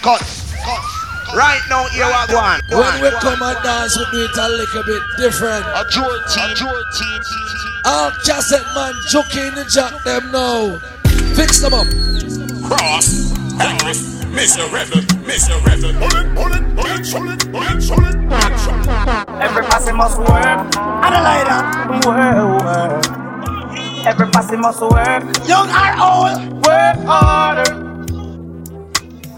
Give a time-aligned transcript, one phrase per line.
[0.00, 0.20] Cut.
[0.20, 1.34] Cut.
[1.34, 2.60] Right now, here we go on.
[2.70, 5.66] When we come and dance, we do it a little bit different.
[5.74, 6.22] A Jordan.
[6.38, 6.84] A Jordan.
[7.84, 10.78] All cassette man joking the jack them now.
[11.34, 11.88] Fix them up.
[12.62, 13.34] Cross.
[13.58, 14.22] Cross.
[14.30, 14.70] Mr.
[14.70, 15.58] Rebel, Mr.
[15.66, 15.92] Rebel.
[15.98, 19.42] Bullet, bullet, bullet, bullet, bullet, bullet.
[19.42, 20.76] Every passing must work.
[20.78, 24.06] Adelaide, work, work.
[24.06, 25.24] Every passing must work.
[25.48, 27.87] Young or old, work harder.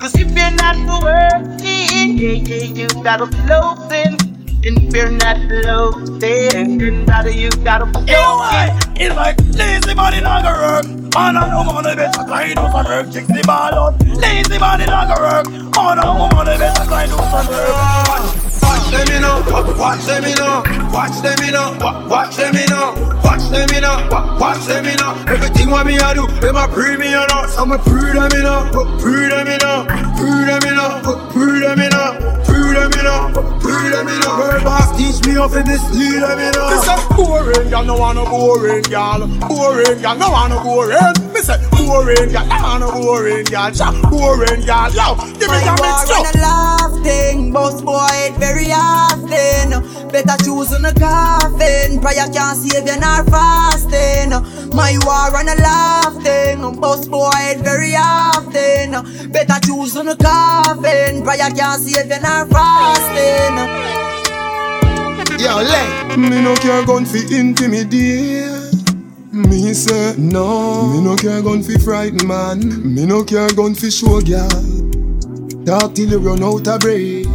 [0.01, 4.17] Cause if you're not working, yeah, yeah, you gotta be loafing.
[4.65, 8.97] And if you're not loafing, then that you gotta be loafing.
[8.97, 11.15] It's like lazy body not gonna work.
[11.15, 13.13] Man and woman the best try do some work.
[13.13, 14.01] Chicks the ball out.
[14.07, 15.77] Lazy body not gonna work.
[15.77, 18.50] Man and woman the best try do some work.
[18.91, 19.47] Them in up,
[19.79, 21.81] watch them in up, watch them in up,
[22.11, 25.29] watch them in up, watch them in up, watch them in up.
[25.29, 27.49] Everything what me I do, a pre me or not.
[27.51, 29.87] Some a pre them in up, pre them in up,
[30.19, 34.39] pre them in up, pre them in up, them in up, pre them in up.
[34.41, 36.71] Her boss teach me off in this lead them in up.
[36.71, 39.27] Me say boring, girl, no want no boring, girl.
[39.49, 41.33] Boring, girl, no want no boring.
[41.33, 43.71] Me say boring, girl, no want no boring, girl.
[43.71, 46.25] Cha boring, girl, yo, give me your mix up.
[46.25, 50.09] My laugh thing, boss boy, it very often.
[50.11, 52.01] Better choose on a coffin.
[52.01, 54.31] Prayer can't save you, not fasting.
[54.75, 56.81] My war on a laughing.
[56.81, 59.31] Boss boy, it very often.
[59.31, 61.23] Better choose on a coffin.
[61.23, 62.60] Prayer can't save you, not fasting.
[65.39, 66.17] Yo, lay.
[66.17, 68.75] Me no care gun fi intimidate.
[69.33, 70.87] Me say no.
[70.89, 72.61] Me no care gun fi frighten man.
[72.95, 74.49] Me no care gun fi show girl.
[75.65, 77.27] Talk till you run out of breath.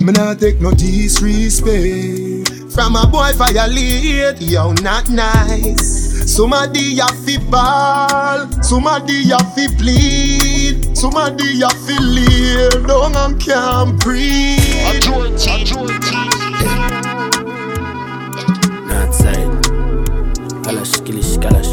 [0.00, 2.50] Me nah take no disrespect.
[2.72, 6.14] From a boy violate, yo not nice.
[6.34, 9.68] Somebody a fi ball, somebody a fi
[10.74, 14.58] plead, somebody a fi lay down and can't breathe.
[14.86, 15.34] A Jordan.
[15.34, 16.00] A Jordan.
[18.88, 19.50] North side.
[20.64, 21.72] Kalash, kilish, kalash.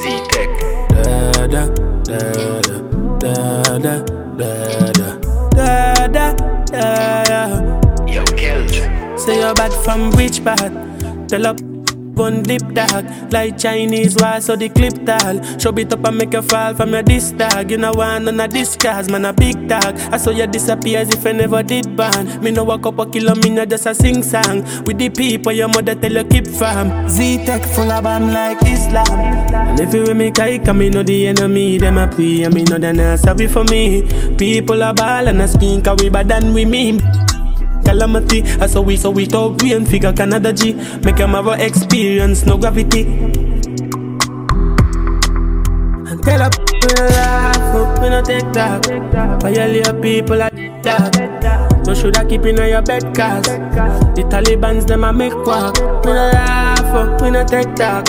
[0.00, 0.50] Z-Tech.
[0.90, 1.66] Da da
[2.04, 2.18] da
[2.62, 2.76] da
[3.18, 3.94] da da
[4.36, 4.52] da
[4.92, 5.18] da
[6.06, 7.40] da da da.
[8.06, 8.78] Yo, Kelch.
[9.18, 10.72] Say you're bad from which part?
[11.28, 11.71] Tell up
[12.14, 15.42] gun dip dog Like Chinese war so the clip tall.
[15.58, 18.40] Show it up and make you fall from your disc tag You know one on
[18.40, 19.96] a disguise man a big dog.
[20.12, 23.34] I saw you disappear as if I never did ban Me know a couple kilo
[23.36, 24.62] me not just a sing song.
[24.84, 29.20] With the people your mother tell you keep from Z-Tech full of bomb like Islam.
[29.54, 32.64] And if you with me kike me know the enemy Them a pray and me
[32.64, 34.02] know they not sorry for me.
[34.36, 37.00] People are ball and a skin cause we bad than we mean
[37.84, 38.42] calamity.
[38.60, 40.74] I saw we, so we talk, and figure Canada G.
[41.04, 43.02] Make them have a experience, no gravity.
[46.08, 48.86] And tell we no laugh, up, we no take that.
[49.40, 51.82] Violate people like that.
[51.86, 55.78] No should I keep in your bed, cause the Taliban's them a make walk.
[56.04, 58.08] We no laugh, up, we no take that.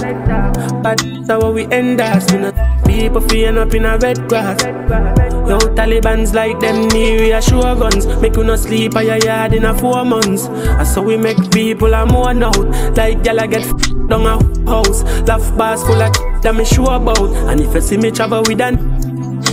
[0.84, 2.32] But that's how we end us.
[2.32, 2.52] We no
[2.86, 5.33] people feeling up in a red grass.
[5.48, 8.08] Yo, Taliban's like them near sure guns.
[8.22, 10.48] Make you no sleep at your yard in a four months.
[10.48, 12.58] I saw we make people a mourn out.
[12.96, 15.04] Like gyal get f- down a house.
[15.28, 17.30] Laugh bars full of that me sure about.
[17.50, 18.78] And if you see me travel with an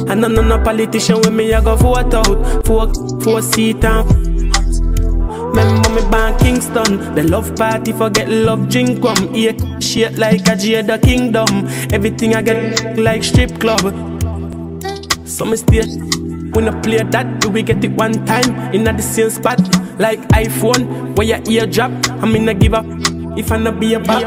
[0.08, 2.66] and I'm no politician with me, I go vote out.
[2.66, 4.30] Four, four seat and
[5.50, 10.54] Remember me born Kingston The love party forget love drink rum Eat shit like a
[10.54, 13.82] Jada Kingdom Everything I get like strip club
[15.30, 15.82] So me stay
[16.52, 19.60] when I play that, do we get it one time in the same spot?
[20.00, 21.92] Like iPhone, where your ear drop.
[22.10, 22.84] I mean, I give up
[23.38, 24.24] if I not be a bad.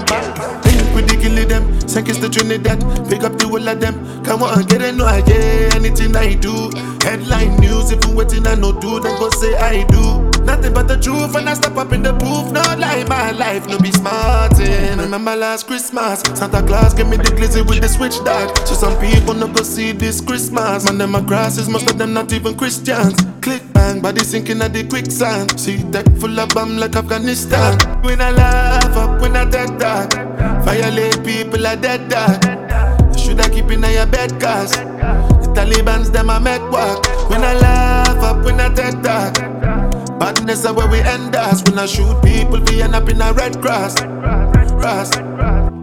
[0.65, 2.79] Link with the killing them, seconds to Trinidad.
[3.09, 4.23] Pick up the whole of them.
[4.23, 5.69] Come on, get a no idea.
[5.75, 6.71] Anything I do,
[7.01, 7.91] headline news.
[7.91, 10.22] If you waiting, I no do, then go say I do.
[10.45, 12.51] Nothing but the truth, and I step up in the booth.
[12.51, 14.61] No lie, my life, no be smartin'.
[14.61, 14.95] Eh.
[14.95, 18.57] Remember last Christmas, Santa Claus gave me the glizzy with the switch dog.
[18.67, 20.85] So some people no go see this Christmas.
[20.85, 23.15] Man, them grasses, most of them not even Christians.
[23.41, 25.59] Click bang, body sinking at the quicksand.
[25.59, 27.77] See tech full of bomb like Afghanistan.
[28.03, 30.13] When I laugh up, when I dead dog.
[30.63, 32.41] Violate people are dead dog.
[33.17, 37.05] Shoulda keep in your bed, cause the Taliban's them a make walk.
[37.29, 39.52] When I laugh up, when I dead dog.
[40.23, 41.61] Badness are where we end us.
[41.63, 43.93] When I shoot people, we end up in a red grass.
[44.79, 45.09] Grass.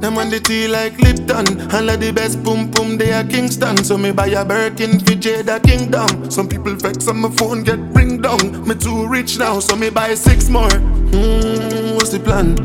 [0.00, 1.60] Them on the tea like Lipton.
[1.70, 3.84] And like the best boom boom, they are Kingston.
[3.84, 6.30] So me buy a Birkin for Jada Kingdom.
[6.30, 8.66] Some people vex on my phone, get ring down.
[8.66, 10.72] Me too rich now, so me buy six more.
[10.72, 12.56] Hmm, what's the plan?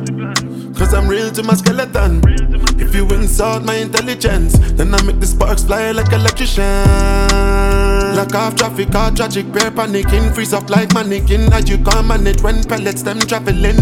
[0.76, 2.22] Cause I'm real to my skeleton.
[2.80, 7.95] If you insult my intelligence, then I make the sparks fly like electrician.
[8.16, 10.34] Block off traffic, all tragic, bear panicking.
[10.34, 11.52] Freeze up like mannequin.
[11.52, 13.76] As you can't manage when pellets them traveling.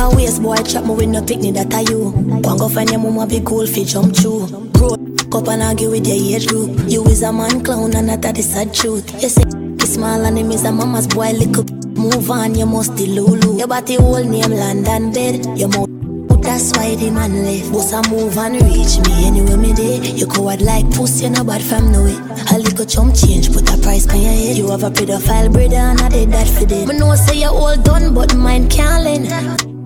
[0.00, 2.08] Coulda a waste boy trap me with no picnic that are you.
[2.08, 4.46] One go find your mama be cool fi jump through.
[4.72, 6.70] Grow up and argue with your age group.
[6.88, 9.22] You is a man clown and that is sad truth.
[9.22, 9.44] You say
[9.78, 11.64] he small and him is a mama's boy little.
[12.00, 13.58] Move on, you must be Lulu.
[13.58, 15.44] Your body whole name land and bed.
[15.58, 15.88] Your mouth
[16.40, 17.70] that's why the man left.
[17.70, 19.98] Boss a move and reach me anywhere me day.
[20.12, 22.16] You coward like pussy, no bad from no way.
[22.54, 24.56] A little chump change, put a price on your head.
[24.56, 26.88] You have a pedophile brother and I did that for them.
[26.88, 29.79] Me know say you all done, but mine can't lend.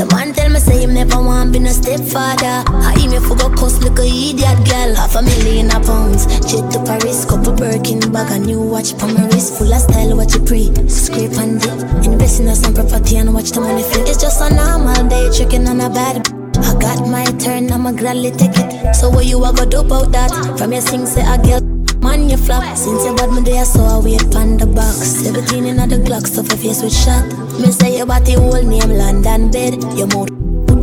[0.00, 2.64] The man tell me say him never want be no stepfather.
[2.72, 4.96] I him go cuss like a idiot girl.
[4.96, 6.24] Half a million a pounds.
[6.48, 9.58] Jet to Paris, couple Birkin bag, a new watch for my wrist.
[9.58, 10.72] Full of style, what you pre.
[10.88, 11.76] Scrape and dip.
[12.00, 14.08] Invest in some property and watch the money flip.
[14.08, 16.26] It's just a normal day, tricking on a bad.
[16.56, 18.94] I got my turn, I'ma gladly take it.
[18.96, 20.32] So what you a go do about that?
[20.56, 21.69] From your sing say a girl.
[22.10, 25.64] Man, you flop Since you bad me there, so I wait pan the box 17
[25.64, 27.22] in the Glock, stuff your face with shot
[27.60, 30.28] Me say your body whole name London bed Your mouth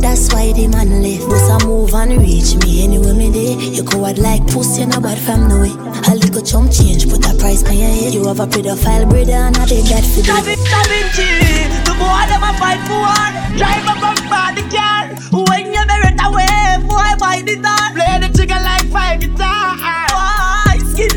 [0.00, 3.84] that's why the man left Bust I move and reach me anywhere me day You
[3.84, 5.74] coward like pussy, no bad from the way
[6.08, 9.52] A little chump change, put a price on your head You have a pedophile brother
[9.52, 10.56] and I did that for Da them
[10.88, 11.28] Vinci,
[11.84, 13.28] the boy them a fight for war.
[13.58, 15.12] Drive up from body car.
[15.34, 17.92] When you merit away, boy buy the tar.
[17.92, 19.97] Play the trigger like five guitar.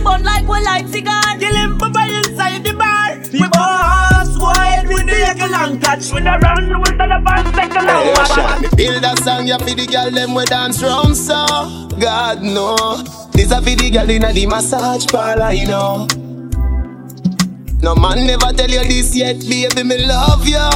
[0.04, 1.22] Boy, skin bun like one light cigar.
[1.40, 3.18] Kill him for by inside the bar.
[3.32, 6.12] We boss, go ahead with the egg long touch.
[6.14, 9.76] With the run, with the fast like a long Me build a song, ya for
[9.76, 11.46] the girl them we dance round so
[12.00, 12.76] God no
[13.34, 16.08] This a for the girl inna the massage parlor, you know
[17.84, 20.70] No man never tell you this yet, baby, me love you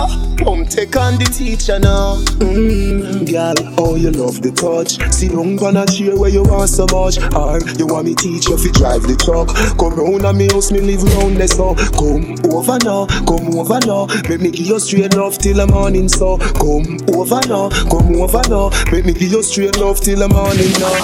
[0.43, 4.97] Come take on the teacher now Mm, girl, oh you love the touch.
[5.13, 7.17] See don't gonna cheer where you want so much.
[7.33, 9.49] Or you want me teach you fi drive the truck.
[9.77, 11.75] Come round and me house, me live round there so.
[11.95, 14.07] Come over now, come over now.
[14.29, 16.37] Make me give you straight love till the morning so.
[16.37, 18.69] Come over now, come over now.
[18.91, 20.95] Make me give you straight love till the morning now.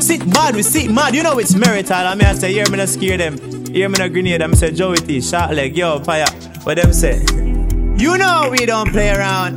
[0.00, 1.14] Sit mad, we sit mad.
[1.14, 1.94] You know it's marital.
[1.96, 3.53] I mean, I say, hear me not scare them.
[3.74, 4.40] Hear me not grenade.
[4.40, 6.30] I'm say, Joie T, shot leg, yo, fire.
[6.62, 7.24] What them say?
[7.98, 9.56] You know we don't play around.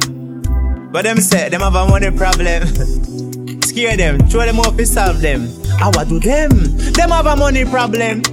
[0.92, 2.66] But them say, them have a money problem.
[3.62, 5.48] scare them, throw them off, solve them.
[5.80, 6.50] I what do them?
[6.94, 8.24] Them have a money problem.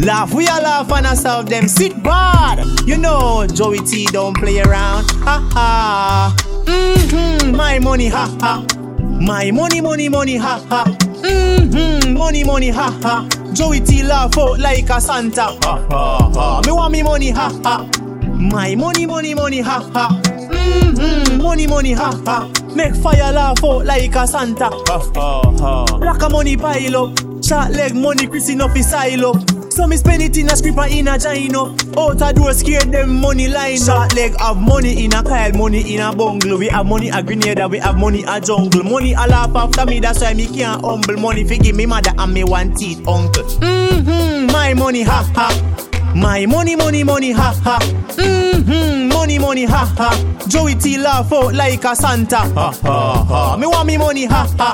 [0.00, 1.68] Laugh, we all laugh and I solve them.
[1.68, 2.66] Sit bad.
[2.84, 5.08] You know, Joie T don't play around.
[5.22, 6.36] Ha ha.
[6.64, 8.66] Mm-hmm, my money, ha ha.
[8.98, 10.84] My money, money, money, ha ha.
[10.84, 13.37] Mm-hmm, money, money, ha ha.
[13.54, 15.42] Joie T laugh out like a Santa.
[15.62, 16.62] Ha ha ha.
[16.64, 17.88] Me want me money, ha ha.
[18.34, 20.20] My money, money, money, ha ha.
[20.24, 22.50] Mm-hmm, money, money, ha ha.
[22.74, 24.70] Make fire laugh out like a Santa.
[24.70, 25.96] Ha ha ha.
[25.96, 27.18] Like a money pile up.
[27.44, 29.32] Short leg money, Chris enough is silo.
[29.78, 31.72] So me spend it in a script and in a gino.
[31.96, 33.78] Out a door scared them money line.
[33.78, 36.58] Short leg have money in a Kyle, money in a bungalow.
[36.58, 38.82] We have money a grenada, we have money a jungle.
[38.82, 41.16] Money a laugh after me, that's why me can't humble.
[41.18, 43.44] Money fi give me mother and me one teeth uncle.
[43.44, 46.12] Mm-hmm, my money, ha ha.
[46.16, 47.78] My money, money, money, ha ha.
[48.16, 50.44] Mm-hmm, money, money, ha ha.
[50.48, 52.38] Joie T laugh out like a Santa.
[52.38, 53.56] Ha ha ha.
[53.56, 54.72] Me want me money, ha ha.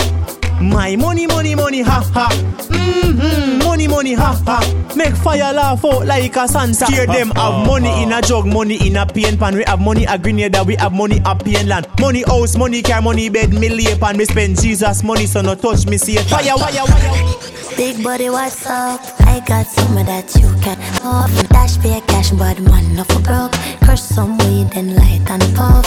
[0.61, 2.29] My money, money, money, ha ha.
[2.31, 4.95] Mm-hmm, money, money, ha ha.
[4.97, 6.87] Make fire laugh out like a Santa.
[6.87, 9.57] Scare them have money in a jug, money in a pain pan.
[9.57, 11.87] We have money a grenade, that we have money a pain land.
[12.01, 14.17] Money house, money car, money bed, me lay pan.
[14.17, 16.25] Me spend Jesus money, so no touch me see it.
[16.27, 17.77] Fire, fire, fire.
[17.77, 19.01] Big body, what's up?
[19.21, 21.31] I got some of that you can off.
[21.49, 23.53] Dash pay cash, but man, not for broke.
[23.83, 25.85] Crush some weed and light and puff.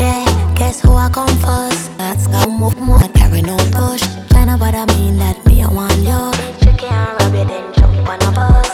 [0.00, 0.24] Yeah,
[0.60, 1.88] guess who I come first?
[1.96, 4.04] That's come move more, I carry no push.
[4.28, 6.20] Tryna but I mean that me, I want you.
[6.60, 8.68] She can't rub it, then jump on a bus.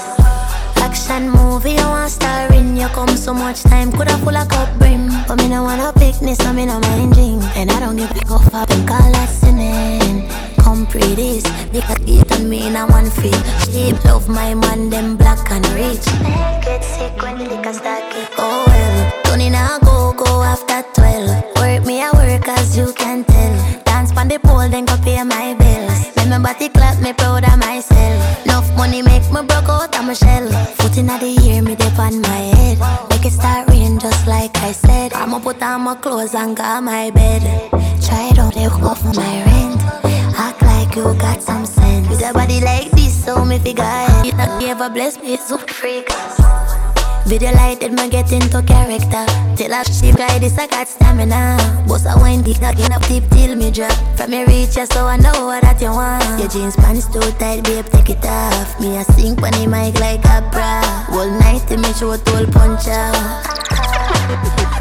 [0.83, 2.77] Action movie, I want star in.
[2.77, 5.11] You come so much time, coulda full of cup brim.
[5.29, 7.45] But me no wanna picnic, so me no mind drink.
[7.57, 9.15] And I don't give a fuck up and call.
[10.67, 11.41] Come pretty,
[11.71, 13.39] because it on me in a one feet.
[13.71, 16.05] Sheep love my man, them black and rich.
[16.67, 18.29] Get sick when the liquor start kick.
[18.37, 21.56] Oh well, Tony now go go after twelve.
[21.87, 23.83] Me a work as you can tell.
[23.85, 26.17] Dance pon the pole, then go pay my bills.
[26.17, 28.45] Make my body clap, me proud of myself.
[28.45, 30.51] Enough money make me broke out of my shell.
[30.79, 32.79] Foot in the ear, me dip on my head.
[33.09, 35.13] Make it start rain just like I said.
[35.13, 37.43] I'ma put on my clothes and go my bed.
[38.03, 39.81] try don't live off my rent.
[40.37, 42.09] Act like you got some sense.
[42.09, 44.27] With a body like this, so me figure it.
[44.27, 46.11] You not ever bless me, so freak.
[47.27, 49.27] Video lighted, me get into character.
[49.57, 51.85] Tell her she guy this, I got stamina.
[51.89, 53.91] Boss, I wine deep, not enough tip till me drop.
[54.17, 56.39] From me reach so I know what that you want.
[56.39, 58.79] Your jeans pants too tight, babe, take it off.
[58.81, 60.83] Me I sing on the mic like a bra.
[61.11, 62.87] Whole night to me show a punch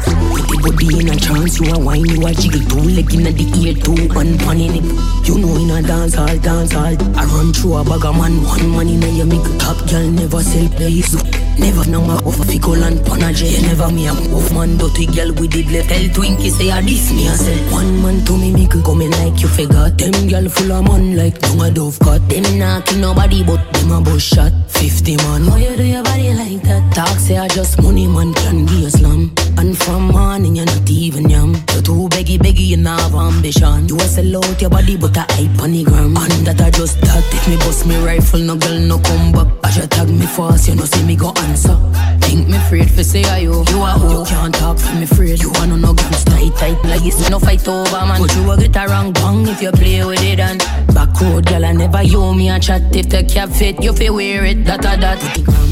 [0.56, 3.44] the body in a trance, you a wine, you a jiggle two leg in the
[3.60, 4.86] ear, two one pan in it.
[5.26, 8.42] You know in a dance hall, dance hall, I run through a bag of man,
[8.42, 11.14] one man in a your make top girl never sell place.
[11.58, 13.42] Never know my off a fickle and panache.
[13.42, 15.88] You never me a off man, dirty girl with the left.
[15.88, 17.58] Tell Twinkie say a this me a sell.
[17.72, 19.96] One man to me make coming like you forgot.
[19.98, 22.20] Them girl full of man like young a dove cut.
[22.28, 24.52] Them knocking nobody but them a bush shot.
[24.68, 26.94] Fifty man, why you do your body like that?
[26.94, 29.32] Talk say I just money man can give you slam.
[29.58, 31.54] And from morning you're not even yam.
[31.74, 33.88] You too beggy beggy you not have ambition.
[33.88, 36.16] You a sell out your body but a hype on the gram.
[36.16, 39.48] And that I just that if me bust me rifle no girl no come back.
[39.64, 41.76] As you tag me fast you know see me go answer.
[42.20, 43.64] Think me afraid for say are you.
[43.68, 44.20] You are who?
[44.20, 45.40] You can't talk for me afraid.
[45.40, 48.20] You want no no guns tight tight like it's no fight over man.
[48.20, 50.60] But you a get a wrong bang if you play with it and
[50.94, 54.14] back road girl I never you me a chat if the cap fit you feel
[54.14, 55.20] wear it that a that.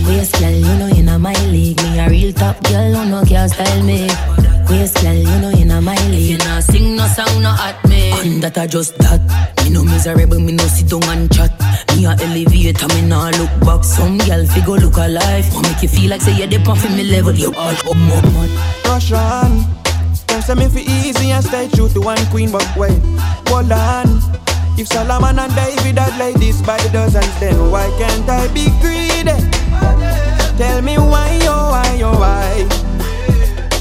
[0.07, 3.25] Waist girl you know you know my league me a real top girl you know
[3.25, 4.09] can't style me.
[4.69, 6.31] Waist girl you know you know my league.
[6.31, 8.12] You know sing no song no at me.
[8.12, 9.21] And that I just that.
[9.64, 11.52] Me no miserable me no sit down and chat.
[11.97, 13.85] Me a elevator me nah look back.
[13.85, 15.52] Some girl figure look alive.
[15.52, 16.59] Want make you feel like say you're the
[16.97, 17.35] me level.
[17.35, 18.50] You all up more mud.
[18.87, 19.75] Rush on.
[20.35, 22.99] Them say me fi easy and stay true to one queen, but wait,
[23.47, 24.07] hold on.
[24.76, 28.66] If Solomon and David had laid this by the dozens, then why can't I be
[28.81, 29.38] greedy?
[30.59, 32.84] Tell me why, oh why, oh why?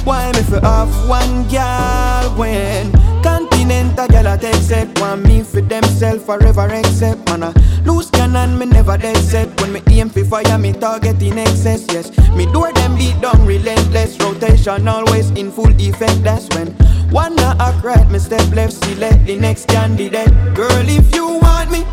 [0.03, 2.91] Why me fi off one girl when
[3.24, 5.00] Continental girl I take set.
[5.00, 7.53] Want me for themself forever except Man I
[7.86, 9.48] lose cannon me never dead set.
[9.62, 13.45] When me aim fi fire me target in excess Yes, me do them beat down
[13.45, 14.19] relentless.
[14.19, 16.67] Rotation always in full effect That's when
[17.10, 20.33] one not act right Me step left select the next candidate.
[20.53, 21.86] Girl if you want me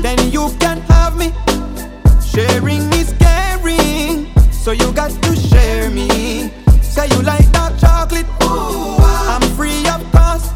[0.00, 1.34] Then you can have me.
[2.24, 6.50] Sharing is caring So you got to share me
[6.90, 8.26] Say you like dark chocolate.
[8.40, 10.52] I'm free of cost.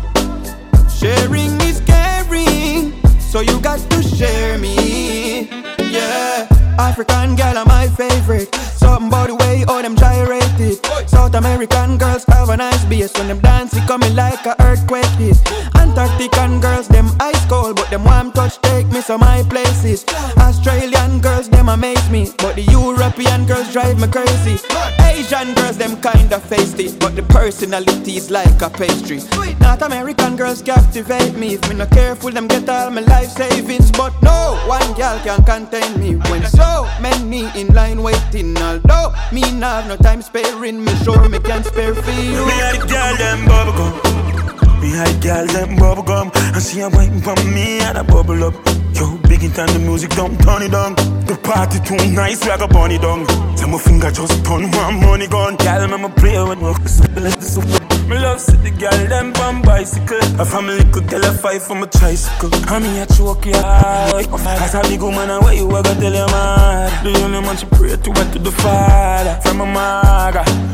[0.91, 2.93] Sharing is caring.
[3.21, 5.49] So you got to share me.
[5.79, 6.49] Yeah.
[6.77, 8.53] African girl are my favorite.
[8.55, 10.83] Something about the way all them gyrated
[11.15, 15.15] South American girls have a nice bass When them dance it coming like a earthquake
[15.23, 15.37] hit
[15.75, 20.05] Antarctican girls them ice cold But them warm touch take me to my places.
[20.37, 24.57] Australian girls them amaze me But the European girls drive me crazy.
[24.99, 29.21] Asian girls them kinda feisty But the personality is like a pastry.
[29.61, 31.55] North American girls captivate me.
[31.55, 33.91] If me not careful them get all my life savings.
[33.93, 38.57] But no one girl can contain me When so many in line waiting.
[38.59, 42.57] Although me not have no time sparing Me sure me can spare for you Me
[42.65, 44.81] had the girl them bubble gum.
[44.81, 46.31] Me had the girl them bubble gum.
[46.35, 48.55] And she a waiting for me and a bubble up.
[48.95, 50.95] Yo, big in time the music don't turn it down.
[51.27, 53.27] The party too nice, we a it down.
[53.57, 55.57] Tell my finger just turn one money gun.
[55.57, 56.73] Girl, me play with me.
[58.09, 60.21] Me love see the girl them on bicycle.
[60.41, 62.51] A family could tell a fight from a tricycle.
[62.73, 63.61] And me a choke ya.
[64.15, 66.91] As a big woman, and what you ever tell your mother?
[67.03, 70.74] The only man she pray to went to the father from a mother.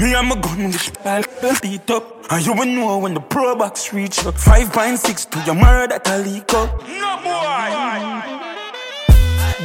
[0.00, 2.24] Me and my gun with the beat up.
[2.30, 4.34] And you will know when the pro box reach up.
[4.34, 6.70] Five point six to your murder that a leak up.
[6.88, 7.68] No boy.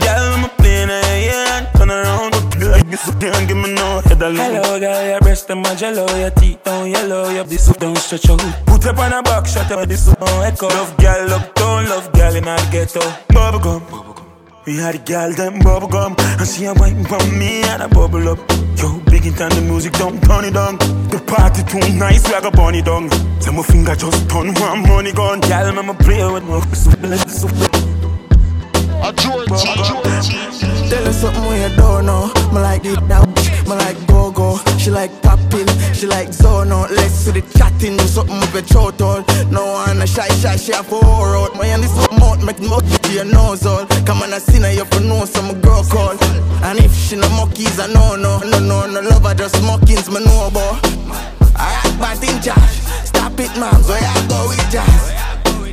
[0.04, 3.48] Girl, I'm a plane and turn around, like this again.
[3.48, 4.36] Give me no head alone.
[4.36, 8.30] Hello, girl, your breast and my jello, your teeth down yellow, your this don't stretch
[8.30, 8.42] out.
[8.66, 10.68] Put up on a back shot, your this don't echo.
[10.68, 13.00] Love girl, love down, love girl in the ghetto.
[13.30, 14.16] Bubble gum.
[14.66, 17.88] We had a girl them bubble gum And she a waiting for me and a
[17.88, 18.40] bubble up
[18.76, 20.78] Yo, big in time the music don't turn it down
[21.10, 25.14] The party too nice, we a it down Tell my finger just turn one money
[25.14, 25.40] gun.
[25.40, 27.85] Girl, me play with my
[29.06, 32.32] a Tell her something when you don't know.
[32.52, 34.58] Me like it now, me like go go.
[34.78, 36.90] She like popping, she like zono.
[36.90, 39.24] Let's see the chatting, do something with your throat all.
[39.52, 41.56] No one a shy shy, she a four out.
[41.56, 43.86] My hand is up mouth, make mouth to your nose all.
[44.06, 46.18] Come on, I see now you for know some girl call.
[46.64, 50.10] And if she no monkeys, I know no, no no no love, I just mockings,
[50.10, 50.82] me know about.
[51.58, 52.78] I act bad in charge.
[53.06, 53.84] Stop it, man.
[53.84, 55.14] So I go with jazz.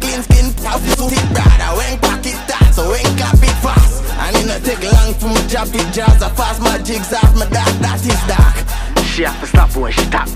[0.00, 1.70] Clean skin, puff, you thick brother.
[1.76, 2.41] When pocket
[2.72, 4.02] so when clap it fast.
[4.24, 6.22] And it not take long for my drop it jazz.
[6.22, 8.81] I fast my jigs off my dark, that is dark.
[9.12, 10.28] She have to stop when she tap.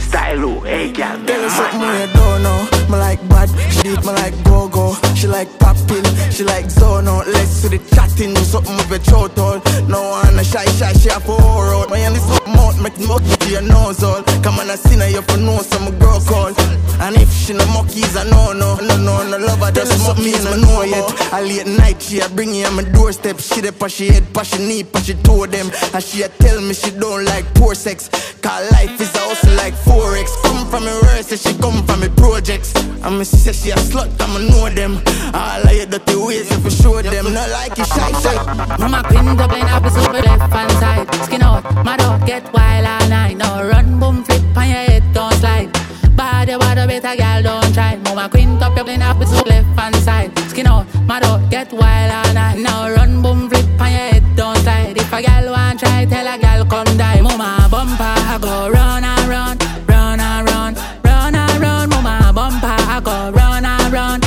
[0.00, 2.68] Style low, hey girl, Tell her something you don't know.
[2.90, 4.96] Me like bad, she me like go go.
[5.14, 7.26] She like popping, she like zone out.
[7.28, 9.60] Let's to the chatting, do something with your throat all.
[9.88, 11.88] No one a shy shy, she a pour out.
[11.88, 14.22] My is up mouth, make it mucky to your nose all.
[14.42, 16.52] Come on, I see her, you for know some girl call.
[16.98, 20.44] And if she no muckies, I know no, no no no love her just muckies,
[20.50, 21.32] me know yet.
[21.32, 23.38] I late night, she a bring you on my doorstep.
[23.38, 25.70] She dey pa she head, pa she knee, pa she toe them.
[25.92, 28.08] And she a tell me she don't like poor sex.
[28.42, 30.30] Cause life is also like forex.
[30.42, 32.74] Come from me worst, say she come from me projects.
[33.04, 35.02] And me say she a slut, I'ma know them.
[35.34, 38.36] All of your dirty ways, if you show them, not like it shy shy.
[38.78, 43.08] Mama queen Dublin episode with left hand side Skin out, my dog get wild all
[43.08, 45.70] night Now run, boom, flip on your head, don't slide
[46.16, 47.96] Body, body, better girl, don't try.
[47.96, 50.38] Mama queen Dublin episode left hand side.
[50.48, 50.86] Skin out,
[51.20, 52.58] dog get wild all night.
[52.58, 54.96] Now run, boom, flip on your head, don't slide.
[54.96, 57.20] If a girl want try, tell a girl come die.
[57.20, 61.90] Mama bumper, I go run and run Run and run, run and run.
[61.90, 64.25] Mama bumper, I go run and run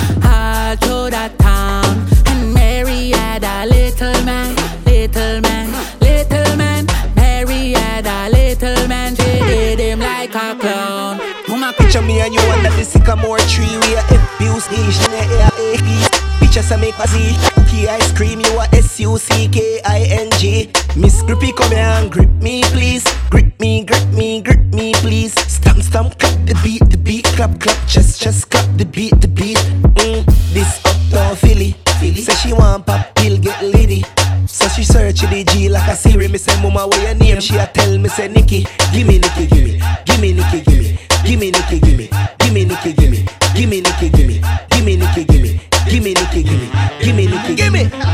[12.29, 16.07] and you under the sycamore tree We a abuse each in the air eh.
[16.39, 17.07] Picture say make a
[17.53, 23.59] Cookie ice cream you a S-U-C-K-I-N-G Miss Grippy come here and grip me please Grip
[23.59, 27.77] me, grip me, grip me please Stamp, stamp, clap the beat, the beat Clap, clap,
[27.87, 32.85] chest, chest, clap the beat, the beat mm, This uptown Philly Philly Say she want
[32.85, 34.03] pop pill, get litty
[34.47, 36.27] so she search the G like a Siri.
[36.27, 37.39] Me say, Mama, what your name?
[37.39, 38.65] She a tell me, say, Nikki.
[38.91, 39.79] Gimme, Nikki, gimme.
[40.05, 41.08] Gimme, Nikki, gimme.
[41.29, 42.09] Gimme, Nikki, gimme.
[42.39, 43.23] Gimme, Nikki, gimme.
[43.53, 44.41] Gimme, Nikki, gimme.
[44.71, 45.59] Gimme, Nikki, gimme.
[45.87, 46.69] Gimme, Nikki, gimme.
[47.03, 48.08] Gimme, Nikki, gimme.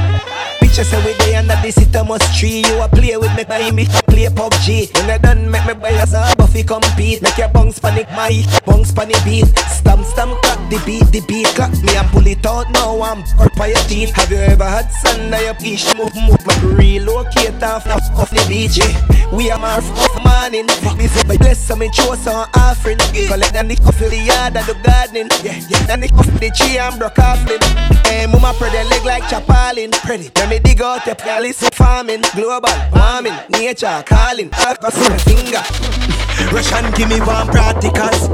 [0.75, 2.59] Picture say we day under the sycamore tree.
[2.67, 4.91] You a play with me, buy me play PUBG.
[4.95, 7.21] When I done, make me buy a sub Buffy compete.
[7.21, 9.47] Make your bungs panic my bungs panic beat.
[9.71, 11.47] Stamp, stamp, clap the beat, the beat.
[11.55, 13.01] Clap me and pull it out now.
[13.01, 14.11] I'm up by your teeth.
[14.15, 15.85] Have you ever had sun on your peach?
[15.95, 18.75] Move, move, my relocate off, off, off the beach.
[18.75, 18.91] Yeah.
[19.31, 20.67] We are my off morning.
[20.97, 22.97] This is my bless some show some offering.
[23.27, 25.29] Collect the nick off the yard and the gardening.
[25.43, 25.85] Yeah, yeah.
[25.87, 27.59] The nick off the tree and broke off them.
[28.05, 29.91] Hey, mama spread the leg like chapalin.
[30.03, 30.31] Pretty.
[30.35, 32.23] Let me dig out your palace farming.
[32.33, 33.37] Global warming.
[33.49, 34.49] Nature calling.
[34.49, 36.24] The finger.
[36.51, 38.29] Russian give me one practicals.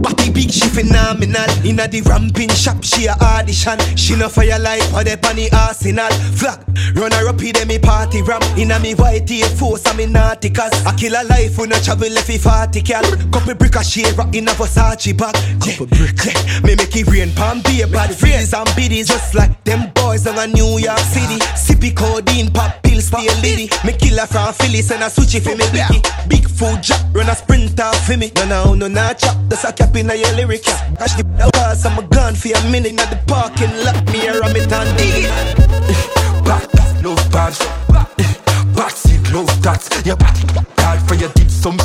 [0.00, 1.48] Body big, she phenomenal.
[1.64, 3.78] Inna the ramping shop, she a audition.
[3.96, 6.10] She no fire like for the panny arsenal.
[6.36, 6.60] Flag,
[6.96, 8.42] run her up, in me party ram.
[8.58, 10.74] Inna me white Air force, I'm in nauticals.
[10.86, 13.02] I kill a life when I travel if he 40 cal.
[13.32, 15.34] Couple brick a share rock in a Versace bag.
[15.60, 16.60] Couple brick, yeah.
[16.60, 19.08] Me make it rain, palm be a bad freeze and biddies.
[19.08, 21.38] Just like them boys on a New York City.
[21.56, 23.68] Sippy codeine, pop pills, stay liddy.
[23.84, 26.00] Me kill her from Philly, send a switchy for me wiki.
[26.28, 28.32] Big food drop, run a sprint off for me.
[28.36, 29.36] No, no, oh, no, not chop.
[29.48, 30.66] That's a cap in your lyrics.
[30.98, 32.94] Cash the cause I'm a gun for a minute.
[32.94, 35.30] Not the parking lot, me a ram and dig it.
[36.44, 36.66] Back,
[37.02, 37.54] love bad.
[38.74, 39.80] Backseat, love that.
[40.04, 40.42] Your body
[40.76, 41.78] bad for your did some.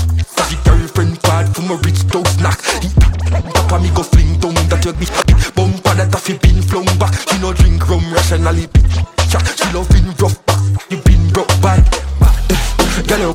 [0.50, 2.60] Your girlfriend bad for my rich dog snack.
[3.54, 5.06] Top of me go fling down that you be
[5.54, 7.14] bumper that a fi been flung back.
[7.30, 8.68] She no drink rum rationally.
[9.30, 9.38] She
[9.94, 10.62] been rough back.
[10.90, 11.86] You been broke bad.
[13.08, 13.34] Girl, you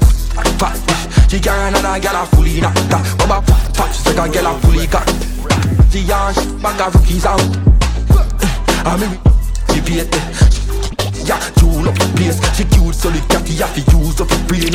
[0.58, 0.99] fat.
[1.30, 3.18] She can't another girl a fully knocked that.
[3.20, 5.08] Mama fat, she like a girl a fully got.
[5.92, 7.40] She yarn bag of rookies out.
[8.84, 9.16] I mean,
[9.72, 10.69] she beat it.
[11.30, 12.42] Yeah, jewel up the place.
[12.56, 14.74] She cute, so the catty have to use up the brain.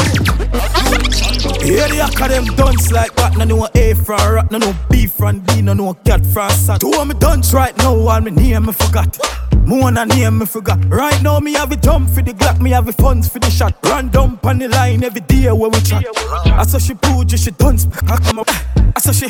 [1.68, 3.36] Yeah, the yak of them dunce like that.
[3.36, 6.80] No know A from rat, no know B from D, no know cat from sat.
[6.80, 9.20] Two of me dunce right now, all me name me forgot.
[9.66, 10.80] More than name me forgot.
[10.86, 13.50] Right now me have a jump for the Glock, me have a funds for the
[13.50, 13.76] shot.
[13.84, 16.06] Run down on the line every day when we chat.
[16.46, 17.86] I saw she pooh, she dunce.
[18.08, 18.50] I come up.
[18.96, 19.28] I saw she.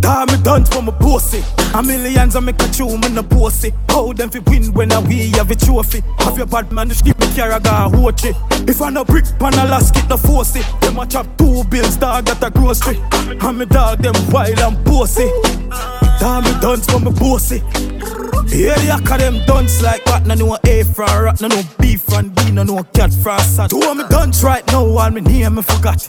[0.00, 1.42] Damn me done for my pussy.
[1.74, 3.72] A millions I make a tune, man, no pussy.
[3.88, 6.02] How them fi win when I we have a trophy?
[6.18, 8.36] Have your bad man, just give me carraga, watch it.
[8.68, 10.66] If I no brick pan a last get no force it.
[10.80, 13.00] Them a chop two bills, dog at a grocery.
[13.12, 15.28] And me dog them wild and pussy.
[16.20, 17.62] Damn me done for my pussy.
[18.48, 20.26] Yeah, the yak of them dunce like what?
[20.26, 23.70] No know A from rat, no know B from D, no know cat from sat.
[23.70, 26.08] Two of me dunce right now, all me name me forgot.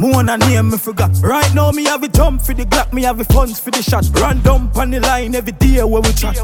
[0.00, 1.10] More than name me forgot.
[1.20, 3.82] Right now me have a jump for the Glock, me have a funds for the
[3.82, 4.06] shot.
[4.14, 6.38] Run down on the line every day when we chat.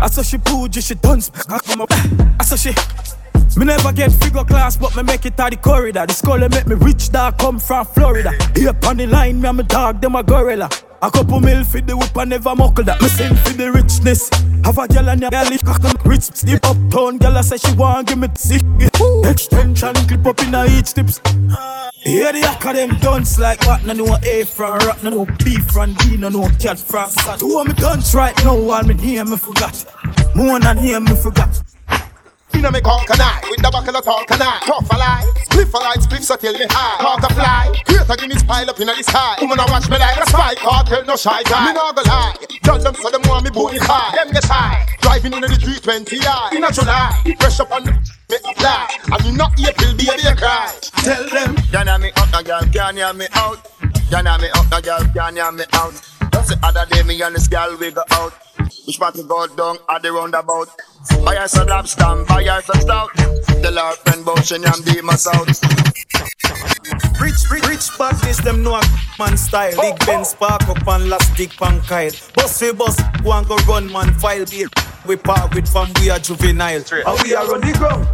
[0.00, 1.30] I saw she poo, she dunce.
[1.46, 1.92] I come up.
[1.92, 2.72] I saw she.
[3.56, 6.06] Me never get figure class, but me make it out the corridor.
[6.06, 8.32] The skull make me rich, dog come from Florida.
[8.54, 10.68] Here on the line, me and my dog, them a gorilla.
[11.02, 13.02] A couple mil for the whip, I never muckle that.
[13.02, 14.30] Me sing for the richness.
[14.64, 17.18] Have a girl on your belly, cock and rich slip uptown.
[17.18, 18.62] Girl, I say she want give me sick.
[19.24, 21.20] Extension clip up in her each tips.
[22.04, 23.84] Hear the hack of them dunce like what?
[23.84, 27.40] No know A from rock, no know B from D, no know cat from sat.
[27.40, 28.56] Who am me dunce right now?
[28.56, 29.84] While me hear me forgot.
[30.34, 31.62] More than hear me forgot.
[32.54, 35.26] Inna me conk and I, with the buckle of talk and I Tough a lie,
[35.48, 38.70] spliff a light, spliff so till me high Caught a fly, create a Guinness pile
[38.70, 39.36] up inna the sky.
[39.40, 41.66] Woman a watch me like a spy, cartel no shy guy.
[41.66, 44.14] Me no go lie, tell them so them want me booty high.
[44.14, 47.92] Them get high, driving inna the 320i Inna July, fresh up on the
[48.32, 50.72] me apply And you not April, baby, you cry.
[51.04, 51.56] Tell them.
[51.68, 53.60] Can you me up, no girl, can you me out.
[54.08, 55.92] Can you me up, no girl, can you me out.
[56.32, 58.32] Just the other day me and this girl we go out
[58.86, 60.68] Which part to go down at the roundabout
[61.24, 63.10] Buy her some lobster, buy her some stout.
[63.14, 65.48] The Lord friend Boshin and be my south.
[67.20, 68.82] Rich, rich, rich badness, them know a
[69.18, 69.72] man style.
[69.80, 72.10] Big Ben spark up and last dick pan kyle.
[72.34, 74.68] Boss we boss, go and go run man file beer.
[75.06, 76.82] We part with fam, we are juvenile.
[76.92, 78.06] And we are on the ground.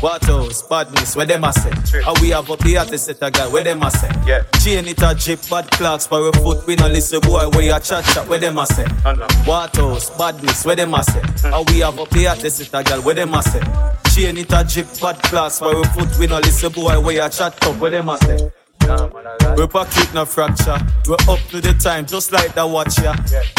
[0.00, 0.62] What else?
[0.62, 2.02] Badness, where them a say?
[2.02, 4.10] How we have up the artist set a guy, where them a say?
[4.26, 4.42] Yeah.
[4.62, 6.66] Chain it a jip, bad clocks for a foot.
[6.66, 8.84] We no listen boy, where you chat chat, where them a say?
[9.44, 10.10] What else?
[10.10, 11.20] Badness, where them a say?
[11.20, 11.48] Hmm.
[11.48, 13.60] How we have up the artist set a guy, where them a say?
[14.14, 16.18] Chain it a jip, bad clocks for a foot.
[16.18, 18.50] We no listen boy, where you chat up, where them a say?
[19.56, 20.78] We pocket no fracture.
[21.08, 23.14] We up to the time, just like the watcher.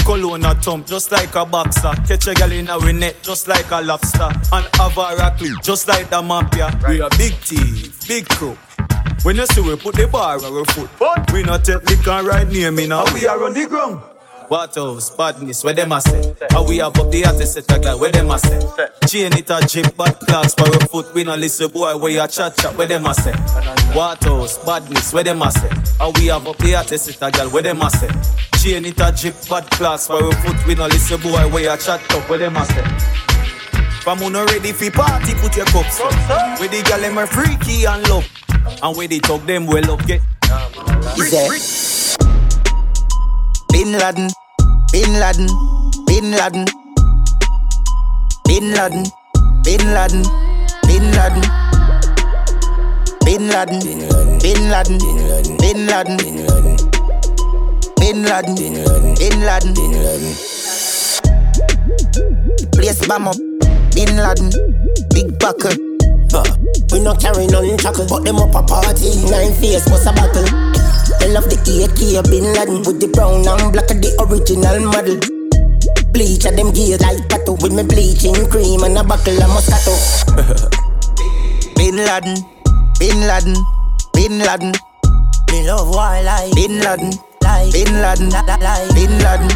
[0.05, 1.91] Cologne a thump, just like a boxer.
[2.07, 4.29] Catch a gal in our net, just like a lobster.
[4.51, 6.69] And have a clip, just like the mafia.
[6.87, 8.57] We a big thief, big crook.
[9.23, 12.23] When you see we put the bar on our foot, but we not take liquor
[12.23, 13.03] right near me now.
[13.13, 14.01] We are on the ground.
[14.47, 15.09] What else?
[15.09, 16.33] Badness, where them a say?
[16.51, 18.59] How we have up the artist set a guy, where them a say?
[19.05, 21.13] Chain it a jip, bad clocks for a foot.
[21.13, 23.33] We no listen boy, where you chat chat, where them a say?
[23.93, 24.57] What else?
[24.65, 25.69] Badness, where them a say?
[25.99, 28.07] How we have up the artist set a girl, where them a say?
[28.59, 30.65] Chain it a jip, bad clocks for a foot.
[30.65, 32.83] We no listen boy, where you chat up, where them a say?
[34.01, 36.13] From who no ready fi party, put your cups up.
[36.57, 38.25] Where the girl them are freaky and love,
[38.81, 40.21] and where they talk them well up get.
[41.17, 41.96] Is
[43.71, 44.29] Bin Laden,
[44.91, 45.47] Bin Laden,
[46.07, 46.65] Bin Laden,
[48.45, 49.03] Bin Laden,
[49.63, 50.23] Bin Laden,
[50.87, 51.41] Bin Laden,
[53.25, 53.81] Bin Laden,
[54.43, 54.97] Bin Laden,
[55.57, 56.17] Bin Laden,
[57.97, 58.55] Bin Laden,
[59.15, 60.35] Bin Laden, Bin Laden.
[62.73, 63.35] Place bam up,
[63.93, 64.49] Bin Laden,
[65.13, 65.71] big buckle.
[66.91, 69.09] We no carry none chuckle, but them up a party.
[69.29, 70.76] Nine face bust a battle.
[71.23, 75.15] I love the AK Bin Laden with the brown and black of the original model.
[76.11, 79.95] Bleach of them gears like tattoo with me bleaching cream and a buckle of Moscato.
[81.79, 82.35] Bin Laden,
[82.99, 83.55] Bin Laden,
[84.13, 84.73] Bin Laden.
[85.51, 86.51] Me love wildlife.
[86.55, 89.47] Bin Laden, Like Bin Laden, like Bin Laden,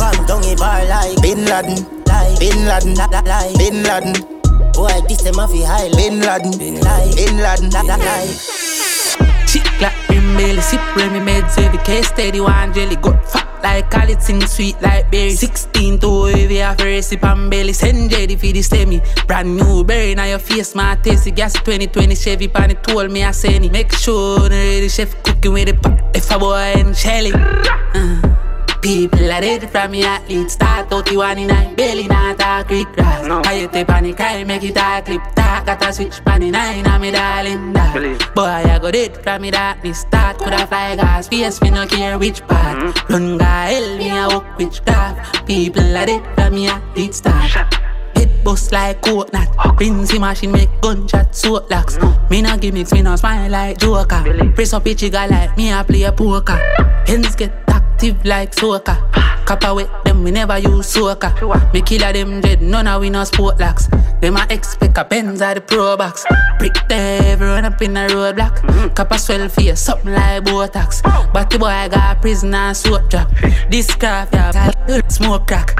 [0.00, 1.76] Bang down a bar like Bin Laden,
[2.08, 4.14] like Bin Laden, like Bin Laden,
[4.72, 8.75] Boy, this them a fi high Bin Laden, like Bin Laden, like
[9.46, 13.90] Chick like brim belly, sip Remy meds every case steady one jelly got fat like
[13.90, 15.30] call sing sweet like berry.
[15.30, 17.72] 16 to heavy a first sip and belly.
[17.72, 19.00] Send jelly for the semi.
[19.26, 21.54] Brand new berry now your face my tasty gas.
[21.54, 23.72] 2020 Chevy pan it told me I send it.
[23.72, 27.32] Make sure the ready chef cooking with the pot if a boy and Shelly.
[27.34, 28.35] Uh.
[28.82, 32.64] People are ready from me athlete Start out the one in nine Belly not a
[32.64, 33.26] quick grass.
[33.26, 33.42] No.
[33.44, 35.22] I take panic cry make it a clip.
[35.34, 39.42] Talk got a switch pan nine I'm me darling that Boy I go dead from
[39.42, 40.38] me darkness Start.
[40.38, 42.78] Could a fly gas Face me no care which part.
[42.78, 43.12] Mm-hmm.
[43.12, 47.50] Run guy hell me a walk witchcraft People are dead from me athlete start.
[48.14, 49.48] Head bust like coconut.
[49.78, 51.98] Rinsy machine make gunshot soap locks
[52.30, 54.22] Me no gimmicks, me no smile like Joker.
[54.54, 56.56] Press up a jigger like me a play a poker.
[57.06, 58.94] Hands get active like soca.
[59.46, 61.32] Copper with them, we never use soca.
[61.72, 63.88] Me killer them dead, none of we no sport locks.
[64.20, 66.26] Them a expect a Benz or the Pro Box.
[66.58, 68.94] Brick everyone up in a roadblock.
[68.94, 71.02] Copper swell face, something like Botox.
[71.32, 73.30] But the boy got prison and soap drop.
[73.70, 74.70] This craft, yeah,
[75.08, 75.74] smoke crack.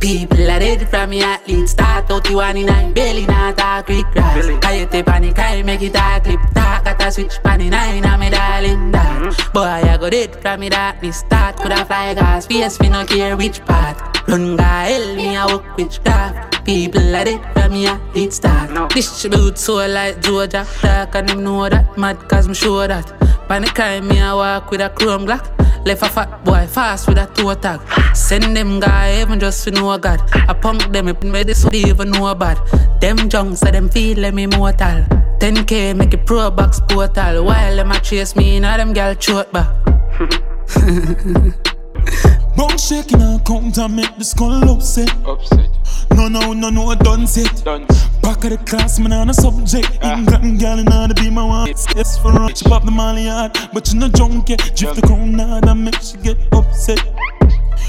[0.00, 5.02] People are dead from me athlete Start out nine, belly not a quick grass Coyote
[5.02, 6.40] panic, I make it a clip.
[6.54, 9.50] Talk got a switch pan in nine, I'm me darling that.
[9.52, 11.18] Boy, I go dead from me darkness.
[11.18, 13.96] Start could a fly gas, face me no care which part
[14.28, 19.58] Run guy, hell me a walk witchcraft People are dead from me athlete start Distribute
[19.58, 23.06] so like Georgia Dark and them know that Mad cause me sure that
[23.48, 25.56] Panic crime, me a walk with a chrome glock
[25.86, 27.78] Left a fat boy fast with a toe tag.
[28.12, 30.20] Send them guy even just to know God.
[30.34, 32.58] I punk them if me this would even know bad.
[33.00, 35.06] Them junks so them feel them immortal.
[35.38, 37.44] 10k make a pro box portal.
[37.44, 39.70] While them a chase me, now them gal short back.
[42.56, 45.10] Bone shaking and count and make the skull upset.
[45.26, 45.68] Upset.
[46.14, 47.64] No, no, no, no, done set.
[47.64, 47.86] Done.
[48.22, 49.98] Back of the class, man, on a subject.
[50.02, 50.18] Ah.
[50.18, 51.68] England gal in the be my one.
[51.68, 53.56] Yes, for rich, pop the molly hard.
[53.72, 54.56] But you no junkie.
[54.56, 57.00] Drift the crown hard and make she get upset.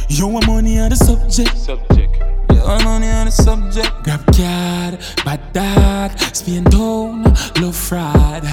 [0.09, 1.57] You want money on the subject.
[1.57, 2.17] Subject.
[2.49, 3.91] Want money on the subject.
[4.03, 7.23] Grab card, bad dad, Spain town,
[7.61, 8.43] love fraud.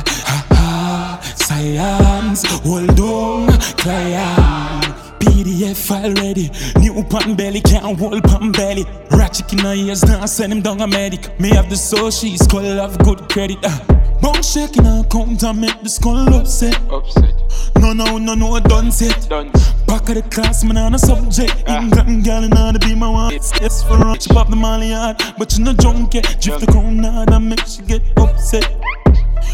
[1.37, 4.95] Science, hold on, client.
[5.21, 6.51] PDF file ready.
[6.79, 8.85] New pan belly, can't hold pan belly.
[9.11, 11.39] Ratchet in her ears, now send him down a medic.
[11.41, 13.59] Me have the soul, she's call have good credit.
[13.63, 13.95] Uh.
[14.21, 16.81] Bone shaking her count and make the skull upset.
[16.91, 17.35] Upset.
[17.79, 19.29] No, no, no, no, done set.
[19.29, 19.51] Done.
[19.87, 21.65] Back of the class, man, on a subject.
[21.67, 21.83] Ah.
[21.83, 23.33] England gal in the be my one.
[23.33, 24.19] Yes, for run.
[24.19, 26.23] She pop the molly hard, but you no junkie.
[26.41, 28.65] Drift the crown hard and make she get upset.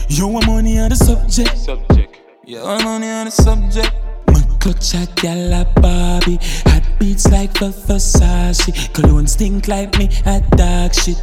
[0.08, 1.56] You want money on the subject.
[1.56, 2.20] Subject.
[2.46, 3.92] Want money on the subject.
[4.26, 6.38] My clutch a gal a Barbie.
[6.66, 8.92] Hot beats like the Versace.
[8.92, 11.22] Cologne stink like me at dog shit.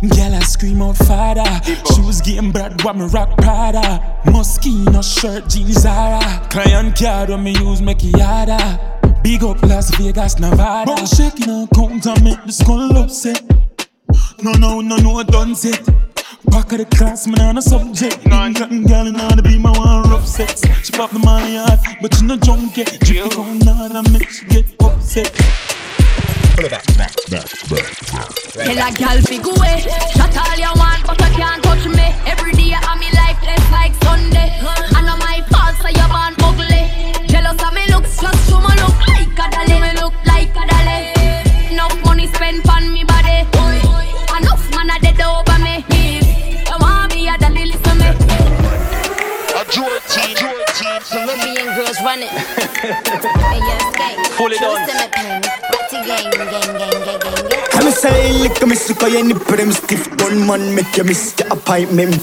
[0.00, 1.44] Gal I scream out father.
[1.64, 4.00] She was getting bad when me rock Prada.
[4.24, 6.46] Moschino shirt, jeans Zara.
[6.50, 8.80] Client card when me use make it harder.
[9.22, 10.86] Big up Las Vegas, Nevada.
[10.86, 13.42] Bone shaking and count and make the skull upset.
[14.42, 15.86] No, no, no, no, done set.
[16.46, 18.24] Back of the class, man, on a subject.
[18.26, 20.62] England gal in order be my one rough sex.
[20.82, 22.84] She pop the money hard, but you no junkie.
[22.84, 25.32] Drift the crown hard and make she get upset.
[26.56, 26.66] Tell
[28.78, 29.82] a gal big away.
[30.14, 32.14] Shut all you want, but you can't touch me.
[32.26, 34.54] Every day I'm me life less like Sunday.
[34.62, 36.86] I know my fault, so you born ugly.
[37.26, 39.80] Jealous of me looks, just show me look like a dolly.
[39.82, 41.10] Me look like a dolly.
[41.74, 43.04] Enough money spent on me
[54.98, 55.42] the pen.
[55.42, 57.70] Party gang, gang, gang, gang, gang, gang.
[57.70, 61.52] Come say lick me sick of any prim stiff gun man make you miss the
[61.52, 62.18] appointment.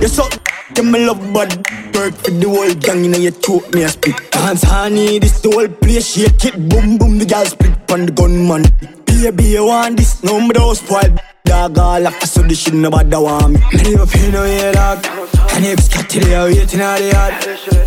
[0.00, 0.28] You so
[0.74, 1.56] them me love bad
[1.94, 4.30] work for the whole gang inna your throat me a spit.
[4.30, 8.12] Dance honey, this the whole place shake it boom boom the gal split on the
[8.12, 8.62] gunman.
[9.06, 10.22] Baby you want this?
[10.22, 11.16] No me don't spoil.
[11.50, 13.58] Dog all like so this shit nobody want me.
[13.74, 15.04] Me never pay no yeah dog.
[15.50, 17.34] And if cat till you waiting out the yard.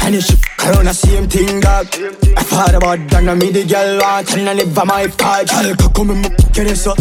[0.04, 1.88] And if she fuck around the same thing dog.
[2.36, 5.47] I thought about that now me the girl want and I never my fault.
[5.47, 6.91] Girl come and get it so.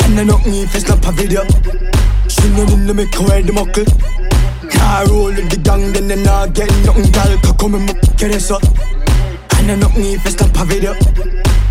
[0.00, 1.44] And I know me if it's not a video.
[2.24, 3.84] She know in the make her wear the muckle.
[4.72, 7.12] Car roll with the gang, then they not get nothing.
[7.12, 8.56] Girl come and get it so.
[9.60, 10.96] And I know me if it's not a video.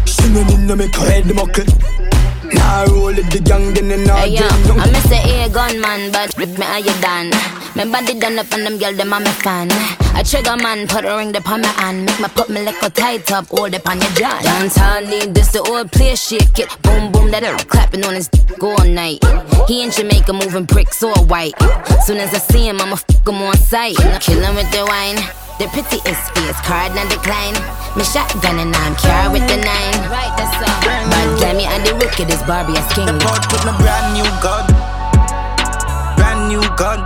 [0.05, 2.14] She know in the make her the muckle.
[2.51, 4.91] Car roll with the gang, then they not Hey yo, get I nothing.
[4.93, 7.29] miss the air gunman, but with me how you done?
[7.75, 9.69] My body done up and them girl them a me fan.
[10.15, 12.81] I trigger man, put a ring up on my hand, make my put me like
[12.81, 14.39] a tight up, all up on your jaw.
[14.41, 18.29] Downtown need this the old place shake it, boom boom that it clapping on his
[18.29, 19.19] dick all night.
[19.67, 21.53] He in Jamaica moving bricks all white.
[22.05, 23.97] Soon as I see him, I'ma fuck him on sight.
[24.21, 25.19] Kill him with the wine.
[25.59, 27.55] The pretty is fierce, card and decline.
[27.99, 29.99] Me shotgun and I'm carry with the nine.
[30.07, 30.79] Right, that's all.
[31.11, 33.07] But damn me, and the wickedest Barbie as king.
[33.19, 34.63] Put with my brand new gun.
[36.15, 37.03] Brand new gun.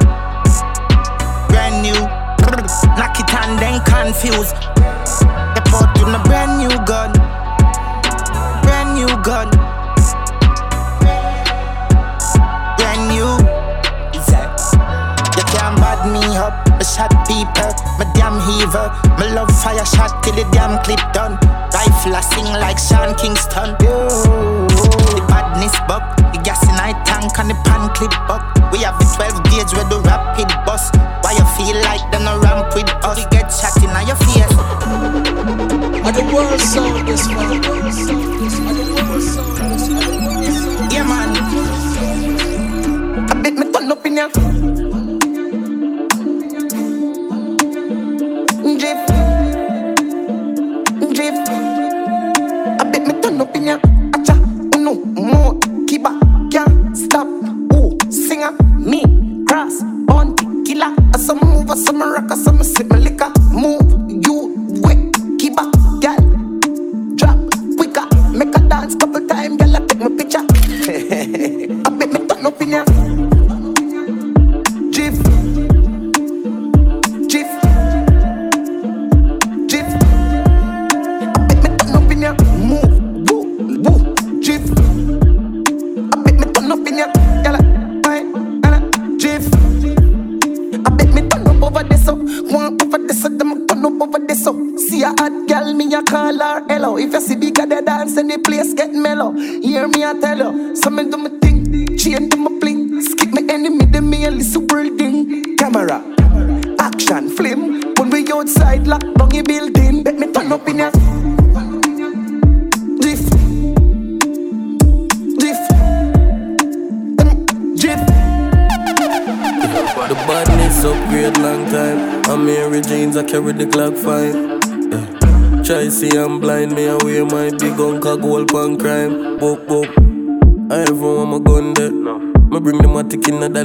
[1.49, 2.18] Brand new.
[2.99, 4.51] Knock it and then confuse.
[4.51, 7.13] They put with my brand new gun.
[8.59, 9.47] Brand new gun.
[12.75, 13.31] Brand new.
[14.11, 16.51] You can't bad me up.
[16.75, 17.71] I shot people.
[17.95, 18.91] My damn heaver.
[19.15, 21.39] My love fire shot till the damn clip done.
[21.71, 23.77] Rifle I sing like Sean Kingston.
[23.79, 26.18] The badness buck.
[26.39, 28.55] The gas in I tank and the pan clip buck.
[28.71, 30.87] We have the 12 gauge with the rapid bus.
[31.19, 33.19] Why you feel like them no ramp with us?
[33.19, 34.47] You get shot in your face.
[35.99, 37.68] Are the world sound this one?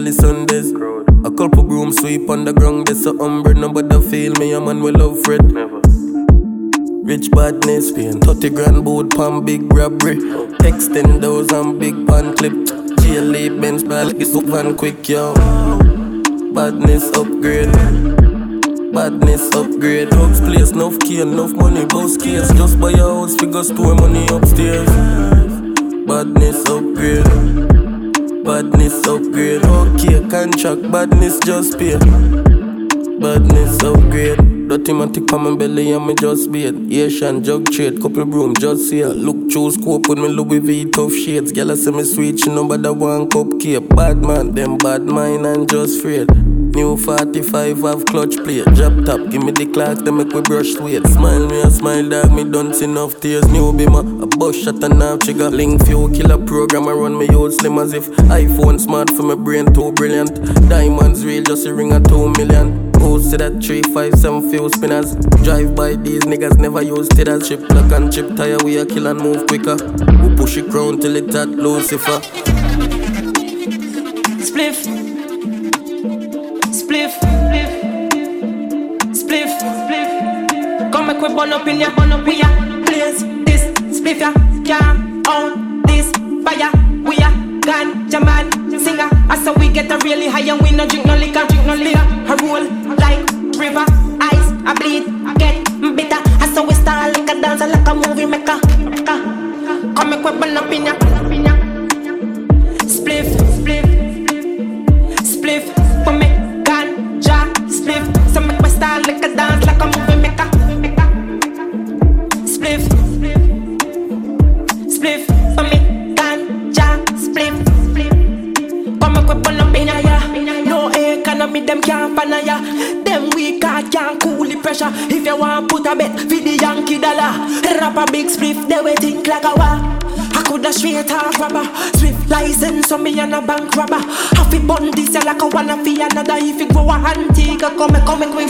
[0.05, 0.71] The Sundays.
[1.25, 4.81] A couple broom sweep on the ground, there's a umbre, nobody feel me, a man
[4.81, 5.43] will love Fred.
[5.53, 5.81] Never.
[7.05, 10.17] Rich badness, paying 30 grand boat palm big robbery.
[10.64, 12.53] Texting those on big pan clip.
[13.01, 15.33] GLA Benz, but it's up and quick, yo.
[16.53, 17.73] Badness upgrade.
[18.93, 20.12] Badness upgrade.
[20.12, 22.53] Hugs place, enough key, enough money, boss case.
[22.55, 24.88] Just buy a house, figure store money upstairs.
[26.07, 27.54] Badness upgrade.
[28.55, 29.64] Badness upgrade.
[29.64, 31.99] Okay, contract, badness just pay.
[33.19, 34.38] Badness upgrade.
[34.69, 38.93] Dirty matic pa my belly and me just beat Asian jug trade, couple broom just
[38.93, 42.38] here Look through scope with me Louis V tough shades Girl I say me sweet,
[42.38, 46.44] she know but the one cup cake Bad man, them bad mind and just afraid
[46.75, 50.73] New 45 have clutch plate Drop top, give me the clock, they make we brush
[50.73, 54.57] sweat Smile me a smile dog, me done see enough tears New bima, a bus
[54.57, 58.09] shot and half trigger Link few killer program, I run me old slim as if
[58.41, 60.35] iPhone smart for my brain too brilliant
[60.69, 65.15] Diamonds real, just a ring a two million Post to that 357 few spinners.
[65.45, 67.47] Drive by these niggas never use titters.
[67.47, 69.77] Chip lock and chip tire, we a kill and move quicker.
[70.23, 72.21] We push it crown till it at Lucifer.
[74.41, 75.04] Spliff.
[76.85, 77.12] Spliff.
[79.16, 79.51] Spliff.
[79.59, 80.92] Spliff.
[80.92, 82.49] Come make we burn up in ya, burn up in ya.
[82.85, 83.64] Blaze this
[83.97, 84.31] spliff ya.
[84.68, 86.11] Can't own this
[86.44, 86.70] fire.
[87.09, 87.31] We a
[87.64, 89.09] ganja man singer.
[89.31, 91.75] I saw we get a really high and we no drink no liquor, drink no
[91.75, 92.05] liquor.
[92.29, 92.64] I roll
[93.01, 93.25] like
[93.57, 93.87] river,
[94.20, 95.05] ice, I bleed,
[95.38, 95.64] get
[95.97, 96.20] bitter.
[96.38, 98.61] I saw we start like a dancer, like a movie maker.
[99.97, 101.34] Come make we burn up in ya.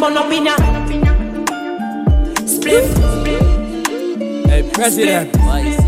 [0.05, 0.57] Burn up in ya
[2.45, 2.87] Spliff
[4.47, 5.35] Hey, President.
[5.37, 5.79] Like,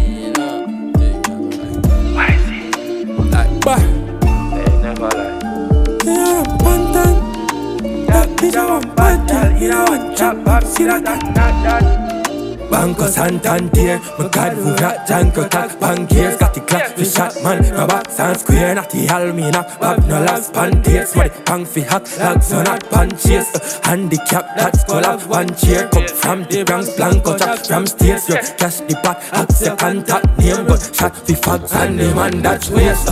[3.60, 3.80] bah.
[6.04, 7.18] Yeah, one time.
[8.06, 9.60] That bitch, I want bad girl.
[9.60, 11.95] You know, one chop up, see that, that, that, that.
[12.76, 17.62] Banco Santander, my God, who got Janko tak Bankiers, got the clock for shot man,
[17.72, 22.04] no box and square, not the Almina, Bob no last what the pang fi hack,
[22.18, 27.38] lags on not punches, handicap, that's call up one chair, come from the Bronx, Blanco,
[27.38, 31.74] chop from states, yeah, cash the pot, ask your contact name, but shot fi fags
[31.80, 33.08] and the man that's waste,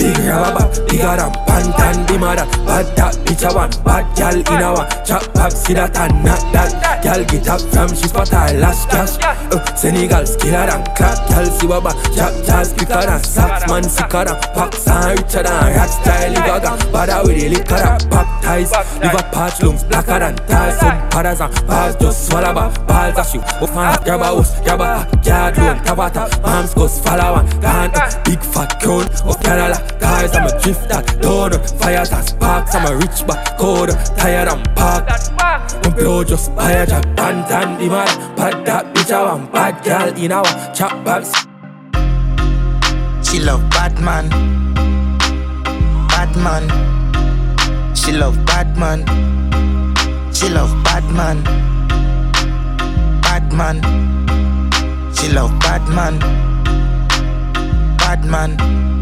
[0.00, 4.64] Big rubber, bigger than pantan, the mother Bad that bitch I want, bad gal in
[4.64, 7.04] a Chop back, see that and not that.
[7.04, 11.20] Gal get up from she spot her last cash uh, Senegal skiller than crack.
[11.28, 15.42] Gal see what back, chop jazz quicker than sax Man sicker than packs and richer
[15.44, 16.40] than rat style
[17.24, 18.72] with the liquor that baptize
[19.04, 20.80] Liver patch lungs blacker than ties.
[20.80, 24.80] Some padders and bars just swallow back Balls a shoot, up and grab a grab
[24.80, 30.60] a yard loan Tabata, moms goes follow uh, big fat crown, up Cars, I'm a
[30.60, 31.06] drift that
[31.80, 36.86] Fire that sparks, I'm a rich back code Tired and park My blow just fire
[36.86, 41.04] jack Tan tan the man Bad that bitch I want bad girl in our chop
[41.04, 41.32] box
[43.30, 44.28] She love bad man.
[46.08, 47.94] Bad man.
[47.94, 49.06] She love bad man.
[50.34, 51.44] She love bad man.
[53.22, 53.76] Bad man.
[55.14, 56.18] She love bad man.
[57.98, 58.99] Bad man.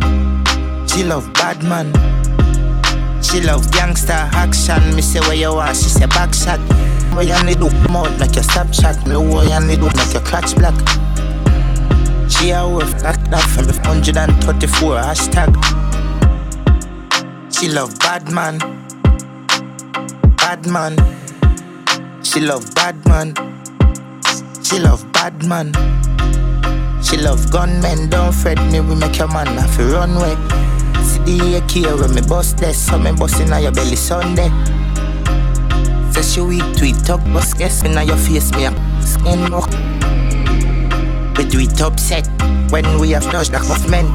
[0.99, 1.93] She love bad man.
[3.23, 4.97] She love gangster action.
[4.97, 6.59] Me say where you are, she say back shot.
[7.15, 9.07] Where you need do mouth make your stop shot.
[9.07, 10.75] Me where you need do make your clutch black.
[12.29, 15.55] She a worth that that from 134 hashtag.
[17.55, 18.59] She love bad man.
[20.37, 20.97] Bad man.
[22.25, 23.35] She love bad man.
[24.65, 25.73] She love bad man.
[27.05, 30.78] She love gunmen, don't fret me, we make your man have to run way.
[31.03, 34.51] See the AK when me bust this, so me bust inna your belly Sunday.
[36.13, 38.73] Say she weak tweet talk, bust guess me inna your face, me a
[39.03, 39.71] skin walk.
[41.37, 42.27] We do it upset
[42.71, 44.15] when we have touched the movement.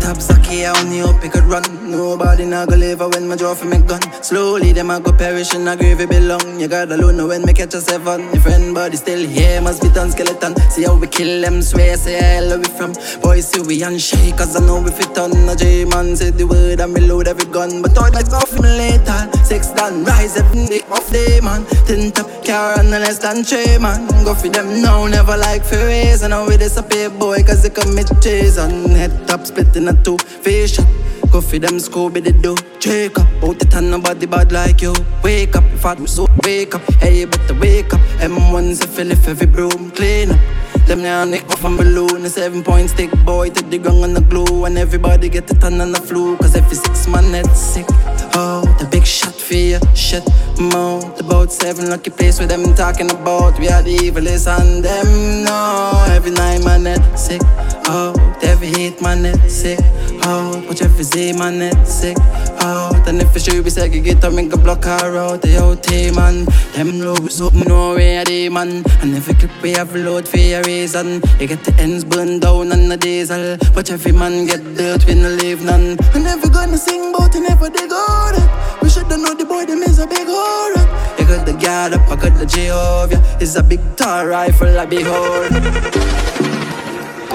[0.00, 1.75] Top Saki, I only hope he could run.
[1.86, 4.00] Nobody not go live when my draw for me gun.
[4.20, 6.58] Slowly, them I go perish in a grave belong.
[6.58, 8.22] You got alone when me catch a seven.
[8.32, 10.56] Your friend body still here, must be done skeleton.
[10.70, 12.92] See how we kill them, swear, say love we from.
[13.22, 15.30] Boys, see we unshake, cause I know we fit on.
[15.48, 17.82] A J man said the word and reload every gun.
[17.82, 19.30] But all that's off me later.
[19.44, 21.64] Six done, rise every day off day, man.
[21.86, 24.08] Tin top car and less than three, man.
[24.24, 25.76] Go for them now, never like for.
[25.76, 28.90] And now we disappear, boy, cause they commit treason.
[28.90, 30.18] Head top spitting a two
[30.66, 31.05] shot.
[31.30, 32.54] Go for them Scooby the do.
[32.78, 34.94] Check up, out the ton nobody bad like you.
[35.22, 36.82] Wake up, if I so wake up.
[36.94, 38.00] Hey, better wake up.
[38.20, 40.40] M1's a fill if every broom clean up.
[40.86, 44.14] Them now nick off and balloon, a seven point stick boy to the ground on
[44.14, 44.64] the glue.
[44.66, 47.86] And everybody get the ton on the flu, cause every six man that's sick.
[48.34, 50.22] Oh, the big shot for you, shit.
[50.60, 53.58] Mo, about seven lucky place with them talking about.
[53.58, 56.04] We are the evilest and them, no.
[56.10, 57.42] Every night man net sick.
[57.88, 59.78] Oh, every hit my net sick.
[60.24, 62.16] Oh, watch every Z man net sick.
[62.60, 65.42] Oh, then if you should be get to make a block her out.
[65.42, 68.82] The OT man, them looks up, no way they man.
[69.02, 71.22] And every clip we have load for a reason.
[71.38, 73.56] You get the ends burned down on the diesel.
[73.76, 75.96] Watch every man get dirt, we no leave none.
[76.12, 78.82] I never gonna sing about it, never they go that.
[78.82, 80.86] We shoulda know the boy, them is a big horror.
[81.18, 83.22] You got the guard up, I got the Jehovah.
[83.40, 84.86] It's a big tar rifle, I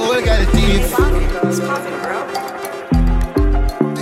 [0.01, 0.15] behold.
[0.15, 0.95] Old girl thief.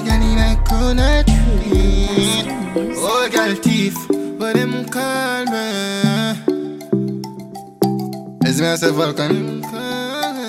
[0.05, 2.95] Girl in a coconut tree.
[2.97, 3.95] Old girl thief.
[4.37, 5.65] But them call me.
[8.45, 9.63] It's me I say Vulcan.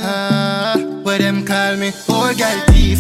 [0.03, 0.75] Ah,
[1.05, 2.99] them call me old girl thief.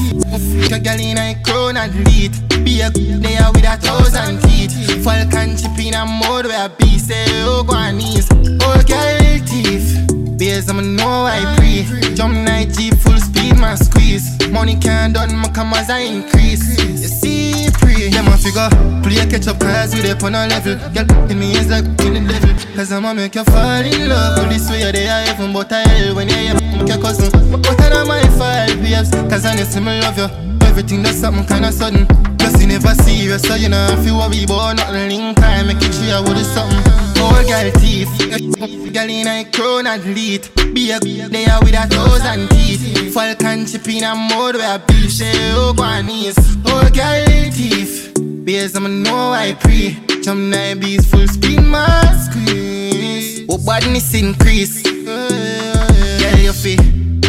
[0.68, 2.32] The girl in a crown and lead.
[2.64, 5.04] Be a they are with a thousand teeth.
[5.04, 8.30] Falcon chip in a mode where I be say oh go on knees.
[8.32, 10.09] Old girl thief.
[10.40, 11.84] Beers, I'ma know I pre.
[12.14, 14.24] Jump night Jeep, full speed, my squeeze.
[14.48, 16.64] Money can't done, my come as I increase.
[16.80, 18.08] You see, pre.
[18.08, 18.70] Them a figure,
[19.04, 20.80] play catch up cause we up on a level.
[20.96, 22.56] Girl, in me is like in the devil.
[22.74, 24.38] Cause I'ma make you fall in love.
[24.38, 27.28] Well, this way they are heaven, but I hell when you me, your cousin.
[27.50, 30.28] But I mind five babes, cause I see me love you.
[30.66, 32.06] Everything that's something kinda sudden.
[32.38, 35.82] Plus you never serious, so you know if you worry about nothing, link time, make
[35.82, 36.99] it clear what is something.
[37.20, 40.50] Old girl teeth, girl in a crown athlete.
[40.74, 43.14] Be a they are with a thousand teeth.
[43.14, 46.38] Falcon chip in a mode where beef say oh go on knees.
[46.66, 48.12] Old girl teeth,
[48.44, 49.98] beers I'ma know I pre.
[50.22, 51.86] Jump nine beats full speed, my
[52.24, 53.46] squeeze.
[53.48, 54.82] Oh badness increase.
[54.82, 56.78] Girl you feel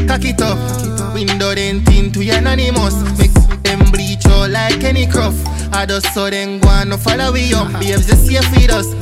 [0.08, 1.14] cock it up.
[1.14, 2.96] Window thin to your anonymous.
[3.18, 3.34] Make
[3.64, 5.36] them bleach out like any cruff.
[5.74, 7.72] I just saw them go and follow we up.
[7.80, 8.94] Babes just here feed us.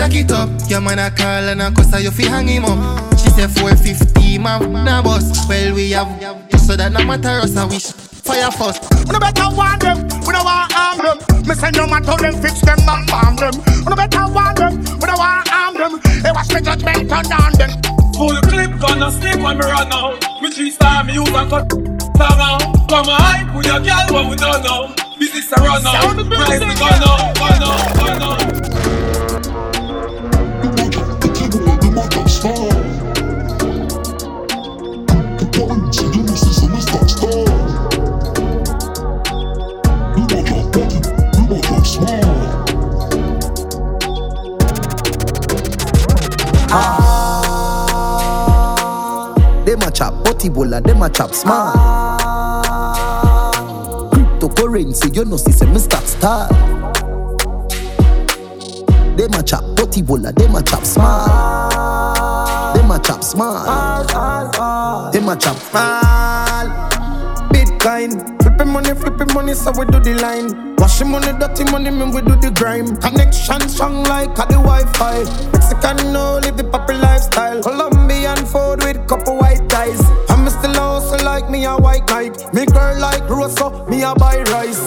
[0.00, 3.12] Jack it up, your man a call and a cuss you fi hang him up.
[3.20, 5.46] She say 450, man, na boss.
[5.46, 6.08] Well we have
[6.56, 8.80] so that no matter us, I wish fire first.
[9.12, 11.20] You better warn them, we don't want harm them.
[11.44, 13.52] Me send no man to them, fix them and bomb them.
[13.84, 16.00] You better warn them, we don't want harm them.
[16.24, 17.70] Hey, watch me judgment on them.
[18.16, 20.16] Full clip gonna slip when me run out.
[20.40, 21.68] Me three star me use and cut
[22.16, 22.64] star out.
[22.88, 24.96] Come on, hype with your girl what we don't know.
[25.20, 29.09] Business a run out, price the gun out, gun out, gun out.
[46.72, 47.42] Ah.
[49.66, 51.76] Them a chop body bola, them a chop smart.
[54.12, 56.50] Cryptocurrency, you know, see, say me stop start.
[59.16, 61.59] Them a chop body bola, them a chop smart.
[62.74, 64.08] Them a chop smart.
[65.12, 66.90] Them a chop smart.
[67.52, 70.76] Bitcoin, flipping money, flipping money, so we do the line.
[70.76, 72.96] Washing money, dirty money, man, we do the grime.
[72.96, 75.24] Connection strong like a the Wi-Fi.
[75.52, 77.62] Mexican no live the poppy lifestyle.
[77.62, 80.00] Colombian food with couple white ties.
[80.30, 82.52] I'm still also like me a white knight.
[82.54, 84.80] Me girl like Rosa, me a buy rice.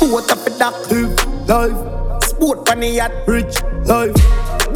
[0.00, 2.24] What that live life?
[2.24, 4.14] Sport the yacht, rich life.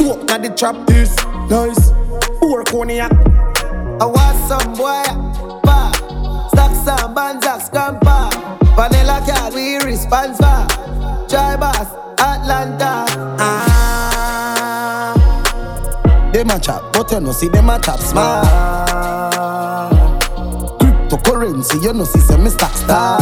[0.01, 1.14] Walk na the trap is
[1.51, 1.97] nice.
[2.41, 3.12] Four cognac.
[4.01, 5.05] I want some boy,
[5.62, 5.91] pa.
[6.53, 8.30] Stocks and bands, scamper.
[8.76, 10.66] Vanilla cat, we response for.
[11.28, 11.89] Try boss,
[12.20, 13.05] Atlanta.
[13.41, 13.68] Ah.
[16.32, 18.47] Them Them a chat, but you know see them a chat smart.
[20.78, 23.18] Cryptocurrency, you know see say me stack star,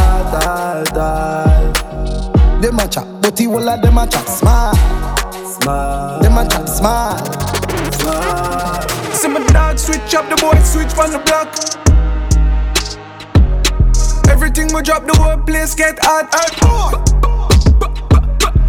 [0.84, 0.84] star,
[2.60, 4.76] Them a chat, but the whole of them a chat smart.
[5.62, 6.22] Smart.
[6.22, 7.24] Them a chat smart.
[7.94, 8.75] Smart.
[9.16, 11.48] See my dog switch up, the boy switch from the block.
[14.28, 16.28] Everything we drop, the whole place get hot.
[16.60, 17.08] hot.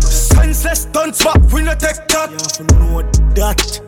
[0.02, 2.32] Senseless stunts, but we no take that.
[2.60, 3.02] You know
[3.36, 3.82] that.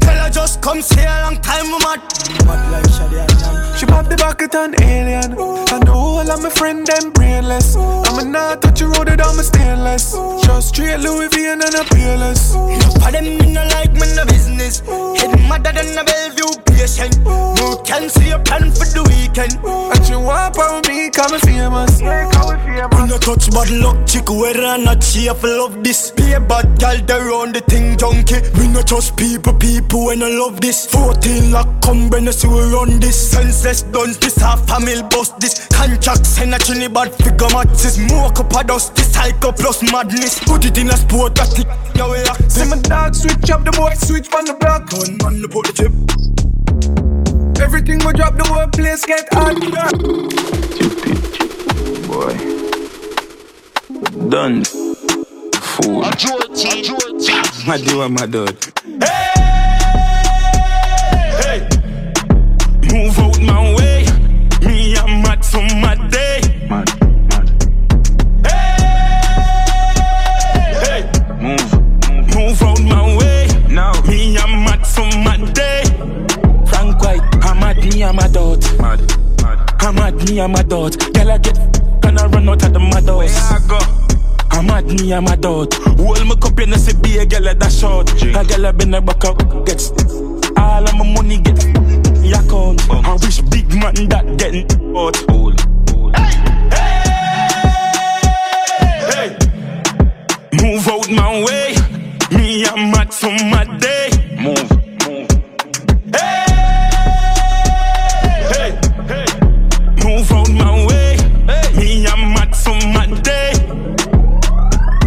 [0.00, 2.00] Tell her just come stay a long time, we mad.
[2.46, 5.34] Mad like Shadi She pop the bucket on alien.
[5.34, 7.74] And the whole of my friend them brainless.
[7.74, 10.14] I'ma not touch a road that I'm a stainless.
[10.46, 12.54] Just straight Louis V and a peerless.
[12.54, 14.86] Enough of them me no like me no business.
[15.18, 17.18] Head madder than a Bellevue patient.
[17.26, 19.58] No can see a plan for the weekend.
[19.66, 22.00] And she want on me, come famous.
[22.00, 22.94] Yeah, come famous.
[22.94, 26.12] We no touch bad luck, chick whether or not she have love this.
[26.12, 28.46] Be a bad gal, they run the thing junkie.
[28.58, 30.86] We no trust people, people when I love this.
[30.86, 33.34] 14 lock come when I see we run this.
[33.72, 35.66] Senseless guns, this half family bust this.
[35.68, 37.94] Contract send a chinny bad figure matches.
[37.94, 40.38] Smoke up a dust, this psycho plus madness.
[40.40, 41.66] Put it in a sport, that it.
[41.96, 42.50] Yeah, we are.
[42.50, 44.90] See my dog switch up, the boy switch from the block.
[44.90, 45.92] Gun man, put the chip.
[47.62, 49.56] Everything we drop, the whole place get hot.
[50.74, 51.18] Stupid
[52.08, 52.36] boy.
[54.28, 54.64] Done.
[54.64, 56.04] Fool.
[56.04, 59.41] I do it I do it My dear, my dad.
[63.12, 64.06] Move out my way.
[64.62, 66.40] Me, I'm mad for my day.
[66.66, 66.88] Mad,
[67.28, 67.48] mad.
[68.46, 69.82] Hey!
[70.80, 71.02] Hey!
[71.38, 71.72] Move.
[72.34, 73.48] Move out my way.
[73.68, 73.92] Now.
[74.08, 75.82] Me, I'm mad for my day.
[76.66, 78.62] Frank White, I'm mad, me, I'm a dot.
[78.80, 79.00] Mad,
[79.42, 79.74] mad.
[79.80, 80.96] I'm mad, me, I'm a dot.
[81.12, 81.58] Girl, I get
[82.00, 83.50] gonna run out of the mad house.
[83.50, 83.78] Where I go?
[84.52, 85.74] I'm mad, me, I'm a dot.
[85.74, 88.10] Hold my cup, you know, see, be a girl at that short.
[88.22, 89.90] A girl, I been a back up, gets
[90.56, 91.81] all of my money get
[92.54, 95.16] I wish big man that getting out.
[95.30, 95.58] Hold,
[95.90, 96.14] hold.
[99.08, 99.32] Hey!
[100.60, 101.74] Move out my way.
[102.30, 104.10] Me, I'm mad for my day.
[104.36, 104.70] Move,
[105.08, 105.30] move.
[106.12, 106.44] Hey!
[108.52, 108.78] Hey!
[109.08, 109.26] Hey!
[110.04, 111.16] Move out my way.
[111.74, 113.52] Me, I'm mad for my day.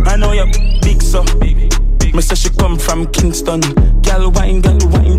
[0.07, 0.49] I know you're
[0.81, 3.61] big, so Me say she come from Kingston.
[4.01, 5.14] Gal wine, gal wine.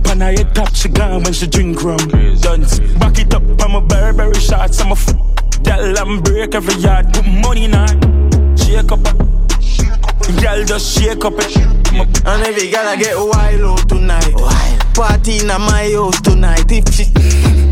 [0.00, 1.98] Up on her head top, she gone when she drink rum.
[2.40, 4.80] Dance, back it up, I'm a Burberry shots.
[4.80, 7.12] I'm a f- gal and break every yard.
[7.12, 7.72] Put money in.
[8.56, 9.02] Shake up,
[10.40, 11.54] gal just shake up it.
[12.24, 14.32] And every gal I get wild out tonight.
[14.94, 16.64] Party in my house tonight.
[16.70, 17.04] If she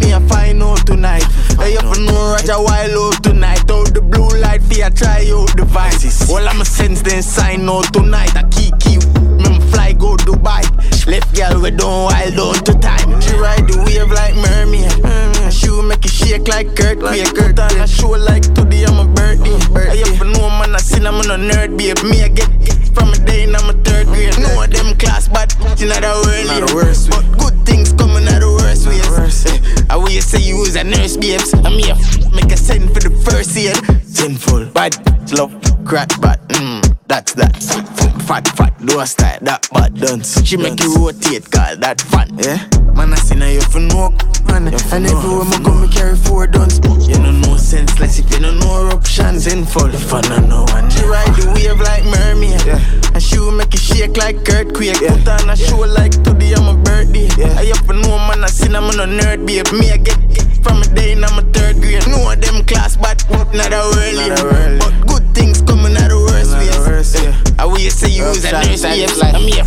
[0.04, 1.24] me a find out tonight.
[1.56, 3.70] Hey, you for know Roger wild out tonight.
[3.70, 6.28] Out the blue light, fear try out devices.
[6.28, 8.36] All I'ma sense then sign out tonight.
[8.36, 9.02] I keep keep.
[9.40, 10.77] Me fly go Dubai.
[11.08, 13.18] Left girl we don't wild out to time.
[13.24, 14.92] She ride the wave like mermaid.
[15.00, 16.98] Mm, she will make it shake like Kurt.
[16.98, 19.56] Like Kurt on a show like today I'm a birthday.
[19.88, 21.96] Hey, you for know man I seen I'm a nerd babe.
[22.04, 22.52] Me I get
[22.92, 24.36] from a day in I'm a third grade.
[24.38, 25.80] Know of them class but world.
[25.80, 26.04] Not
[26.68, 29.08] the worst But good things coming out the worst ways.
[29.88, 31.54] I will you say you was a nurse babes.
[31.64, 31.96] I'm here
[32.34, 33.74] make a send for the first year.
[34.04, 34.92] Sinful, bad,
[35.32, 35.52] love,
[35.84, 36.38] crack, bad.
[36.48, 37.56] Mm, that's that.
[38.28, 40.44] Fat, fat, do a style, that bad dance.
[40.44, 42.28] She make you rotate, call that fun.
[42.38, 42.60] Yeah,
[42.92, 44.10] man, I seen her you for no
[44.52, 44.68] man.
[44.68, 46.78] And everywhere me go, me carry four guns.
[47.08, 48.52] You know no senseless if you know
[48.84, 49.40] eruption.
[49.40, 50.90] Sinful, fun I know one.
[50.90, 52.60] She ride the wave like mermaid.
[52.66, 52.80] Yeah.
[53.14, 55.00] And she will make it shake like earthquake.
[55.00, 55.16] Yeah.
[55.16, 57.28] Put on a show like today I'm a birthday.
[57.40, 57.56] Yeah.
[57.56, 59.64] I have to know man, I seen I'm a nerd babe.
[59.72, 60.20] Me I get
[60.62, 62.06] from a day in I'm a third grade.
[62.08, 64.20] Know them class, but what not a world.
[64.20, 64.76] yeah.
[64.76, 66.12] But good things coming out the worst ways.
[66.12, 66.17] Yeah.
[67.58, 69.08] I will you say you was a nurse babe.
[69.34, 69.64] I'm here.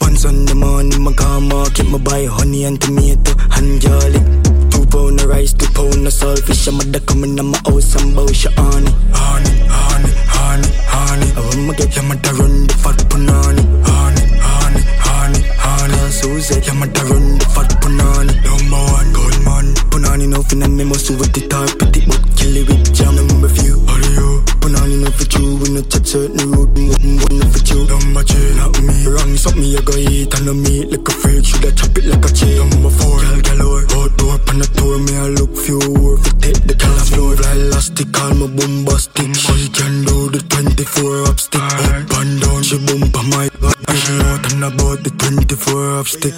[0.00, 4.22] Once on the morning, my car market, my buy honey and tomato and garlic.
[4.70, 6.68] Two pound of rice, two pound of saltfish.
[6.68, 8.94] I'm mother coming to my house and bow she on it.
[9.10, 11.28] Honey, honey, honey, honey.
[11.34, 13.62] I want me get your mother run the fat punani.
[13.82, 15.94] Honey, honey, honey, honey.
[15.98, 18.32] Tell Susie, your mother run the fat punani.
[18.46, 19.66] Number one, good man.
[19.90, 23.16] Punani no finna me must with the top, put it but kill it with jam.
[23.18, 24.31] Number few, how do you?
[24.62, 27.84] Punani no for you, we no touch certain road, we no for you.
[27.84, 29.06] Number three, not me.
[29.06, 31.44] Wrong, suck me, I go eat and no meat like a freak.
[31.44, 32.62] Shoulda chop it like a cheese.
[32.62, 34.21] Number four, gal galore.
[34.42, 35.78] Outdoor, pan the tour, me I look few.
[36.14, 39.34] If it take the color floor, fly elastic, call me bombastic.
[39.34, 41.60] She can do the 24 up stick.
[41.62, 43.96] Up and down, she bump on my back.
[43.96, 46.34] She out and about the 24 up stick.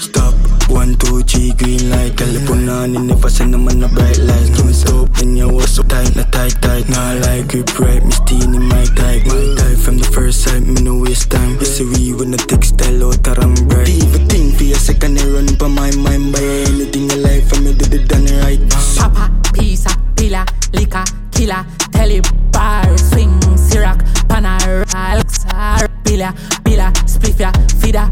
[0.00, 0.34] Stop,
[0.70, 4.50] one, two, three, green light, California, morning, never send them on the bright lights.
[4.50, 6.88] Give me soap, then you was so tight, not tight, tight.
[6.88, 9.26] Nah, like grip right, me in my type.
[9.26, 11.58] My type from the first sight, me no waste time.
[11.58, 13.88] You see, we when the textile out, I'm bright.
[13.88, 16.32] Even think for a second, I run for my mind.
[16.32, 18.60] By anything in life, I me do the done right.
[18.96, 22.20] Papa, pizza, pillar, liquor, killer, telly,
[22.52, 26.32] bar, swing, syrup, panar, alxar, pillar,
[26.64, 28.08] pillar, spliffia, feeder.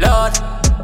[0.00, 0.32] Lord,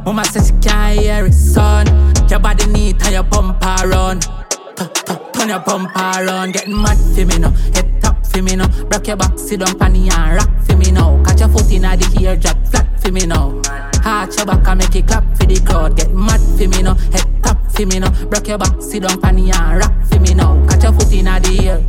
[0.05, 1.87] mama says she can't hear it, son.
[2.29, 4.21] Your body neat and your bumper run.
[4.21, 7.51] Tu- tu- Turn your bumper run, getting mad for me now.
[7.75, 8.69] Head top for me now.
[8.93, 11.23] Rock your back, sit down, panny and rock for me now.
[11.25, 13.63] Catch your foot in the ear, drop flat for me now.
[14.05, 15.97] Arch your back and make it clap for the crowd.
[15.97, 16.95] Get mad for me now.
[16.95, 18.13] Head top for me now.
[18.29, 20.67] Rock your back, sit down, panny and rock for me now.
[20.69, 21.85] Catch your foot in the ear.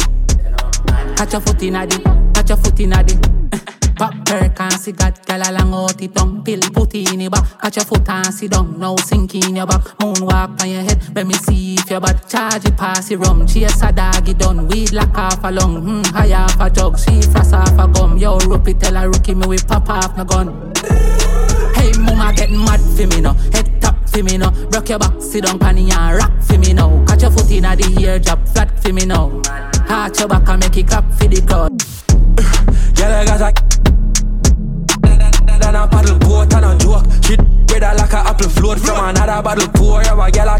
[1.18, 3.78] Catch your foot in the, catch your foot in the.
[3.98, 7.78] Pop perk and cigarette, gal along out it tongue Pill put in your back, catch
[7.78, 8.80] your foot and sit down.
[8.80, 11.16] Now sink in your back, moonwalk on your head.
[11.16, 13.48] Let me see if your bad charge it pass it rum.
[13.48, 15.82] Chase a dog it done, weed lock off a lung.
[15.82, 18.18] Hmm, High off a jug, she frost off a gum.
[18.20, 20.74] Yo, rookie tell a rookie me we pop off my gun.
[21.74, 23.34] Hey, mama get mad for me now.
[23.52, 24.52] Head top for me now.
[24.70, 27.04] Rock your back, sit down panny and rock for me now.
[27.08, 29.42] Catch your foot in a the ear, drop flat for me now.
[29.90, 31.82] Arch your back and make it clap for the crowd.
[32.96, 33.67] Girl, I got a
[35.78, 37.06] a paddle boat and a joke.
[37.24, 37.36] She
[37.68, 40.02] better like a apple float from another bottle pour.
[40.02, 40.60] Yeah, my girl, I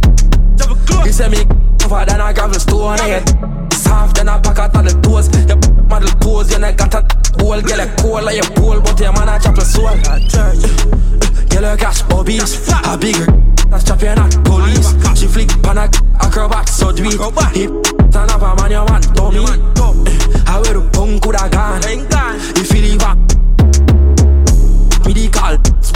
[1.06, 1.44] You say me
[1.78, 2.98] tougher than a gravel stone.
[3.04, 3.24] Yeah,
[3.72, 5.28] soft than a packet of the toes.
[5.50, 5.58] Your
[5.90, 7.02] model pose, you got a
[7.42, 7.62] hole.
[7.62, 9.98] Girl, you cool like your pole, but your man a chop a soul.
[11.50, 13.26] Girl, you cash bobbies, a bigger.
[13.70, 14.94] That's chopping at police.
[15.20, 15.90] She flick pan a
[16.22, 17.20] acrobat so do it.
[17.56, 17.72] Hip
[18.12, 19.44] turn up a man, your man, dummy.
[19.44, 21.82] Eh, I wear the punk coulda gone.
[22.56, 22.72] If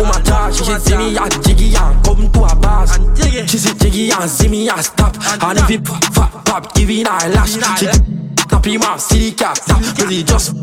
[0.02, 2.98] spoon my charge She see me at jiggy and come to a bars
[3.50, 5.16] She see jiggy and see me and stop.
[5.44, 7.54] And if it pop, pop, pop, give it a lash.
[7.80, 7.88] She
[8.48, 9.60] tap him off, see the cat.
[9.66, 10.56] Tap Really just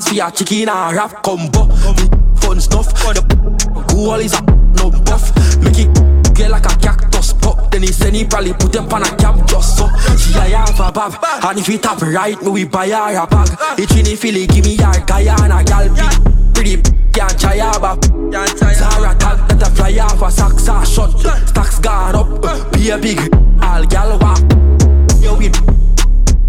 [0.00, 1.66] see a chicken and rap combo.
[1.66, 2.04] Me
[2.36, 2.88] fun stuff.
[3.14, 4.42] The goal is a
[4.76, 5.34] no buff.
[5.62, 7.70] Make it get like a cactus pop.
[7.70, 9.88] Then he said he probably put up on a cap just so.
[10.16, 11.44] She a half a bag.
[11.44, 13.48] And if it tap right, me we buy her a bag.
[13.78, 16.52] It really feel it, give me her guy and a gal.
[16.54, 18.02] Pretty can't try her back
[18.74, 22.98] Zara tag that a fly off a socks are shut Stacks gone up, be a
[22.98, 23.18] big
[23.62, 24.40] All gal walk
[25.20, 25.50] Yo we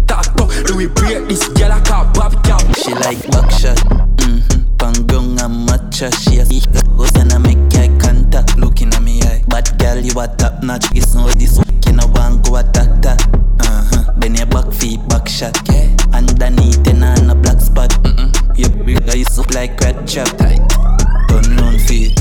[0.06, 3.78] Talk to, do we break this gal a cop Bob cap She like buckshot,
[4.22, 4.62] mm-hmm.
[4.76, 6.62] Pangong and matcha She a see
[6.96, 9.42] host and I make eye contact Looking at me eye.
[9.48, 13.20] Bad girl you a top notch It's no this can I want go attack that
[13.60, 14.12] Uh-huh.
[14.18, 15.56] Bend your back feet back shot.
[15.68, 15.88] Yeah.
[16.12, 17.90] Underneath and on a black spot.
[18.04, 22.20] Mm-mm You big you look like red chop Turn round feet.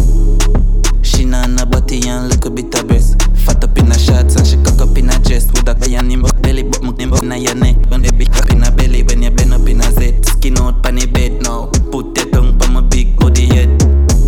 [1.03, 3.21] She not on a body and little bit of breast.
[3.43, 5.51] Fat up in her shorts and she cock up in her chest.
[5.51, 7.75] With a iron in her belly but my name in your neck.
[7.89, 10.57] When they big up in her belly when you bend up in her zet Skin
[10.57, 11.67] out pan the bed now.
[11.91, 13.69] Put your tongue pan my big body head.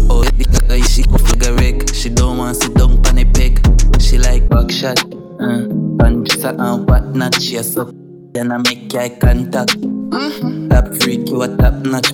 [0.09, 3.63] Oh, the she go figure wreck She don't want sit down pan the peg.
[4.01, 4.99] She like buckshot
[5.39, 7.93] uh, Punch and whatnot She a suck
[8.33, 10.69] Then I make eye contact mm-hmm.
[10.69, 12.11] Top freak you a top notch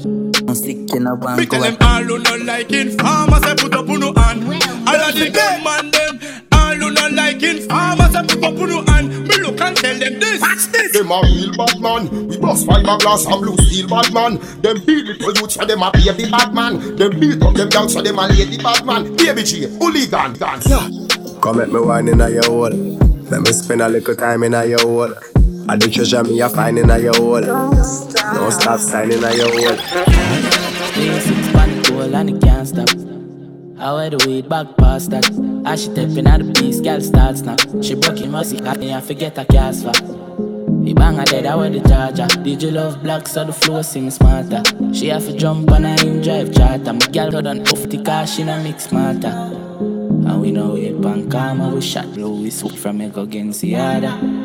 [0.49, 3.74] I'm sick in a Me bank tell them all who not like informers, I put
[3.74, 4.43] up on no hand.
[4.43, 6.20] All of the gun man them,
[6.51, 9.28] all who not like informers, I put up on no hand.
[9.28, 10.41] Me look and tell them this.
[10.41, 10.91] Watch this.
[10.93, 12.28] Them a real bad man.
[12.28, 14.39] We bust fiberglass and blue steel bad man.
[14.61, 16.95] Them beat little youths so them a baby bad man.
[16.95, 19.15] Them beat up them dogs so them a lady bad man.
[19.15, 20.67] Baby G, hooligan, dance.
[20.67, 20.89] Yeah.
[21.41, 22.74] Come make me wine in your hole.
[23.30, 25.13] Let me spend a little time in your hole.
[25.70, 27.41] I the treasure me a find in your hole.
[27.41, 29.78] Don't stop signing in your hole.
[31.22, 32.89] Six pan cool and it can't stop.
[33.78, 35.30] I wear the weed back past that.
[35.67, 37.55] As she tapping at the piece, girl starts now.
[37.84, 39.93] She broke him musty, got me and forget a cast for.
[40.84, 42.28] He bang her dead, I wear the charger.
[42.43, 44.63] You love black so the flow seems smarter?
[44.91, 46.93] She have to jump on a him drive charter.
[46.93, 49.28] My girl got on off the car, she not mix smarter.
[49.28, 53.61] And we know we pan karma, we shot low, we swoop from a go against
[53.61, 54.38] the other.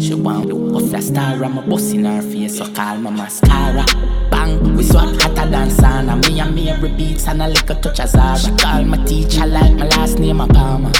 [0.00, 3.10] She want me off the star, I'm a boss in her face, so call my
[3.10, 3.84] mascara.
[4.30, 6.16] Bang, we swap hotter than sauna.
[6.24, 8.38] Me and me every beats and a little touch of Zara.
[8.38, 10.92] She call my teacher like my last name, Obama.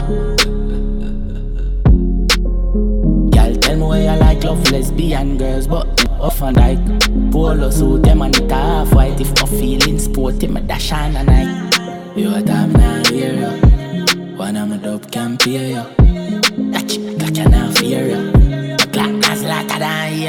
[3.30, 5.86] Girl, tell me where you like love lesbian girls, but
[6.18, 9.20] often like polo suit them and it half white.
[9.20, 12.16] If my feeling sporty, my dash on a night.
[12.16, 14.36] You a time now hear you.
[14.36, 15.97] One of my dope can pay you.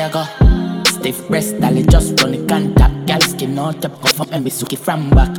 [0.09, 0.25] Ago.
[0.85, 3.05] stiff breast, dolly just run the contact.
[3.05, 5.35] Gal skin out up, go from me suki from back.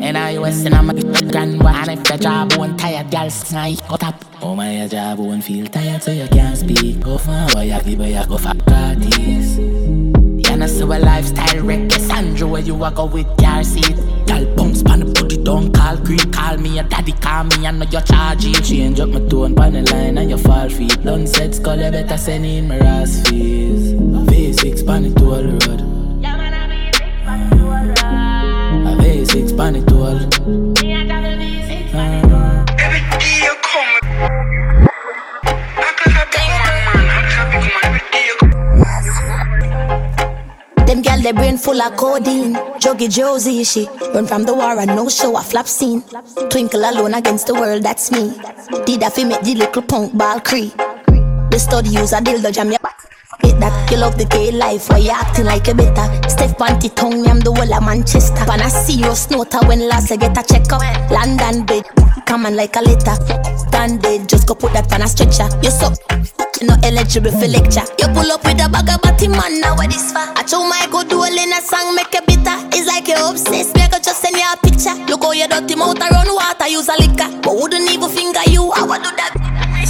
[0.00, 0.82] And I was in a
[1.30, 1.62] grand.
[1.62, 4.24] And if the job won't tired, gal snide cut up.
[4.40, 7.00] Oh my job won't feel tired, so you can't speak.
[7.00, 9.58] Go for a boy, you give you go for parties.
[9.58, 11.90] You know, so a lifestyle wreck.
[11.92, 13.96] Sandra, where you walk with car seat.
[14.26, 16.32] Gal bounce pan the booty, don't call creep.
[16.32, 18.54] Call me your daddy, call me, I know you're charging.
[18.54, 21.02] Change up my tone, pan the line, and you fall feet.
[21.02, 23.51] Done said, skull, you better send in my ass fees.
[24.42, 25.80] V6 pan it all the road.
[28.88, 30.18] A V6 pan it to all.
[40.86, 42.54] Them gal they brain full of codeine.
[42.80, 46.02] Juggy Josie she run from the war and no show a flap scene.
[46.50, 48.34] Twinkle alone against the world, that's me.
[48.86, 50.72] Did I fi make the little punk ball cree?
[51.52, 52.91] The study use a dildo jam your
[53.42, 56.06] Hit that, you love the gay life, why you acting like a better?
[56.28, 58.44] Step panty tongue, I'm the whole of Manchester.
[58.46, 60.82] Pan a serious note when last I get a checkup.
[61.10, 61.84] London bed,
[62.26, 63.14] come on like a letter.
[63.68, 65.48] Standard, just go put that on a stretcher.
[65.62, 65.98] You suck,
[66.60, 67.86] you not eligible for lecture.
[67.98, 70.22] You pull up with a bag of batty man, now what this for?
[70.22, 72.56] I show my good duel in a song, make a bitter.
[72.72, 74.94] It's like you obsessed, me I just send you a picture.
[75.10, 77.28] Look how you dirty mouth run water, use a liquor.
[77.42, 79.34] But wouldn't even finger you, I would do that.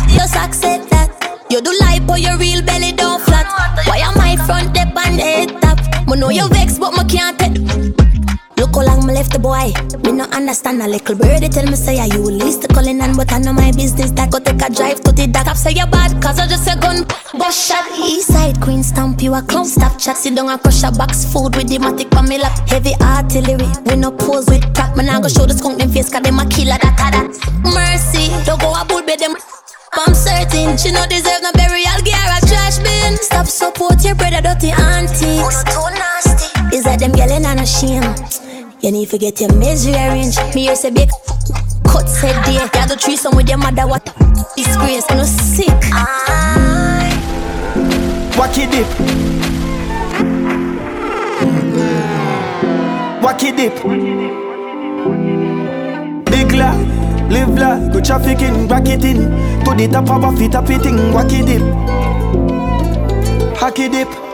[0.09, 1.11] Just accept that.
[1.51, 3.32] You do lie, but your real belly don't.
[3.93, 5.76] Why am I front dip and head top?
[6.09, 7.61] Me know you vex, but me can't take.
[8.57, 9.68] Look how long me left the boy.
[10.01, 13.30] Me no understand a little birdie tell me say you least the calling on, but
[13.30, 14.11] I know my business.
[14.12, 15.45] That go take a drive to the dark.
[15.45, 17.05] Top say you bad, cause I just a gun.
[17.36, 19.66] Bust shot east side, queen stamp you a clown.
[19.66, 22.57] Stop chat, sit down and crush a box food with the matic on me lap.
[22.70, 24.97] Heavy artillery, we no pose with prop.
[24.97, 27.28] Me nah go show the skunk them face, cause them a killer that that.
[27.61, 29.36] Mercy, don't go a bull bed them.
[29.95, 33.16] I'm certain she no deserve no burial gear a trash bin.
[33.18, 35.20] Stop support your brother dirty antics.
[35.20, 36.76] Oh, too nasty.
[36.76, 38.03] Is that them yelling and a shame?
[38.80, 40.38] You need to get your misery arranged.
[40.55, 41.11] Me here say big
[41.86, 42.64] cut said there.
[42.64, 43.86] You do threesome with your mother.
[43.86, 44.05] What
[44.57, 45.05] disgrace?
[45.11, 45.68] You no sick.
[48.32, 48.86] Wacky dip.
[53.20, 54.22] Wacky dip.
[57.33, 59.30] Live life, go trafficking, rack it in.
[59.64, 61.62] To the top of a fit up it thing, wacky dip.
[63.57, 64.32] Hacky dip.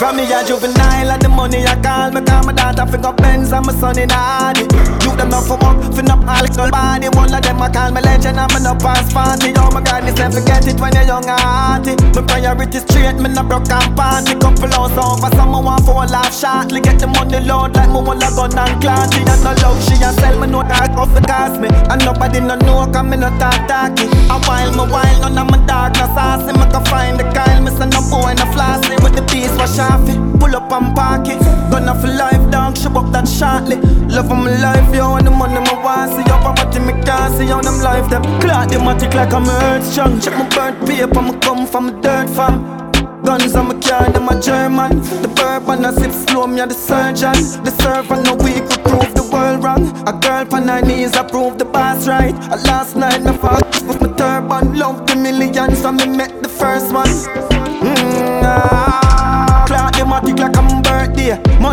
[0.00, 2.08] From me a juvenile, and the money I call.
[2.08, 4.64] Me Call my daughter fi go Benz and my son in Hardy.
[5.04, 7.12] You them not for work, fi no Alex no body.
[7.12, 9.52] One of them I call me legend and me no pass party.
[9.60, 12.00] Oh my God, never forget it when you're young and hearty.
[12.16, 14.40] My priorities straight, me no broke and party.
[14.40, 16.80] Couple hours over, someone want for a laugh shortly.
[16.80, 20.00] Get the money load like me want a gun and clanty And no love, she
[20.00, 21.68] a sell me no dark off the cost me.
[21.92, 24.08] And nobody no know, cause me no talk talky.
[24.32, 27.60] A while, me while, none of my dark no saucy Me can find the Kyle,
[27.60, 30.94] me say no boy no flossy With the piece wash off it, pull up and
[30.94, 31.40] park it.
[31.70, 33.76] Gonna for life, dog, she up that shortly
[34.10, 37.34] Love of my life, yo, and the money my want See up poverty, me can't
[37.34, 38.22] see on them life them.
[38.40, 40.20] Clock them a tick like I'm earth strong.
[40.20, 42.80] Check my birth paper, me come from a dirt farm.
[43.22, 44.98] Guns on my car, them a German.
[45.22, 47.38] The bourbon I sip slow, me a the surgeon.
[47.62, 49.86] The servant no weak, we prove the world wrong.
[50.08, 52.34] A girl on her knees, I prove the boss right.
[52.50, 54.76] A last night, me fuck with my turban.
[54.78, 57.39] Love the millions, so me met the first one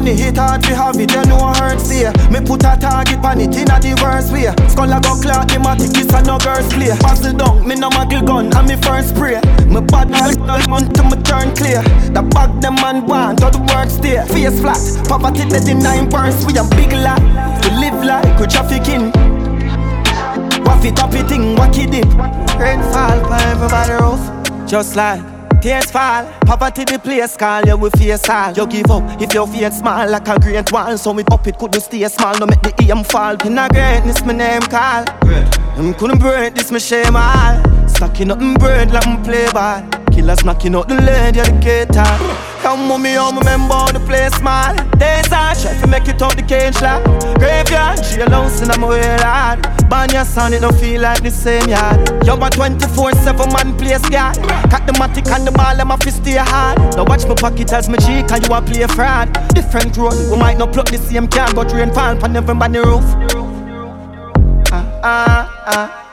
[0.08, 3.42] Money hit hard, we have it, you know hurt see Me put a target on
[3.42, 4.48] it in a diverse way.
[4.72, 7.76] Skull a go clock them a tick, this a no girls play Puzzle down, me
[7.76, 9.36] no muggle gun, and me first spray.
[9.68, 11.84] Me bad all month to me turn clear.
[12.16, 14.24] The bag them man want, all the work stay.
[14.32, 14.80] Face flat,
[15.10, 17.20] poverty dead in nine verse We a big lot,
[17.68, 19.12] we live like we trafficking
[20.64, 22.08] Waffy toppy thing, wacky dip.
[22.56, 24.24] Rain fall everybody roof
[24.70, 29.22] Just like Tears fall, poverty the place call you with face all You give up
[29.22, 30.98] if your feet small like a great wall.
[30.98, 33.36] So me up it couldn't stay small, no make the aim fall.
[33.46, 35.06] In a greatness my name call.
[35.76, 37.62] Them couldn't break this me shame all.
[37.88, 39.82] Stacking up them bread like me play ball.
[40.12, 45.32] Killers knocking out the lady the gator Mommy, how me remember the place small Days
[45.32, 47.04] are try to make it out the cage like
[47.40, 51.70] Graveyard, jail house in my way hard Banya sound it don't feel like the same
[51.70, 52.10] yard.
[52.26, 54.36] Yo a 24-7 man place guard
[54.70, 57.72] Cut the matic and the ball them a fi stay hard Now watch my pocket
[57.72, 59.32] as my cheek and you a play fraud.
[59.56, 63.06] Different road, we might not plug the same car But rain fall on everybody roof.
[64.72, 65.00] Ah.
[65.04, 66.04] Ah ah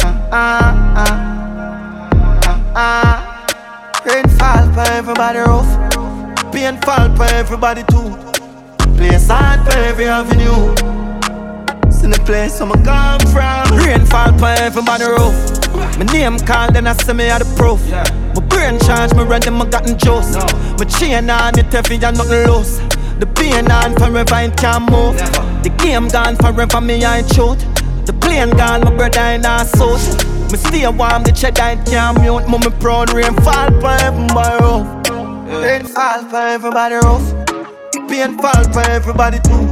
[0.00, 0.28] Ah.
[0.30, 3.17] Ah ah ah
[4.08, 5.68] Rain fall for everybody roof
[6.52, 8.16] Pain fall for everybody too
[8.96, 10.74] Place hard for every avenue
[12.08, 13.76] in the place where I come from.
[13.76, 15.36] Rain fall for everybody roof.
[15.98, 17.84] My name called, then I say me had the proof.
[18.34, 20.32] My brain charge, me run them, I got in juice.
[20.78, 22.78] My chain on it heavy and nothing loose.
[23.20, 25.18] The pain on forever and can't move.
[25.62, 27.58] The game gone forever, me I ain't shoot.
[28.06, 30.37] The plane gone, my brother in a suit.
[30.50, 32.48] Me stay warm, the cheddar can't mute.
[32.48, 34.86] Mummy proud rain fall for everybody roof.
[35.62, 37.48] Rain fall for everybody roof.
[38.08, 39.68] Pain fall for everybody too.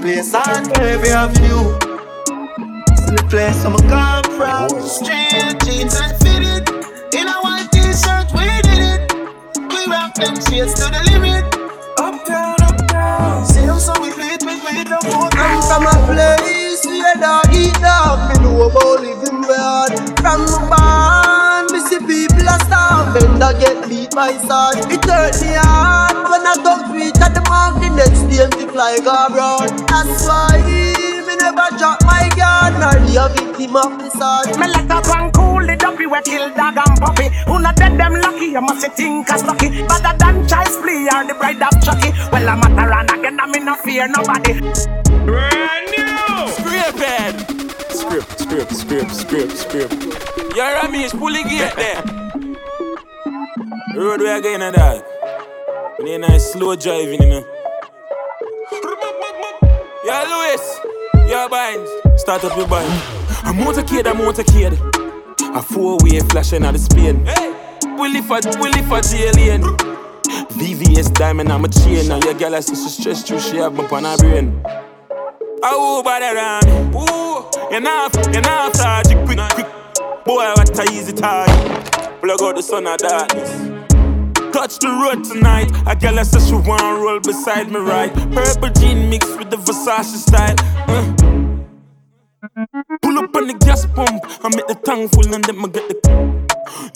[0.00, 1.08] Place on for every.
[2.92, 4.68] It's the place I'm come from.
[4.84, 6.68] Straight jeans and fitted.
[7.14, 9.12] In a white t-shirt, we did it.
[9.72, 11.44] We rock them shades to the limit.
[11.98, 13.46] Up Uptown, uptown.
[13.46, 17.48] See them so we lit, we lit the whole I'm from a place where dog
[17.54, 18.05] eat dog.
[18.05, 18.05] Me
[18.56, 19.92] know about living bad.
[20.20, 23.12] From my barn, me see people a starve.
[23.14, 24.80] Bender get beat by sword.
[24.90, 27.80] It hurt me hard when I don't reach at the mark.
[27.80, 29.70] The next day me fly go abroad.
[29.88, 30.56] That's why
[31.26, 32.80] me never drop my guard.
[32.80, 34.58] Nor be a victim of the sword.
[34.58, 37.28] Me let up and cool the dumpy we kill dog and puppy.
[37.46, 39.84] Who not dead them lucky, you must think as lucky.
[39.84, 42.10] Better than child's play or the bride of Chucky.
[42.32, 44.60] Well I'm at run again, I'm in no fear nobody.
[45.24, 46.06] Brand new.
[46.56, 47.55] Scrape head.
[47.96, 49.94] Script, script, script, script, script.
[50.54, 52.02] Yeah, Ramesh, pull the gate there.
[53.96, 55.96] Road way again, and that.
[55.98, 57.44] We need nice slow driving, you know.
[60.04, 60.80] Yeah, Louis.
[61.30, 61.90] Yeah, binds.
[62.20, 62.92] Start up your bind.
[63.44, 64.76] A motorcade, a motorcade.
[65.56, 67.24] A four-way flashing out the Spain.
[67.98, 69.62] We live for, we live for alien.
[70.52, 72.08] VVS diamond, I'm a chain.
[72.08, 74.62] Now your girl has such a stress through, she have my her brain.
[75.62, 76.98] Oh, around me.
[76.98, 79.66] Ooh, you're not, you're not charging quick, quick.
[80.24, 81.92] Boy, what a easy target.
[82.20, 83.50] Plug out the sun of darkness.
[84.52, 85.70] Touch the road tonight.
[85.86, 88.12] A girl says she wanna roll beside me, right?
[88.32, 90.56] Purple jean mixed with the Versace style.
[90.88, 91.36] Uh.
[93.02, 94.24] Pull up on the gas pump.
[94.44, 96.46] I make the tank full and then I get the.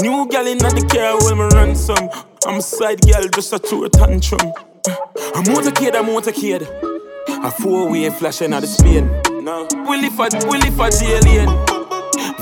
[0.01, 2.09] New gal in the car will me ransom.
[2.47, 4.53] I'm a side girl, just a tour tantrum.
[5.35, 6.67] I'm a motorcade, I'm a motorcade.
[7.29, 9.30] I'm a four-way flashing out the Spain.
[9.41, 9.67] No.
[9.89, 11.49] We live for, we live for alien.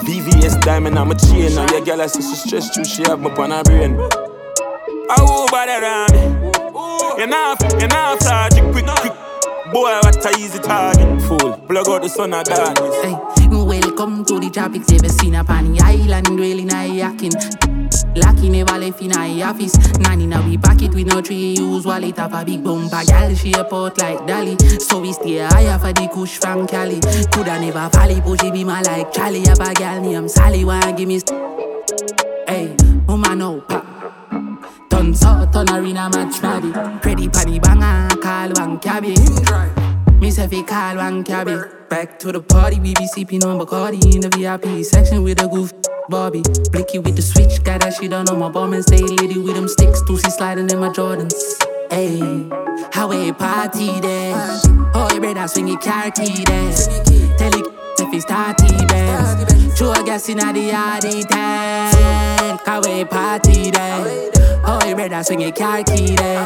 [0.03, 1.55] VVS diamond, I'm a chain.
[1.55, 3.97] Now your girl has such a stress too, she have me on her brain.
[5.11, 6.19] Oh, body around me.
[7.19, 9.13] You're not charging quick, quick.
[9.73, 11.23] Boy, what a easy target.
[11.23, 12.95] Fool, plug out the sun of darkness.
[13.05, 13.17] Hey,
[13.99, 14.93] welcome to the tropics.
[14.93, 16.39] Ever seen a on the island?
[16.39, 16.63] Really
[16.97, 17.33] yakin.
[18.15, 19.77] Lucky never left in a office.
[19.99, 22.17] Nanny now we pack it with no tree use wallet.
[22.17, 24.57] Have a big bumper gal, she a port like Dolly.
[24.79, 27.01] So we stay higher for the kush from Cali.
[27.33, 29.47] Coulda never valley, but she be my like Charlie.
[29.47, 31.19] Have a gal named Sally, wanna give me.
[31.19, 32.77] St- hey,
[33.07, 33.85] mama no pop.
[34.91, 36.71] Turn so, turn arena match body.
[37.05, 39.98] Ready panny banger, call one cabby.
[40.21, 41.57] Me say fi call one cabby.
[41.89, 45.49] Back to the party, we be sipping on Bacardi in the VIP section with a
[45.49, 45.73] goof.
[46.09, 46.43] Bobby,
[46.73, 49.69] blicky with the switch, got that shit on my bum and stay lady with them
[49.69, 51.35] sticks, Lucy sliding in my Jordans.
[51.91, 52.19] Hey,
[52.93, 54.35] how a party there?
[54.95, 56.45] Oh, you better swing your car key.
[56.45, 57.67] Tell it
[57.99, 59.48] if it's starty.
[59.79, 62.61] True, I guess in the yardie tank.
[62.67, 64.31] How a party there?
[64.67, 66.45] Oh, you better swing your car key there.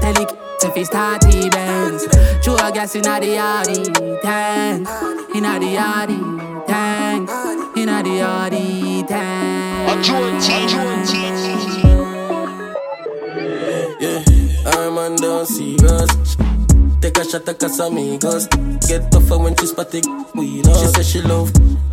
[0.00, 0.30] Tell it
[0.62, 2.06] if it's starty bands.
[2.44, 4.88] True, I guess in the yardie tank.
[5.34, 7.28] In the yardie tank.
[7.76, 10.06] In the yardie tank.
[14.00, 14.22] Yeah,
[14.78, 16.36] I'm on down serious.
[17.00, 18.46] Take a shot at Casamigos.
[18.86, 20.06] Get tougher when she's spot it.
[20.36, 20.78] We love.
[20.78, 21.50] She say she love.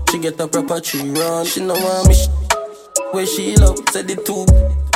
[0.10, 1.46] She get a proper tree run.
[1.46, 2.14] She know me.
[2.14, 2.28] Sh-
[3.12, 4.46] where she love, said the two.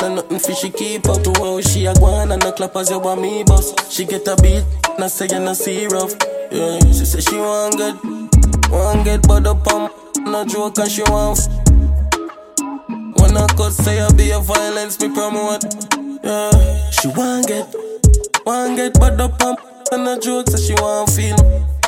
[0.00, 2.90] No nothing for she keep up to where she a gone and the clap as
[2.90, 3.72] you want me boss.
[3.90, 4.64] She get a beat,
[4.98, 6.12] not say you not see rough.
[6.50, 7.96] Yeah, she say she want good,
[8.70, 9.90] want get bud up on.
[10.24, 11.40] No joke and she want.
[13.16, 15.64] Wanna cut say I be a violence me promote.
[16.22, 17.74] Yeah, she want get,
[18.44, 19.56] want get bud up on.
[19.92, 21.81] And no joke say she want feel.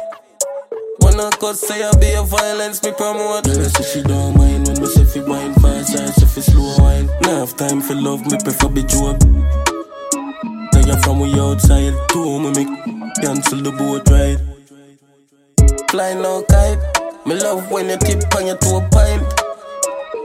[1.17, 3.45] Wanna cut say I be a violence me promote.
[3.45, 6.75] Girl say she don't mind when me say fi wine fast, I say fi slow
[6.79, 7.07] wine.
[7.23, 9.21] Now have time for love, me prefer be joke.
[10.73, 14.41] Tell you from we outside, two me make cancel the boat ride.
[15.89, 16.81] Fly no kite,
[17.25, 19.23] me love when you tip on your toe pint.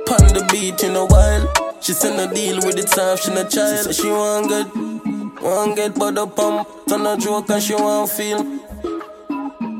[0.07, 1.77] Pon the beat in a while.
[1.81, 3.85] She said no deal with it soft, she no child.
[3.85, 6.67] She say she want good, want get but up pump.
[6.87, 8.58] Turn a joke and she want feel.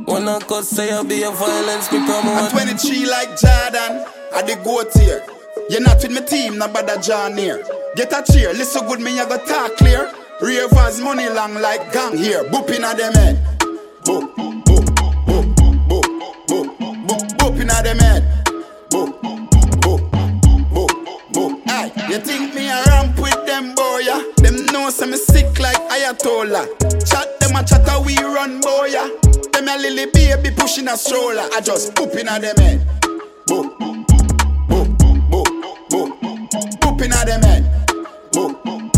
[0.09, 2.25] Wanna cut say I be a violence, me promote.
[2.25, 5.23] I'm 23 like Jordan, I the goat here.
[5.69, 7.63] You're not with my team, no bother John here.
[7.95, 10.11] Get a cheer, listen good, me I go talk clear.
[10.41, 13.37] Ravers money long like gang here, boop inna them head.
[14.01, 14.85] Boop, boop, boop,
[15.27, 16.03] boop, boop,
[16.47, 18.28] boop, boop, boop inna them head.
[21.79, 22.09] Boop, boop, boop, boop, boop.
[22.09, 23.73] You think me a ramp with them?
[23.75, 24.21] boy, yeah.
[24.37, 26.67] Them know some sick like Ayatollah.
[27.09, 29.09] Chat them a chatter we run boy, yeah.
[29.53, 31.47] Them a lily baby pushing a stroller.
[31.53, 32.87] I just poop in a them head.
[33.47, 34.05] Boop, boop,
[34.67, 34.97] boop,
[35.29, 36.81] boop, boop.
[36.81, 37.63] Poop in a them head.
[38.31, 38.91] Boop, boop,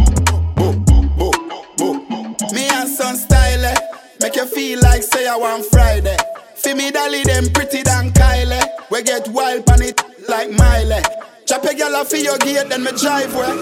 [0.56, 2.54] boop, boop.
[2.54, 3.76] Me and son style, eh.
[4.22, 6.18] make you feel like say I want Friday.
[6.62, 8.62] Feel me dolly them pretty than Kylie.
[8.91, 9.99] We get wild on it
[10.30, 11.01] like Miley.
[11.47, 13.55] Chop a gal off your gate, then me drive where.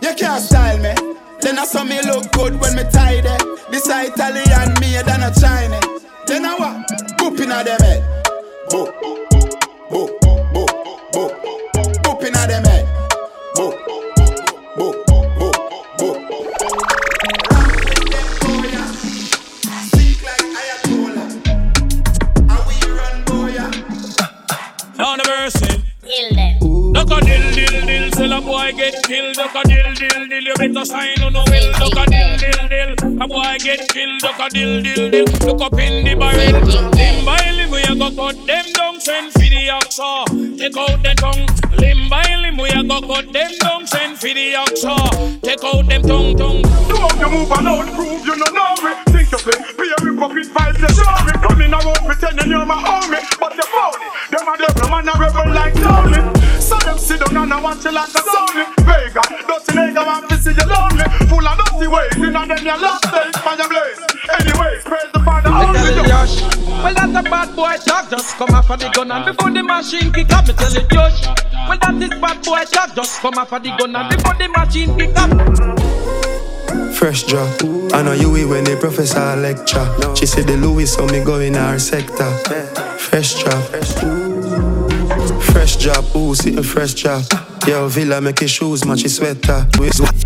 [0.00, 0.94] You can't style me.
[1.42, 3.28] Then I saw me look good when me tidy.
[3.70, 6.06] This a Italian made than a Chinese.
[6.26, 6.88] Then I what?
[7.18, 8.02] Boop inna them head.
[8.70, 8.88] Boop,
[9.90, 10.72] boop, boop,
[11.12, 12.02] boop.
[12.02, 12.77] Boop inna them head.
[24.98, 26.77] The mercy.
[26.98, 29.36] Duck a dill dill dill, sell a boy get killed.
[29.36, 31.70] Duck a dill dill dill, you better sign on the will.
[31.78, 34.18] Duck a dill dill dill, a boy get killed.
[34.18, 36.58] Duck a dill dill dill, look up in the barrel.
[36.98, 40.26] Limb by limb, we a go cut them down, send for the oxa.
[40.58, 41.46] Take out the tongue.
[41.78, 44.98] Limb by limb, we a go cut them down, send for the oxa.
[45.46, 46.62] Take out them tongue tongue.
[46.90, 48.90] Do how you move and to prove you no know me.
[49.14, 51.30] Think you play, be a rip up it fight the story.
[51.46, 54.10] Coming around pretending you're my homie, but you're phony.
[54.34, 56.47] Them a devil man a rebel like Tony.
[56.60, 58.64] So them sit down and I watch you like a Sony.
[58.84, 61.04] Vega, dirty nigga want to see you lonely.
[61.28, 64.00] Full of dirty ways, in and then your last days fire blaze.
[64.28, 65.78] Anyways, praise the Father only.
[65.78, 66.68] you.
[66.82, 68.10] Well, that's a bad boy talk.
[68.10, 70.88] Just come off of the gun and before the machine kick up, me tell it,
[70.90, 71.26] Josh.
[71.68, 72.94] Well, that is bad boy talk.
[72.94, 76.94] Just come off of the gun and before the machine kick up.
[76.94, 77.48] Fresh drop.
[77.92, 79.86] I know you when the professor lecture.
[80.14, 82.30] She said the Louis, so me go in her sector.
[82.98, 84.47] Fresh drop.
[85.52, 87.22] Fresh drop, ooh, sitting fresh drop.
[87.66, 89.66] Yo, Villa make your shoes match your sweater.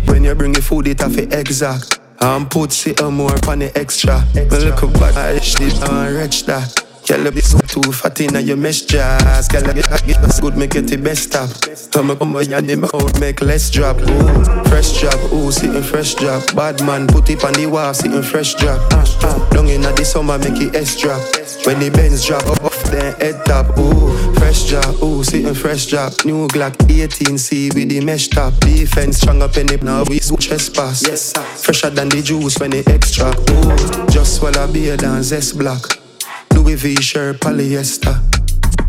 [0.05, 1.99] When you bring the food, it have to exact.
[2.19, 4.25] I'm put sit more on the extra.
[4.33, 6.79] Me look back, I shit, I'm rich that.
[7.05, 9.49] Girl, you so too fat inna your mesh jazz.
[9.49, 11.49] Girl, you get get us good, make it the best stop.
[11.91, 13.97] Come up, come on, and them out, make less drop.
[13.99, 16.55] Ooh, fresh drop, ooh, sitting fresh drop.
[16.55, 18.79] Bad man, put it on the wall, sitting fresh drop.
[19.53, 21.19] Long inna the summer, make it S drop.
[21.65, 23.77] When the Benz drop off, then head top.
[23.77, 26.11] Ooh, fresh drop, ooh, sitting fresh drop.
[26.25, 28.53] New Glock 18C with the mesh top.
[28.59, 31.01] Defense strong up in it now, we chest pass.
[31.07, 31.31] Yes,
[31.63, 33.29] Fresher than the juice when it extra.
[33.29, 35.97] Ooh, just swallow beer than zest block.
[36.53, 38.15] Louis V shirt, polyester.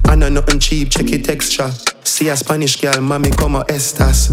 [0.06, 1.70] I know nothing cheap, check it extra.
[2.02, 4.30] See a Spanish girl, mommy come a Estas.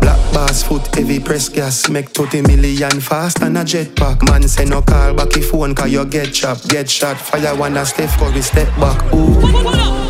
[0.00, 1.88] Black bass foot, heavy press gas.
[1.88, 4.28] Make 30 million fast and a jetpack.
[4.28, 6.68] Man say no call back your phone, cause you get chopped.
[6.68, 9.14] Get shot, fire one a Steph Curry step back.
[9.14, 10.05] Ooh.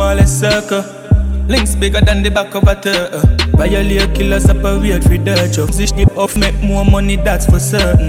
[0.00, 0.82] Smallest circle.
[1.46, 3.20] Links bigger than the back of a turtle.
[3.52, 5.68] Violate killer separate for dirt job.
[5.68, 8.08] This shit off make more money, that's for certain.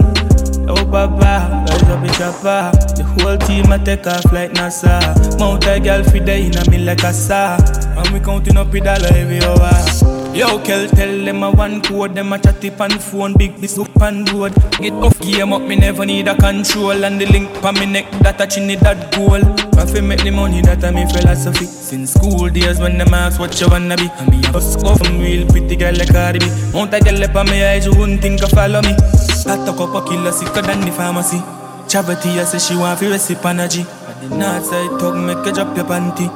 [0.70, 2.72] Oh baba, rise up in chopper.
[2.96, 5.04] The whole team a take off like NASA.
[5.38, 7.58] Mount a girl for day in a me like a saw.
[8.00, 9.58] And we counting up with dollar every hour.
[9.60, 10.21] Oh, ah.
[10.34, 14.02] Yo, Kel, tell them a one code, them a chat on phone, big this up
[14.02, 14.54] on road.
[14.80, 18.10] Get off game up, me never need a control, and the link pa me neck
[18.22, 19.44] that a chinny that goal.
[19.78, 21.66] I fi make the money that a me philosophy.
[21.66, 25.04] Since school days when them ask what you wanna be, and me a bust off
[25.04, 26.46] some real pretty girl like Cardi B.
[26.72, 28.96] Mount a girl up on me eyes, you wouldn't think of follow me.
[29.44, 31.42] That a couple killer sicker than the pharmacy.
[31.90, 33.82] Charity, I say she want fi recipe energy.
[33.82, 36.32] At the north side, talk make you drop your panty.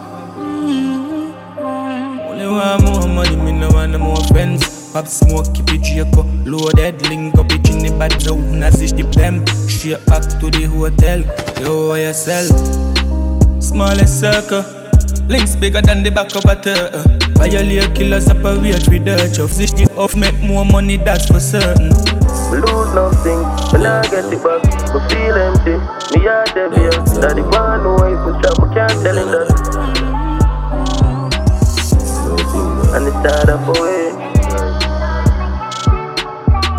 [2.28, 2.46] Only
[2.84, 2.95] me
[3.98, 4.92] no more friends.
[4.92, 6.24] Pop smoke, keep it Draco.
[6.46, 8.64] Loaded, link up it in the bad zone.
[8.64, 11.20] As it dip them, straight back to the hotel.
[11.62, 12.52] Yo, yourself.
[13.62, 14.64] Smallest circle.
[15.28, 17.04] Links bigger than the back of a turtle.
[17.36, 19.52] Violate killer separate with dirt chuff.
[19.52, 21.90] This shit off make more money, that's for certain.
[22.52, 23.42] Lose nothing,
[23.74, 24.64] me nah get it back.
[24.94, 25.76] Me feel empty,
[26.14, 26.90] me heart heavy.
[27.20, 30.05] Daddy want know if we stop, we can't tell him that.
[32.96, 34.16] And it start up away.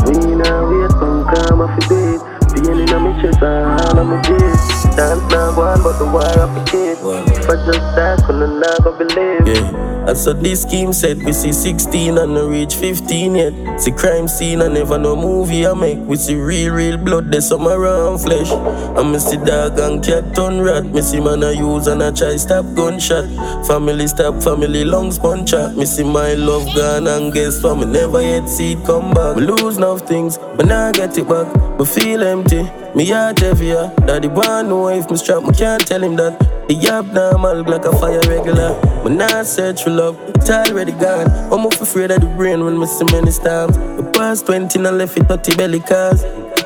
[0.06, 2.20] We now wait for karma for beat.
[2.56, 4.96] Pain in my chest and all of my days.
[4.96, 6.96] Dance now go on, but the wire up the kid.
[7.36, 9.46] If I just die, couldn't not go believe.
[9.46, 9.86] Yeah.
[10.07, 13.80] And so this scheme said we see 16 and no reach 15 yet.
[13.80, 15.98] See crime scene and never no movie I make.
[15.98, 18.50] We see real, real blood, there's some around flesh.
[18.50, 20.84] And me see dog and cat turn rat.
[20.84, 23.26] Me see man I use and I try stop gunshot.
[23.66, 25.76] Family stop, family lungs punch out.
[25.76, 27.78] Me see my love gone and guess what?
[27.78, 29.36] Me never yet see it come back.
[29.36, 31.52] Me lose enough things, but now I get it back.
[31.76, 32.86] But feel empty.
[32.97, 33.92] Me heart heavier.
[34.07, 36.38] Daddy want know if me strap, me can't tell him that.
[36.66, 38.72] The abnormal like a fire regular.
[39.05, 41.28] Me not search for love, it's already gone.
[41.53, 43.76] I'm off afraid of the brain when me see many storms.
[43.76, 46.24] The past 20 and left it 30 belly cars.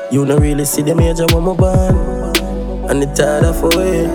[0.09, 2.89] You don't really see the major when me born.
[2.89, 4.07] And it's hard of away.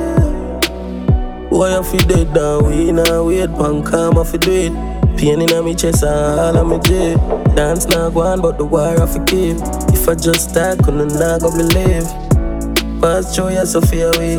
[1.50, 2.62] Why I feel dead now?
[2.62, 3.50] We now wait,
[3.84, 4.95] calm, I feel do it.
[5.16, 7.16] Pain in my chest and all of my jet.
[7.56, 9.56] Dance now go on, but the wire I keep.
[9.94, 12.04] If I just start, couldn't not go believe.
[13.00, 14.36] Past joy, I so fear away.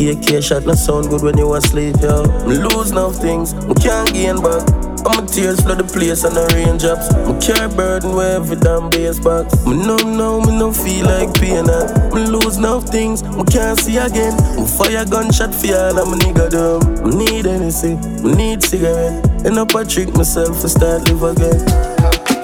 [0.00, 2.24] AK shot not sound good when you asleep, yo.
[2.48, 4.66] Me lose now things, me can't gain back.
[5.04, 7.12] And my tears flood the place and the raindrops.
[7.28, 9.52] Me carry burden where every damn base box.
[9.66, 12.12] Me numb now, me no feel like pain that.
[12.14, 14.32] Me lose now things, me can't see again.
[14.56, 17.04] Me fire gunshot for all of my nigga them.
[17.04, 19.33] Me need anything, me need cigarette.
[19.44, 21.60] And up I trick myself to start live again.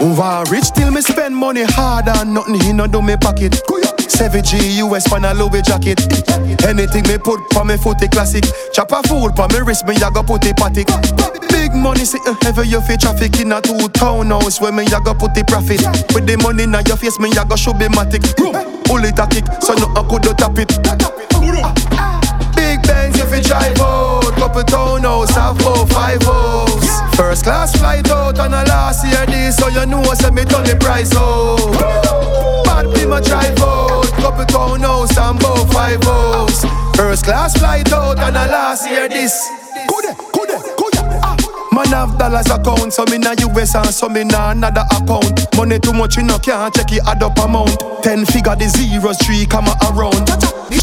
[0.00, 3.52] Move on rich till me spend money hard and nothing he no do me pocket.
[3.52, 6.00] 7G US pan a Louis jacket.
[6.64, 8.44] Anything me put pa me footy classic.
[8.72, 10.88] Chop a fool pa me wrist me ya go put it patic.
[11.48, 15.00] Big money see uh, ever you fi traffic in a two townhouse where me ya
[15.00, 15.80] go put the profit.
[16.14, 18.24] With the money in your face me ya go show be matic.
[18.84, 22.09] Pull it a kick so no I could do tap it.
[23.20, 27.16] You drive out Couple townhouse, have four, five house.
[27.16, 30.64] First class flight out on a last year this So you know say me turn
[30.64, 32.64] the price out.
[32.64, 36.64] Bad be my drive out Couple townhouse and about five house.
[36.96, 40.19] First class flight out on a last year this ah.
[41.80, 45.48] Man have dollars account, so me na US and so me na another account.
[45.56, 47.72] Money too much, you know can't check it add up amount.
[48.02, 50.28] Ten figure the zeros, three comma around.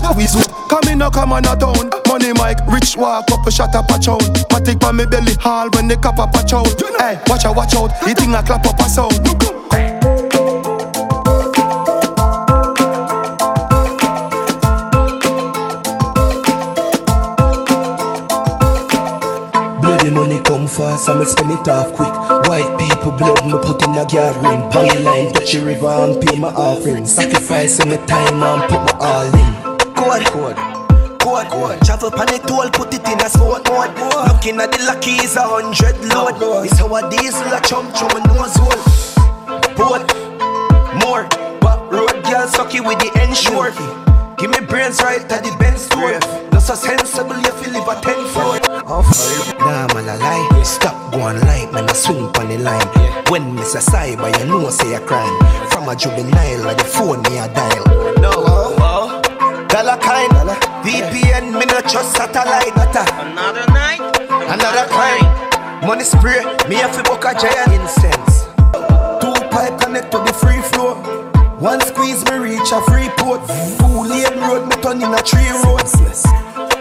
[0.02, 1.92] Now we zoom, come in, no come on a town.
[2.08, 4.18] Money Mike, rich walk up a shot up a chown.
[4.50, 6.66] Matic pa me belly hall when they cap up a chown.
[6.98, 9.14] Hey, watch out, watch out, the thing a clap up a sound.
[19.80, 22.14] Bloody money come fast, I'ma spend it off quick.
[22.48, 24.70] White people blood, me put in a gathering.
[24.72, 27.06] Pay line, touch the river and pay my offering.
[27.06, 29.54] Sacrificing the time and put my all in.
[29.96, 30.58] Code, code,
[31.20, 31.82] code, code.
[31.86, 33.96] Travel pan it all, put it in a sport mode.
[34.28, 36.36] Looking at the lucky is a hundred load.
[36.66, 38.84] It's how a diesel a chump through my nose hole.
[39.78, 40.04] Port,
[41.04, 41.28] more,
[41.62, 43.72] but road girl sucky with the ensure.
[44.38, 46.20] Give me brains right at the Benz store.
[46.52, 48.00] Not so sensible, you feel live a
[48.88, 49.60] tenfold.
[49.60, 50.64] Nah, man, I lie.
[50.64, 52.88] Stop going light, man, I swing on the line.
[53.30, 55.38] When Miss a cyber, you know, say a crime.
[55.70, 57.86] From a juvenile, like the phone me a dial.
[58.22, 59.22] No, oh,
[59.68, 60.32] dollar kind,
[60.84, 62.74] VPN, me not trust satellite.
[62.76, 65.86] Another night, another kind.
[65.86, 68.46] Money spray, me have to book a giant incense.
[69.22, 70.96] Two pipe connect to the free flow.
[71.60, 73.42] One squeeze me reach a free port.
[73.80, 75.78] Two lane road, me turn in a tree road.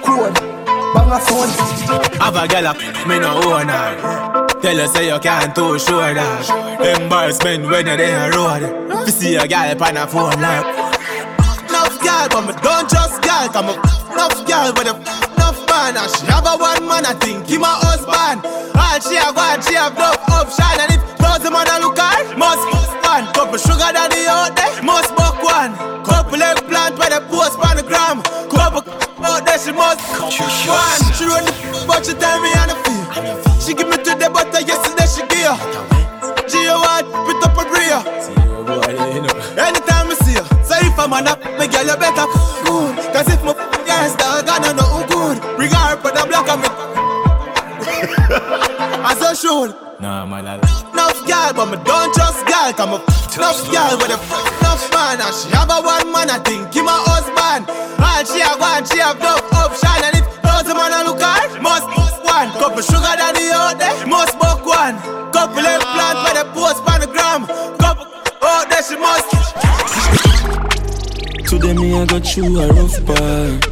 [0.05, 0.66] Code,
[0.97, 1.53] bang a phone.
[2.21, 4.47] Have a gal up, me no own her.
[4.61, 6.49] Tell her say you can't too sure that.
[6.81, 8.63] Embarrassment when you're there road.
[8.65, 10.65] If you see a gal on a phone like.
[11.69, 13.49] Enough gal, but me don't just gal.
[13.49, 13.79] Come up,
[14.13, 14.95] enough gal with a
[15.37, 15.97] enough man.
[15.97, 18.41] And she have a one man, I think he my husband.
[18.75, 20.77] All she have one, she have enough option.
[20.81, 22.65] And if thousand man a look at, must
[23.05, 23.27] one.
[23.37, 25.77] Couple sugar daddy out there, must buck one.
[26.05, 28.23] Couple eggplant where they post on the gram.
[28.49, 30.31] Couple out there, she must one.
[30.31, 31.53] She run the
[31.87, 33.05] but she tell me on the feel.
[33.61, 35.59] She give me to the butter yesterday, she give.
[36.47, 38.01] Gio what, put up a rear.
[39.59, 42.27] Anytime I see her, so if I'm on up, me girl, you better
[42.65, 42.95] good.
[43.13, 46.69] Cause if my girl start gonna know good, her for the block of me.
[49.11, 49.75] As I should.
[50.01, 50.76] Nah, my lad.
[51.27, 52.71] Girl, but me don't trust girl.
[52.73, 53.03] Come up,
[53.35, 54.19] enough girl with a
[54.63, 55.19] enough man.
[55.19, 57.67] And she have a one man, I think he my husband.
[57.99, 59.91] All she have one, she have enough option.
[60.07, 61.91] And if thousand man a look at, must
[62.37, 62.51] one.
[62.63, 64.99] Couple sugar daddy out there, must buck one.
[65.33, 67.47] Couple eggplant where they post on the gram.
[67.83, 68.07] Couple
[68.47, 69.27] out there, she must.
[71.49, 73.67] Today me I got through a rough part.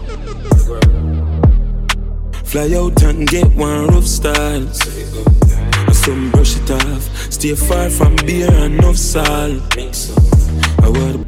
[2.46, 4.66] Fly out and get one rough style.
[5.86, 7.02] And some brush it off.
[7.32, 9.62] Stay far from beer and enough salt.
[10.82, 11.26] I want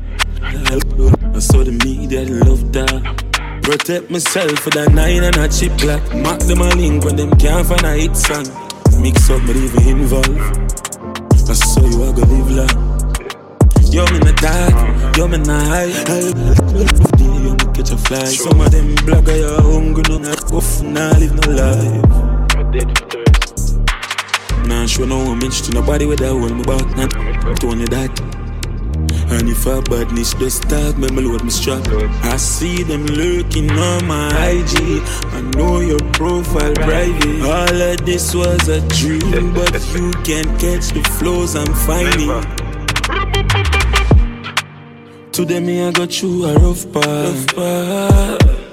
[1.36, 3.60] I saw the media love that.
[3.62, 6.00] Protect myself with a nine and a chip clock.
[6.14, 8.46] Mark them a link when them can't find a hit song.
[9.02, 10.24] Mix up, but even involve.
[11.48, 12.96] I saw you, I go live long.
[13.92, 15.92] Yo, me not dark, yo, me not high.
[17.18, 18.24] Yo, me catch a fly.
[18.24, 23.26] Some of them blogger, you hungry, no not off, nah live no life.
[24.64, 26.86] Nah, show no homage to nobody with that hold me back.
[26.96, 28.36] Nah, Tony that.
[29.28, 31.86] And if a badness just talk, me, me load me strap.
[32.22, 35.02] I see them lurking on my IG.
[35.34, 37.42] I know your profile private.
[37.42, 42.30] All of this was a dream, but you can't catch the flows I'm finding.
[45.32, 48.65] Today me I got through a rough part.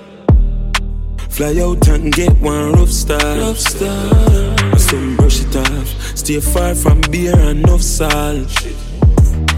[1.33, 3.23] Fly out and get one rough start.
[3.23, 4.79] Rough start.
[4.79, 5.87] Some brush it off.
[6.15, 8.13] Stay far from beer and enough salt.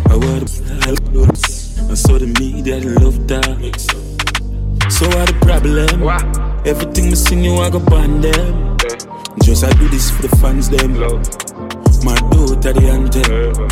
[0.08, 0.50] I want
[1.92, 3.44] I saw the media love that.
[4.90, 6.08] So what the problem?
[6.66, 8.78] Everything me sing you I go ban them.
[9.44, 10.94] Just I do this for the fans them.
[12.06, 13.68] My daughter the anthem.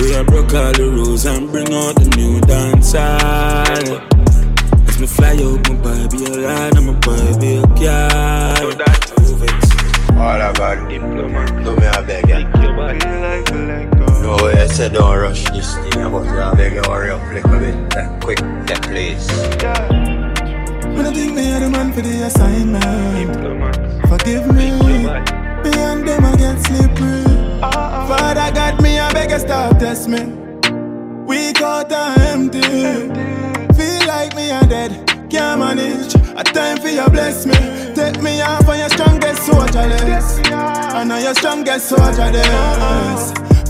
[0.00, 4.19] We I broke all the rules and bring out the new dancehall.
[5.00, 8.52] Me fly out my baby a line and my baby a car.
[10.20, 11.46] All about diploma.
[11.64, 12.40] Do me a beg ya.
[14.20, 17.90] No I said don't rush this thing, but I beg you hurry up, little bit,
[17.94, 19.26] that quick, that please.
[20.94, 23.36] When I think me are the man for the assignment.
[24.06, 24.70] Forgive me.
[25.62, 27.24] Me and them I get slippery.
[27.62, 28.06] Uh-uh.
[28.06, 30.26] Father got me, I beg you stop test me.
[31.24, 33.49] Weak out and empty.
[33.80, 34.92] Feel like me a dead.
[35.30, 36.14] Can't manage.
[36.36, 37.54] A time for you bless me.
[37.94, 39.88] Take me off on your strongest soldier.
[40.98, 42.28] I know your strongest soldier.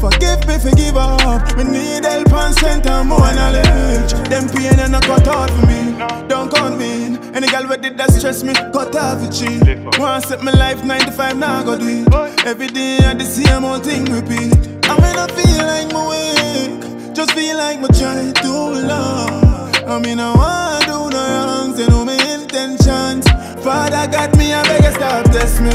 [0.01, 1.57] Forgive me, forgive up.
[1.57, 4.13] We need help and strength and more knowledge.
[4.29, 5.95] Them pain and a cut out for me.
[6.27, 7.17] Don't count me.
[7.33, 9.63] Any girl with it that stress me, cut off it cheap.
[9.97, 12.47] Want set my life 95 now go do it.
[12.47, 14.59] Every day I the same old thing repeat.
[14.91, 17.15] I mean I feel like my weak.
[17.15, 19.50] Just feel like my try too long.
[19.91, 23.27] I mean I wanna do no wrong, say no my intentions.
[23.59, 25.75] Father got me, I beg you stop test me.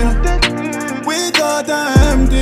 [1.05, 2.39] We got empty.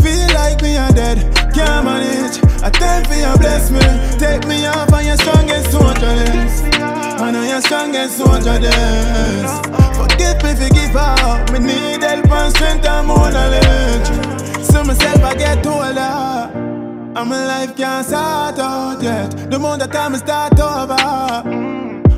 [0.00, 1.20] Feel like me a dead,
[1.52, 2.40] can't manage.
[2.64, 3.84] I tell for you bless me,
[4.18, 6.64] take me off on your strongest soldier list.
[6.80, 9.52] I know your strongest soldier this.
[10.00, 11.44] Forgive me, forgive her.
[11.52, 14.64] Me need help and strength and more knowledge.
[14.64, 16.73] So myself I get older.
[17.16, 19.30] And my life can't start out yet.
[19.48, 21.48] The more the time I start over,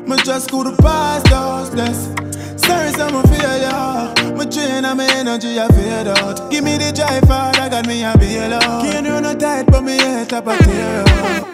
[0.08, 2.08] me just could pass those days.
[2.56, 4.34] Sorry, some of failure.
[4.34, 6.50] My train and my energy I fade out.
[6.50, 8.84] Give me the drive, father, got me a bail out.
[8.84, 11.46] Can't do no tight, but me head up a tear up.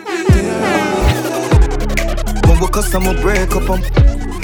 [2.46, 3.82] When we custom we break up and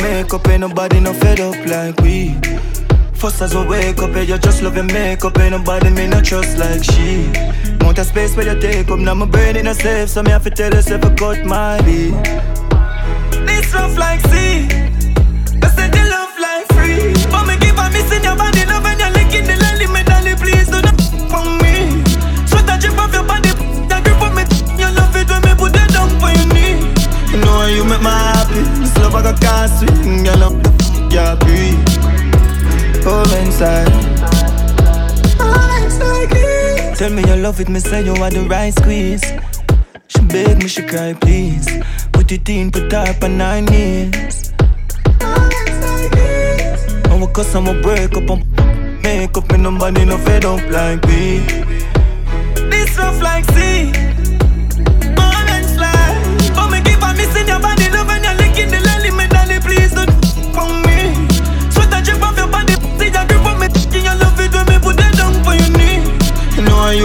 [0.03, 2.35] make up, ain't nobody no fed up like we.
[3.19, 6.21] First as we wake up, yeah, you just love your makeup, ain't nobody me no
[6.21, 7.27] trust like she.
[7.81, 10.31] Want a space where you take up, now my brain in a safe, so me
[10.31, 12.15] have to tell yourself I cut my beat.
[13.45, 14.69] This rough like sea,
[15.63, 17.13] I said you love like free.
[17.27, 20.37] But me keep on missing your body, love when you're licking the lolly, me dolly,
[20.39, 20.95] please do not
[21.27, 22.07] for me.
[22.47, 23.51] Sweat a drip off your body,
[23.91, 24.47] that grip on me,
[24.79, 26.79] you love it when me put it down for your knee.
[27.35, 31.47] You know you make me happy, this love I got you love the f- you
[31.47, 31.88] breathe.
[33.09, 33.89] Come inside.
[36.95, 39.25] Tell me you love it, me say you are the right squeeze.
[40.09, 41.67] She beg me, she cry, please.
[42.13, 44.53] Put it in, put up on nine knees.
[47.21, 51.39] We cuss we break up and make up, and nobody no fed up like me.
[52.71, 53.91] This rough like sea.
[55.17, 57.78] Moments like, but me keep on missing your body,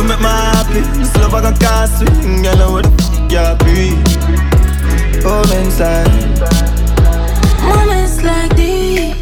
[0.04, 0.82] You make me happy.
[1.00, 2.44] This love I can't swing.
[2.44, 5.24] You know what the f you breathe.
[5.24, 6.12] Come inside.
[7.64, 9.16] Moments like these.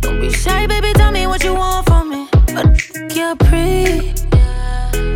[0.00, 0.92] Don't be shy, baby.
[0.94, 2.28] Tell me what you want from me.
[2.52, 2.66] But
[3.14, 4.12] you're pretty.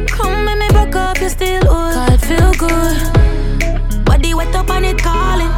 [0.07, 1.95] Come make me back up, you're still old.
[1.95, 4.05] God feel good.
[4.05, 5.51] Body wet up and it calling.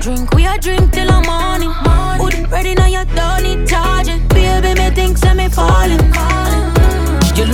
[0.00, 1.72] Drink, we a drink till the morning.
[2.18, 4.26] Wood ready now, you don't need charging.
[4.26, 6.05] Baby, me think send me falling.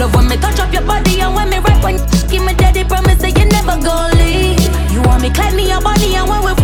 [0.03, 1.97] You love when me touch up your body and when me rap when
[2.27, 4.59] give me daddy promise that you never gon' leave.
[4.91, 6.62] You want me climb me your body and when we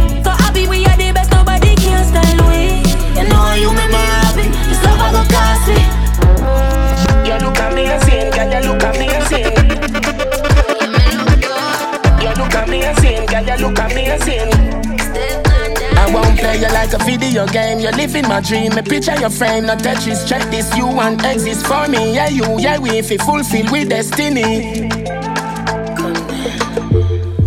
[17.17, 17.79] video game.
[17.79, 18.75] You're living my dream.
[18.75, 20.29] Me picture your frame, no Tetris.
[20.29, 22.15] Check this, you want exist for me.
[22.15, 24.89] Yeah, you, yeah, we if it fulfill with destiny.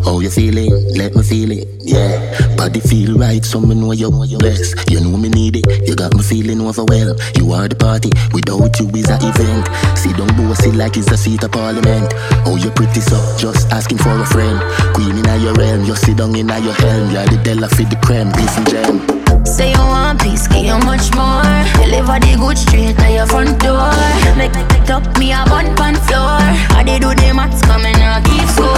[0.03, 0.71] How you feeling?
[0.95, 1.67] Let me feel it.
[1.81, 4.89] Yeah, body feel right, so me know you're blessed.
[4.89, 5.87] You know me need it.
[5.87, 7.19] You got me feeling overwhelmed.
[7.37, 8.09] You are the party.
[8.33, 9.69] Without you is a event.
[9.97, 10.31] See don't
[10.65, 12.11] it like it's a seat of parliament.
[12.47, 14.59] Oh, you pretty so just asking for a friend.
[14.95, 17.11] Queen in your realm, you sit down in your helm.
[17.11, 19.20] You're the Della for the creme, beef and jam.
[19.61, 21.45] Say you want peace, give you much more.
[21.77, 23.93] Deliver the good straight to your front door.
[24.33, 26.41] Make it up me a bun pan floor.
[26.73, 28.73] I they do the maths coming and keep score.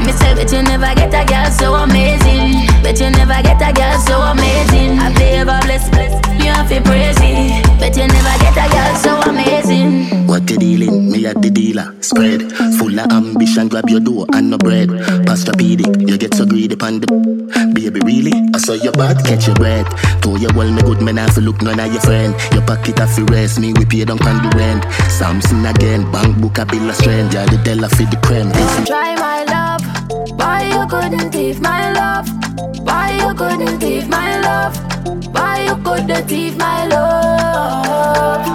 [0.00, 2.64] Me say bet you never get a girl so amazing.
[2.80, 4.96] Bet you never get a girl so amazing.
[4.96, 6.16] I pay ever bless bless.
[6.40, 7.60] You have to praise it.
[7.76, 10.26] Bet you never get a girl so amazing.
[10.26, 11.10] What you dealing?
[11.12, 11.94] Me at the dealer.
[12.00, 12.40] Spread
[12.78, 14.88] full of ambition, grab your door and no bread.
[15.28, 18.00] Pastrapedic, you get so greedy the baby.
[18.04, 18.32] Really?
[18.54, 19.86] I saw your bad, catch your breath.
[20.22, 22.34] To you well, me good man, I feel look none of your friend.
[22.52, 24.84] Your pocket have to rest me, we pay down on the rent.
[25.10, 27.34] Samson again, bank book a bill of strength.
[27.34, 28.50] Yeah, the Della for the creme.
[28.86, 29.82] Try my love,
[30.38, 32.28] why you couldn't thief my love?
[32.84, 34.76] Why you couldn't thief my love?
[35.34, 38.46] Why you couldn't thief my love?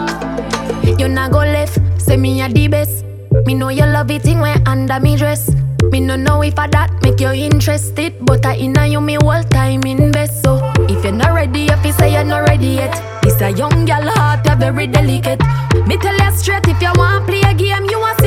[0.99, 3.05] You not go left, say me a the best.
[3.45, 5.49] Me know you love it when under me dress.
[5.89, 9.43] Me no know if I that make you interested, but I inna you me whole
[9.43, 10.43] time invest.
[10.43, 13.85] So if you're not ready, if you say you're not ready yet, it's a young
[13.85, 15.41] girl heart, you're very delicate.
[15.87, 18.20] Me tell you straight, if you want play a game, you want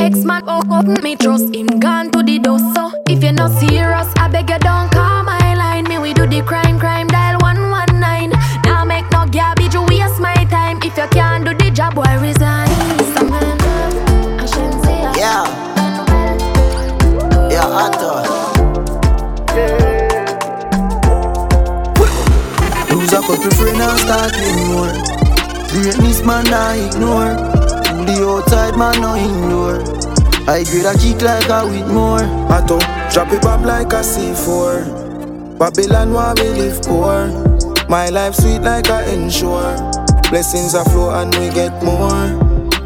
[0.00, 2.64] ex man oh, oh up me trust him gone to the dust.
[2.74, 5.84] So if you're not serious, I beg you don't call my line.
[5.84, 8.30] Me we do the crime crime dial one one nine.
[8.64, 10.78] Now make no garbage you waste my time.
[10.82, 12.68] If you can't do the job, why resign?
[13.14, 15.44] Some man love, I shouldn't say Yeah.
[17.52, 18.10] Yeah, Anto.
[22.94, 24.92] Lose a couple friends and start living more.
[25.70, 27.59] Greatness man I ignore.
[28.10, 29.78] The outside man no indoor.
[30.50, 32.18] I grade a kick like a with more.
[32.50, 32.82] I don't
[33.12, 35.56] drop it up like a C4.
[35.56, 37.28] Babylon where we live poor.
[37.88, 39.76] My life sweet like a ensure.
[40.28, 42.26] Blessings are flow and we get more.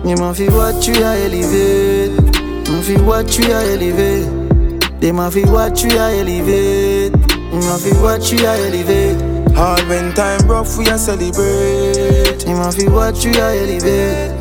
[0.05, 2.21] You man fi watch you a elevate.
[2.69, 5.01] Man fi watch you a elevate.
[5.01, 7.17] They man fi watch you a elevate.
[7.33, 9.57] You man fi watch you a elevate.
[9.57, 12.45] All when time rough we a celebrate.
[12.47, 14.34] You man fi watch you a elevate.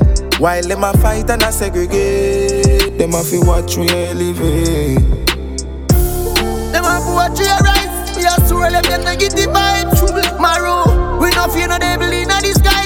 [0.44, 2.98] While them a fight and a segregate.
[2.98, 4.99] Them a fi watch we elevate.
[6.74, 8.18] Them a watch a rise.
[8.18, 10.02] We a swirl them them negative vibes.
[10.41, 11.22] Maroon.
[11.22, 12.82] We no fear no devil in a disguise.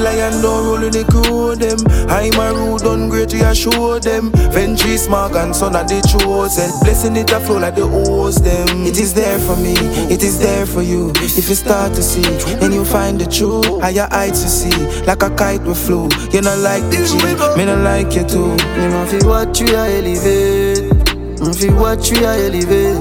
[0.00, 1.78] Lion don't roll in the crew them.
[2.08, 4.30] I'm a rude, done great, we show them.
[4.50, 6.70] Ventry smart and son of the chosen.
[6.80, 8.86] Blessing it a flow like the hose them.
[8.86, 9.74] It is there for me,
[10.12, 11.12] it is there for you.
[11.16, 12.22] If you start to see,
[12.56, 13.80] then you find the truth.
[13.80, 16.08] Higher heights you see, like a kite we flow.
[16.32, 17.14] You not like the G,
[17.56, 18.56] me not like you too.
[18.80, 20.90] You man fi watch you a elevate.
[21.40, 23.00] Fi watch you a elevate.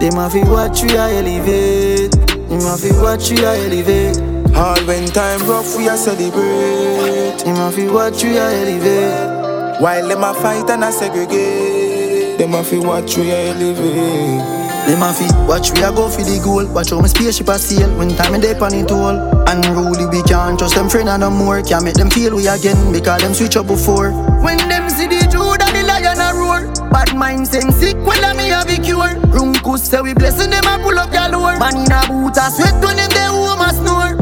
[0.00, 2.14] They man fi watch you a elevate.
[2.50, 4.35] You man fi watch you a elevate.
[4.56, 7.44] All when time rough, we a celebrate.
[7.46, 9.80] You man fi watch we a elevate.
[9.82, 14.64] While them a fight and a segregate, them a fi watch we a elevate.
[14.88, 16.64] Them a fi watch we a go for the goal.
[16.72, 19.16] Watch how my spaceship a sail when time me dey on it all.
[19.46, 21.60] Unruly we can't trust them friend and no more.
[21.62, 24.10] Can't make them feel we again because them switch up before.
[24.42, 26.72] When them see the Judah the lion a roar.
[26.90, 29.20] Bad mind same sick well a me have a cure.
[29.36, 31.58] Runkus say we blessing them a pull up galore.
[31.60, 34.15] Man in a boot a sweat when them dey home a snore.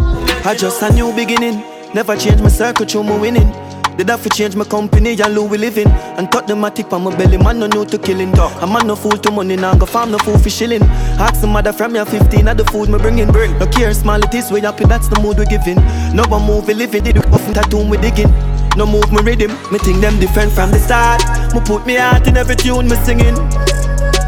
[0.46, 1.64] I just a new beginning.
[1.94, 3.50] Never change my circle, through my winning.
[3.96, 5.88] Did I change my company and Louis living.
[5.88, 8.30] And talk the matic on my belly, man no new to killing.
[8.32, 10.82] Dog A man no fool to money, now go farm no fool for shilling.
[11.16, 13.32] Ask some mother from your 15 of the food me bringing.
[13.32, 13.58] Bring.
[13.58, 15.76] No care small it is, we happy that's the mood we giving.
[16.14, 18.30] No one move we living, did we often tattoo we digging.
[18.76, 21.24] No move me rhythm, me think them different from the start.
[21.54, 23.36] Me put me heart in every tune me singing.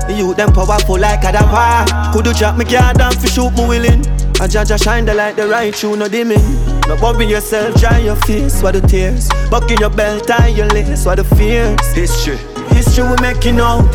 [0.09, 4.15] You them powerful like a Could you drop me card down for shoot me willing
[4.38, 6.44] I judge shine the light, the right through no dimming.
[6.86, 9.28] No worry yourself, dry your face, what the tears.
[9.50, 11.80] Buckle your belt, tie your lace, what the fears.
[11.94, 12.36] History,
[12.68, 13.88] history we making out.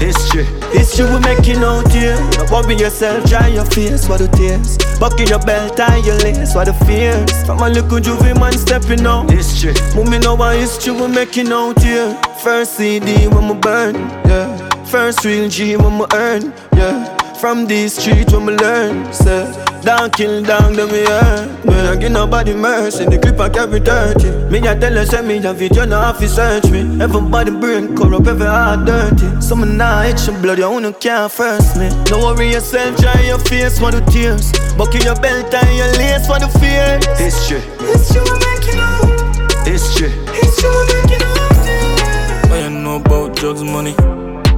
[0.00, 2.16] History, history we making out here.
[2.32, 4.76] Don't worry yourself, dry your face for the tears.
[4.98, 7.30] Buckle your belt, tie your lace for the fears.
[7.46, 9.30] From a little juvie man stepping out.
[9.30, 12.20] History, moving know what history we making out here.
[12.42, 13.94] First CD when we burn,
[14.26, 14.84] yeah.
[14.86, 17.13] First real G when we earn, yeah.
[17.40, 19.44] From these streets when we learn, say
[19.82, 21.48] Down kill down then we earn.
[21.66, 24.30] When I give nobody mercy, the clip I carry dirty.
[24.50, 26.80] Me I tell her send me a video, no have to search me.
[27.02, 29.40] Everybody brain corrupt, every heart dirty.
[29.42, 31.90] Some now itch and blood, you wanna can't first me.
[32.04, 34.52] Don't worry yourself, dry your face for the tears.
[34.78, 36.98] Buckle your belt and your lace for the fear.
[37.16, 42.48] History History we making out History History we making out yeah.
[42.48, 43.94] What you know about drugs, money.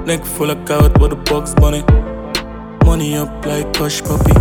[0.07, 1.83] Neck full of carrot with the box bunny
[2.97, 4.33] Money up like hush puppy.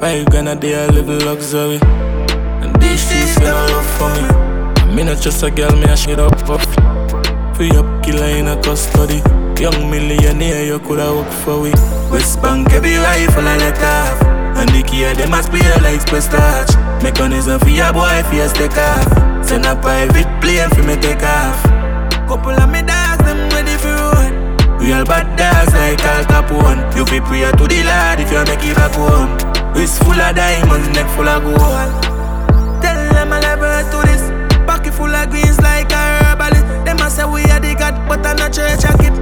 [0.00, 1.78] Five grand a day, I live in luxury.
[2.58, 4.82] And these streets got no love for me.
[4.82, 6.58] I mean, not just a girl, me a shit up for
[7.54, 9.22] Free up killer in a custody.
[9.62, 11.70] Young millionaire, you coulda work for we.
[12.10, 14.22] West Bank, every rifle I let off.
[14.58, 16.74] And the key of them a spray like express touch.
[17.00, 19.46] Mechanism for your boy, for your stick off.
[19.46, 21.62] Send a private plane for me take off.
[22.26, 23.03] Couple of me dogs,
[24.84, 26.84] Real bad dogs like Al Capone.
[26.94, 29.32] You fi pray to the Lord if you make it back home.
[29.72, 31.88] Wrist full of diamonds, neck full of gold.
[32.84, 34.28] Tell them I never to this.
[34.68, 36.68] Pocket full of greens like a herbalist.
[36.84, 39.16] Them a say we are the God but I'm not church a kid.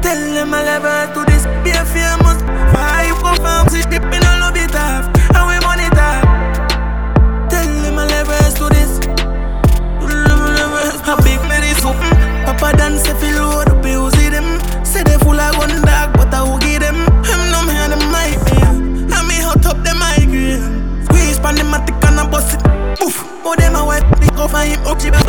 [0.00, 1.44] Tell them I never to this.
[1.60, 2.40] Be a famous.
[2.72, 5.12] Five go farm See dipping all of it off.
[5.36, 6.24] And we money top.
[7.52, 8.96] Tell them I never to this.
[11.04, 11.92] A big medicine
[12.46, 13.20] Papa dance if
[15.34, 16.94] Full of gun dog, but I will give them.
[17.26, 18.54] Him no me and them might be.
[19.10, 20.62] And me hot up them migraine.
[21.06, 22.62] Squeeze pan the matic and I bust it.
[23.02, 23.18] Poof.
[23.42, 25.26] Oh them a white, they go find him up, she back.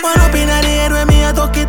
[0.00, 1.68] One up in the head when me a talk it.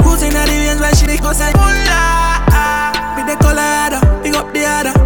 [0.00, 2.96] Who's in the range where she dey go say, Hola.
[3.12, 4.96] With the Colorado, big up the other.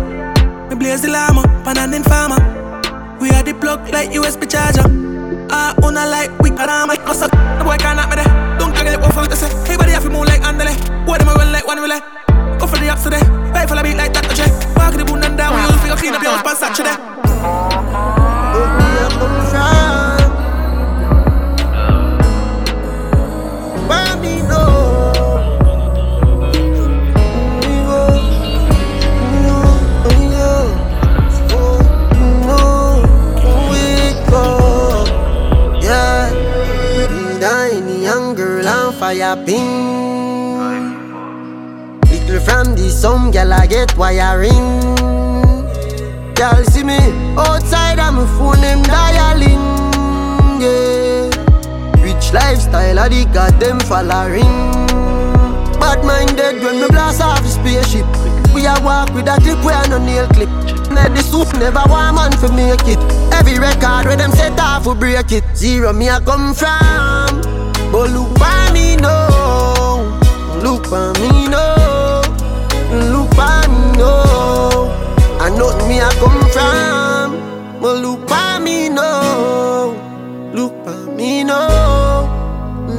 [0.70, 2.38] Me blaze the llama, pan and farmer.
[3.18, 4.86] We are the plug like USB charger.
[5.50, 7.33] Ah, uh, una like we can I'm like us up.
[44.14, 44.94] Wiring.
[46.36, 46.98] Girl see me
[47.36, 49.58] outside of my phone them dialing.
[50.62, 51.30] Yeah,
[52.00, 54.54] rich lifestyle I the got them following.
[55.80, 58.06] Bad minded when me blast off the spaceship.
[58.54, 60.48] We a walk with a clip where no nail clip.
[60.94, 63.00] Net the soup never want man for make it.
[63.34, 65.42] Every record where them set off we break it.
[65.56, 67.42] Zero me I come from.
[67.90, 70.20] But look by me no,
[70.62, 72.22] look by me no,
[73.10, 73.73] look by me
[77.84, 79.92] But look by me no,
[80.54, 81.60] look by me no,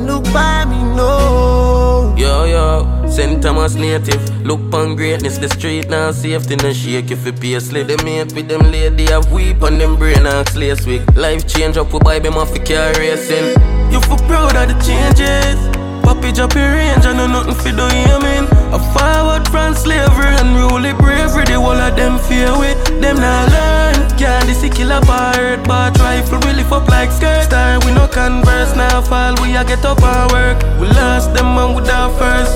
[0.04, 2.14] look by me no.
[2.16, 3.08] Yo yo.
[3.10, 3.42] St.
[3.42, 7.88] Thomas native, look pon greatness, the street now safety no shake if you pay slip.
[7.88, 11.02] They mate with them lady have weep on them brain and lace week.
[11.16, 13.58] Life change up, we buy them off the car racing.
[13.92, 15.58] You feel proud of the changes.
[16.06, 18.46] Poppy drop your range, I know nothing for you mean.
[18.70, 23.50] A forward from slavery and rule bravery, the whole of them fear with them not
[23.52, 24.18] learn.
[24.18, 25.68] Can't this a part.
[25.68, 27.44] but rifle lift up like skirt.
[27.44, 30.58] Star we no converse, now fall we a get up and work.
[30.80, 32.54] We lost them and we down first.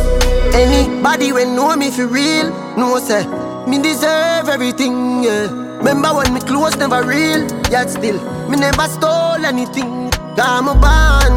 [0.55, 3.25] Anybody when know me for real, know say
[3.67, 5.23] me deserve everything.
[5.23, 5.47] Yeah.
[5.77, 10.11] Remember when me clothes never real, yet still me never stole anything.
[10.37, 10.73] I'm a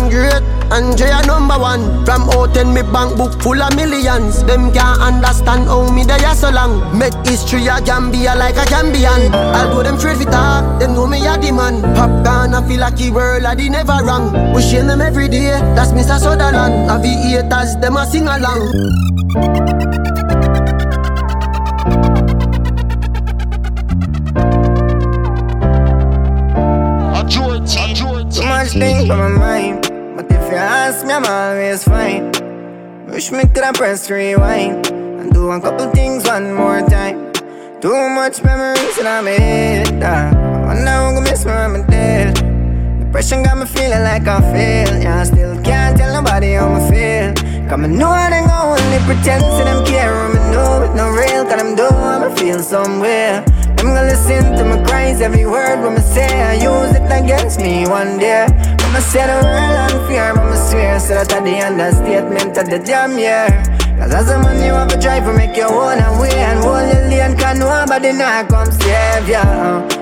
[0.08, 0.42] great,
[0.72, 2.04] Andrea number one.
[2.06, 4.42] From out in me bank book full of millions.
[4.44, 6.80] Them can't understand how me there so long.
[6.98, 9.34] Make history a Gambia like a Gambian.
[9.54, 11.82] Although them afraid for talk, them know me a the man.
[11.94, 14.54] Popcorn I feel like the world I the never wrong.
[14.54, 16.18] We share them every day, that's Mr.
[16.18, 16.88] Sutherland.
[16.90, 18.72] Have the haters, them a sing along.
[28.32, 29.61] Too much things on my mind.
[30.54, 32.30] Ask me, I'm always fine.
[33.06, 37.32] Wish me could have pressed rewind and do a couple things one more time.
[37.80, 40.02] Too much memories in my head.
[40.02, 40.30] I
[40.66, 42.34] wonder who gonna miss me when I'm dead.
[43.00, 45.02] Depression got me feeling like I fail.
[45.02, 47.68] Yeah, I still can't tell nobody how I feel.
[47.68, 50.14] Come and know they gon' only pretend to them care.
[50.14, 53.44] I'm know it no real, cause I'm doing I feel somewhere.
[53.82, 57.58] I'm gonna listen to my cries, every word when I say I use it against
[57.58, 58.46] me one day.
[58.78, 62.78] Mama said the world on fear, mama swear, so that at the understatement of the
[62.78, 63.48] damn year.
[63.98, 66.86] Cause as a man you have to drive to make your own way And hold
[66.94, 69.42] your lane cause nobody not come save ya.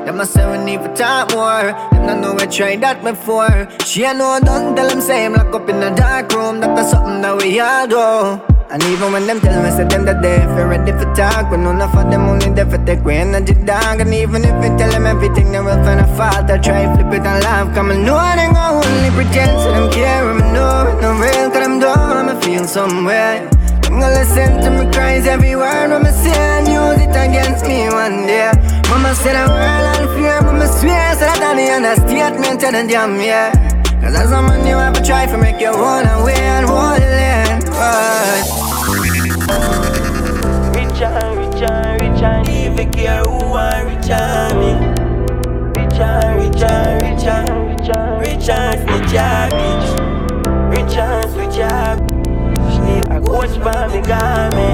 [0.04, 3.66] Them a say we need to talk more Them don't know we tried that before
[3.84, 7.20] She a know don't tell them say I'm up in a dark room That's something
[7.22, 10.66] that we all do and even when them tell me, say them that they feel
[10.70, 14.00] ready for talk, but none of them only there for take away energy dog.
[14.00, 16.48] And even if we tell them everything, they will find a fault.
[16.48, 19.90] I try flip it and laugh, come and know they gon' only pretend, so them
[19.90, 23.50] care, I'm know it no real, cause I'm dumb, I'm feel somewhere.
[23.90, 27.88] I'm gonna listen to me cries every word Mama say and use it against me
[27.88, 28.52] one day
[28.88, 32.92] Mama said the world on fear Mama swear so that I the understatement and the
[32.92, 33.50] damn yeah
[34.00, 37.02] Cause as a man you have to try to make your own way and hold
[37.02, 37.70] it in.
[37.70, 38.59] right.
[40.74, 44.72] Rich and rich and rich and even care who are rich and me
[45.80, 50.10] Rich and rich and rich and rich and rich and rich and rich
[50.78, 52.10] Rich and rich and
[53.10, 53.88] I coach by
[54.54, 54.68] me.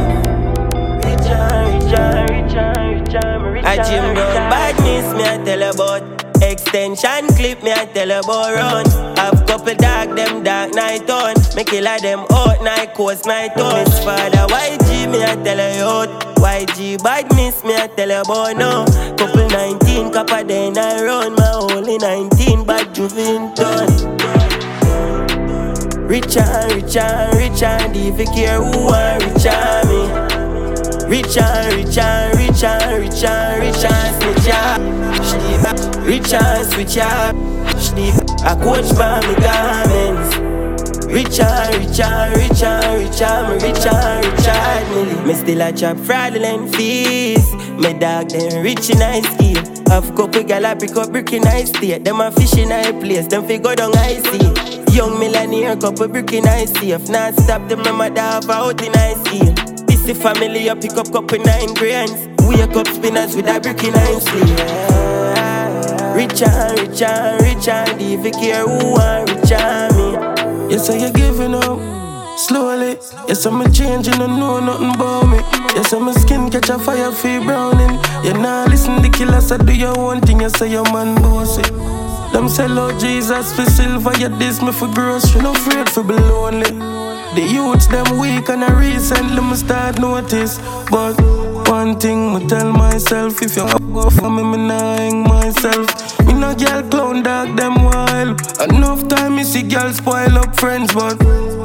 [1.04, 5.62] Rich and rich and rich and rich and rich gym down badness, me I tell
[5.62, 6.25] about.
[6.46, 8.86] Extension clip, me I tell about run.
[9.16, 11.34] Have couple dark, them dark night on.
[11.56, 13.82] Me kill them out night, coast night on.
[13.82, 16.36] Miss father YG, me I tell you out.
[16.36, 18.84] YG badness, me I tell you about no.
[19.16, 21.34] Couple 19, copper then I run.
[21.34, 24.16] My only 19, bad done.
[26.06, 29.46] Rich and rich and rich and if you care who are rich
[29.88, 30.00] me.
[31.10, 35.15] Rich and rich and rich and rich and rich.
[36.06, 37.34] Rich and switch up.
[38.44, 40.36] I coach by me garments.
[41.06, 45.26] Rich and rich and rich and rich and rich and rich and me.
[45.26, 47.54] Me still a chop fraudulent fees.
[47.54, 49.62] Me dog them rich in high skill.
[49.88, 52.04] Have couple gal a pick up brick in high state.
[52.04, 53.26] Them a fish in high place.
[53.26, 54.94] Them fi go down high sea.
[54.94, 57.08] Young millionaire, couple brick in I safe.
[57.08, 59.52] Not stop them, my mother have out in I see.
[59.86, 62.28] This the family, I pick up couple nine grands.
[62.46, 65.05] Wake up spinners with a brick in I sleeve.
[66.16, 70.72] Rich and rich and rich and you care who and me.
[70.72, 72.96] You say you're giving up slowly.
[73.28, 75.36] Yes, I'm changing, I know nothing about me.
[75.76, 78.00] Yes, I'm skin catch a fire, feel browning.
[78.24, 80.40] You nah listen the killers, I do your own thing.
[80.40, 81.60] You say your man bossy.
[82.32, 85.42] Them sell out Jesus for silver, yet this me for grocery.
[85.42, 86.70] No afraid for be lonely.
[87.34, 90.58] The youths them weak and I recently me start notice.
[90.90, 91.20] But
[91.68, 95.86] one thing me tell myself, if you go for me, me nah hang myself.
[96.26, 98.40] Me no girl clown dog them wild.
[98.60, 101.16] Enough time me see girl spoil up friends, but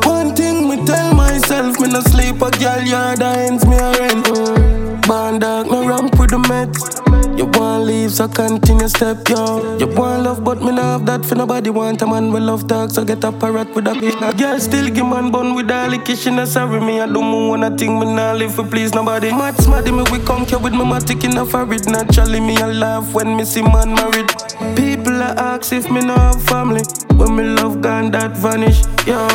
[0.06, 4.81] one thing me tell myself, me no sleep a girl yard ends me a rent.
[5.12, 7.38] Band dog no ramp with the meds.
[7.38, 9.78] You want leave, so continue step, yo.
[9.78, 11.70] You want love, but me not have that for nobody.
[11.70, 14.58] Want a man with love talk, so get a parrot with a big girl.
[14.58, 17.02] Still give man bun with all the kitchen, sorry me.
[17.02, 19.32] I do more one thing, me not live for please nobody.
[19.32, 21.90] Mad smarty me, we come here with my matic in a forehead.
[21.90, 24.30] Naturally, me I laugh when me see man married.
[24.78, 26.84] People are ask if me not have family.
[27.18, 29.28] When me love gone, that vanish, yo.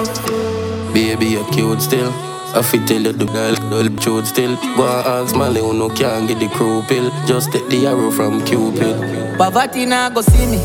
[0.94, 2.35] Baby, you're cute still.
[2.56, 4.56] I fit tell you the girl, the truth still.
[4.56, 7.10] And ask Mali who no can get the crew pill.
[7.26, 9.36] Just take the arrow from Cupid.
[9.36, 10.58] Poverty nah go see me.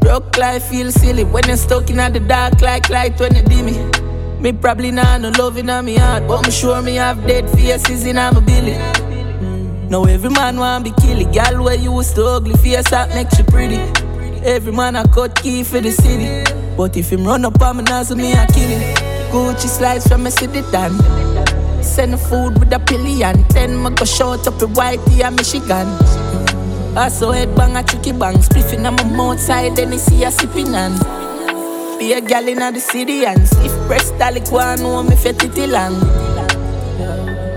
[0.00, 3.66] Broke life feel silly when you're stuck in the dark like light when you dim
[3.66, 4.40] me.
[4.40, 8.04] Me probably nah no love in me heart, but I'm sure me have dead faces
[8.04, 8.72] in my belly.
[8.72, 9.90] Mm.
[9.90, 13.44] Now every man want be killy, girl where you was ugly face that makes you
[13.44, 13.78] pretty.
[14.44, 17.84] Every man a cut key for the city, but if him run up on me,
[17.84, 19.13] now me I kill him.
[19.34, 20.92] Gucci slides from a city dan.
[21.82, 23.44] Send food with a pillion.
[23.48, 25.88] Then me go short up a whitey and Michigan.
[26.96, 28.36] I saw head bang a tricky bang.
[28.36, 30.92] Spliffing on my mouth side, then you see a sipping on.
[31.98, 35.56] Be a gal in the city and if press dalik one know me fit it
[35.68, 35.98] long.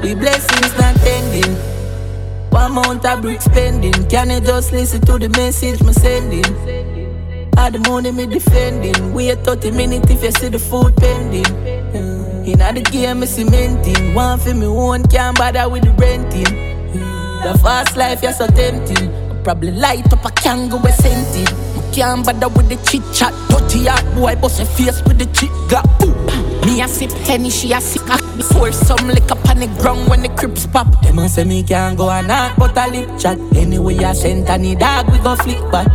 [0.01, 1.53] The blessings not ending.
[2.49, 4.09] One amount of brick spending.
[4.09, 6.96] Can you just listen to the message me sending?
[7.57, 9.13] All the money me defending.
[9.13, 11.43] Wait 30 minutes if you see the food pending.
[11.43, 12.47] Mm.
[12.47, 14.13] In the game, me cementing.
[14.13, 16.45] One for me own, can't bother with the renting.
[16.45, 17.43] Mm.
[17.43, 19.09] The fast life, you're so tempting.
[19.09, 21.49] I probably light up a kangaroo with scented.
[21.93, 23.33] Can't bother with the chit chat.
[23.49, 25.85] Dirty hot boy, bust a face with the chit got.
[26.67, 28.17] Me a sip Henny, she a sip a
[28.53, 31.97] Pour some liquor on the ground when the crips pop Them a say me can't
[31.97, 35.71] go and knock but a lip chat Anyway I send any dog we go flick
[35.71, 35.87] back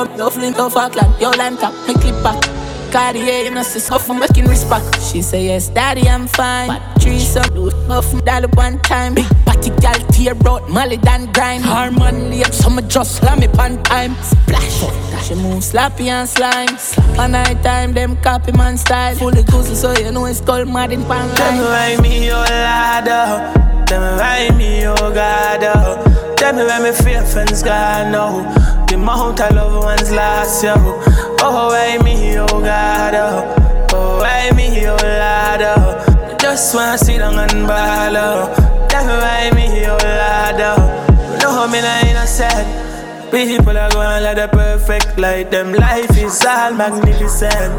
[0.00, 2.42] Dump your flint off a clan, your line top, me clip back
[2.90, 5.00] Cartier, you know, see stuff from making respect.
[5.02, 6.68] She say, yes, daddy, I'm fine.
[6.68, 9.14] But three some do off daddy one time.
[9.14, 11.64] Big party gal, tear out, Molly than grind.
[11.64, 14.16] Her man late, so me just slam it on time.
[14.22, 15.28] Splash.
[15.28, 16.78] She move sloppy and slime.
[17.18, 19.14] On night time, them copy man style.
[19.16, 22.40] Fully goosey, so you know it's called mad in pan Tell me why me, oh
[22.40, 23.84] lad, oh.
[23.84, 26.34] Tell me why me, oh God, oh.
[26.36, 28.50] Tell me why me fear friends God, no.
[28.56, 28.79] Oh.
[28.90, 30.74] The amount I love ones last, yo.
[30.74, 33.86] Oh, why me, oh God, oh.
[33.92, 36.36] Oh, why me, oh lad, oh.
[36.40, 38.50] Just wanna sit down and ball, oh.
[38.90, 41.38] Me why me, oh lad, oh.
[41.40, 43.30] No, me not innocent.
[43.30, 45.52] People are going like the perfect light.
[45.52, 47.70] Them life is all magnificent.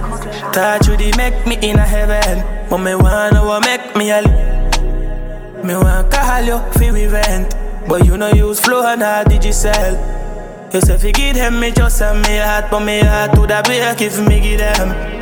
[0.54, 2.70] Touch you, they make me in a heaven.
[2.70, 4.22] But me wanna make me a
[5.62, 7.54] Me wanna call you for event.
[7.90, 9.44] But you know use flow and how did
[10.74, 10.82] you?
[10.82, 14.02] Say you give them me just send me heart, but me heart to the break
[14.02, 15.22] if me give them.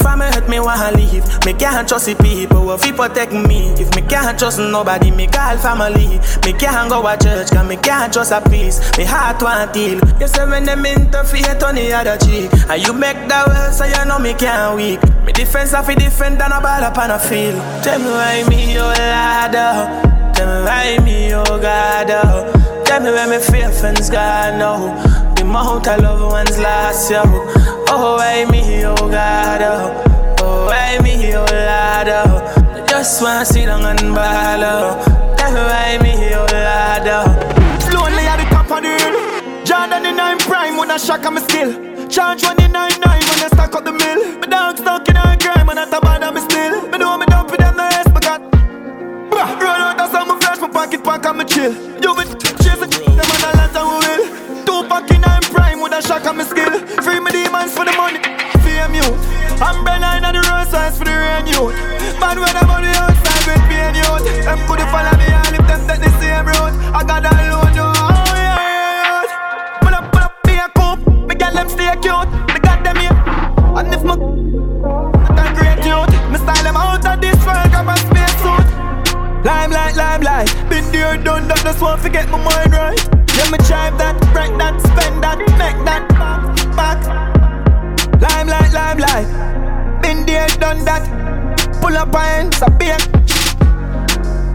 [0.00, 1.24] From hurt me wanna leave.
[1.44, 3.70] Me can't trust the people who fi protect me.
[3.78, 6.18] If me can't trust nobody, me call family.
[6.44, 8.80] Me can't go to church, cause me can't trust a peace.
[8.98, 10.00] Me heart want heal.
[10.18, 13.84] You say when them interfere on the other cheek, and you make that well, so
[13.84, 15.00] you know me can't weak.
[15.24, 17.60] Me defense I fi defend than a ball up on a field.
[17.82, 20.32] Tell me why me, oh Lord, oh.
[20.34, 22.57] Tell me why me, oh God, oh.
[22.98, 24.90] Tell me where me fear friends God, no.
[25.36, 27.22] The amount I love ones last, yo.
[27.86, 30.36] Oh, why me, oh God, oh.
[30.40, 32.74] Oh, why me, oh Lord, oh.
[32.74, 35.34] I just wanna sit down and ball, oh.
[35.38, 37.94] Tell me why me, oh Lord, oh.
[37.94, 39.64] Lonely at the top of the hill.
[39.64, 41.70] Jordan in nine prime when I shock on my skill.
[42.08, 42.56] Charge one
[43.30, 44.40] when I stack up the mill.
[44.40, 46.88] My dog stuck in a crime and I top bad me still.
[46.88, 48.42] Me know me done for them the rest, but God.
[49.30, 51.72] Run out of some flash, my pocket pack me chill.
[52.02, 52.67] You chasing
[53.18, 54.24] them and land and we will.
[54.64, 56.70] Two pack in I'm prime with a shock on my skill.
[57.02, 58.22] Free me demons for the money,
[58.62, 59.08] fame you.
[59.58, 61.74] Umbrella in the road signs for the rain you.
[62.22, 64.10] Man when I'm on the outside with pain you.
[64.46, 66.72] Them could follow me and if them take the same road.
[66.94, 67.82] I got that load you.
[67.82, 69.26] Oh yeah.
[69.26, 69.82] yeah.
[69.82, 71.02] Pull up, pull up, be a coupe.
[71.26, 72.30] Me get them stay cute.
[72.54, 73.16] Me got them here.
[73.74, 74.14] And if my
[75.58, 77.66] great youth, me style them out of this world.
[77.74, 78.66] Got my space suit.
[79.42, 80.50] Limelight, limelight.
[80.98, 81.62] There, done that.
[81.62, 82.98] Just want to get my mind right.
[83.38, 86.02] Let me drive that, break that, spend that, make that
[86.74, 86.98] back.
[88.18, 90.02] Limelight, limelight.
[90.02, 91.06] Been there, done that.
[91.80, 92.98] Pull up and a beer.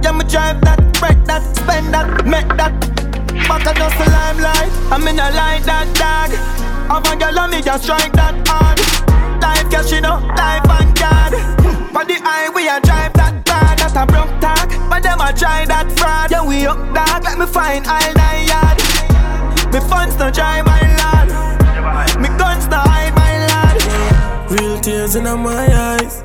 [0.04, 2.76] Yeah, me drive that, break that, spend that, make that.
[3.48, 4.72] Back at just a limelight.
[4.92, 6.36] I'm in a light that dog.
[6.92, 9.13] Have a girl on me, just strike that hard.
[14.94, 15.04] Talk.
[15.04, 16.32] But them a try that fraud.
[16.32, 18.78] Yeah, we up dark, let me find all nine yard.
[19.74, 22.22] Me funds no dry, my lad.
[22.22, 24.52] Me guns no hide, my lad.
[24.52, 26.24] Real tears in my eyes.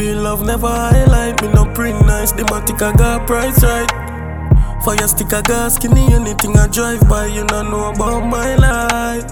[0.00, 1.42] Real love never highlight.
[1.42, 3.90] Me no print nice, the matic I got price right.
[4.84, 9.30] Fire stick I got skinny, anything I drive by, you don't know about my life.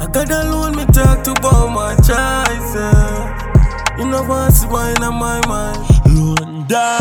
[0.00, 2.74] I got alone, me talk to about my choice.
[2.74, 3.98] Yeah.
[3.98, 5.97] You know what's wine on my mind.
[6.68, 6.92] Darkness,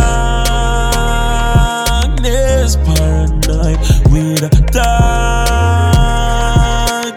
[2.77, 3.79] paranoid
[4.09, 6.27] with a dark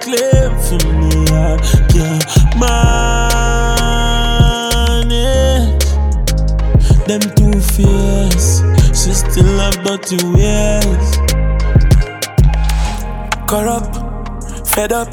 [0.01, 1.13] claim for me.
[1.31, 1.57] I
[1.93, 2.25] can't
[4.99, 5.87] manage
[7.07, 8.47] them two fears.
[8.99, 11.09] She still have dirty ways.
[13.47, 13.95] Corrupt,
[14.67, 15.13] fed up.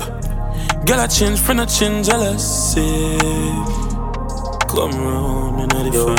[0.88, 3.87] Girl, I change, friend, I change, jealousy.
[4.78, 6.14] Come round, know the Yo.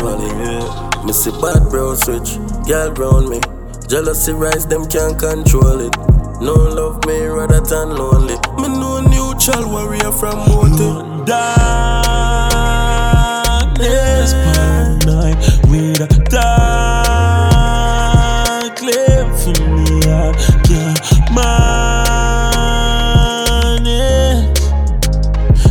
[1.05, 3.39] Me see bad brown switch, girl round me.
[3.87, 5.97] Jealousy rise, them can't control it.
[6.43, 8.35] No love me rather than lonely.
[8.59, 11.25] Me know neutral warrior from Mountain.
[11.25, 11.63] Darkness,
[14.35, 15.39] paranoid
[15.71, 16.09] with a
[18.59, 20.03] dark claim for me.
[20.03, 20.35] I
[20.67, 20.99] can't
[23.79, 24.59] manage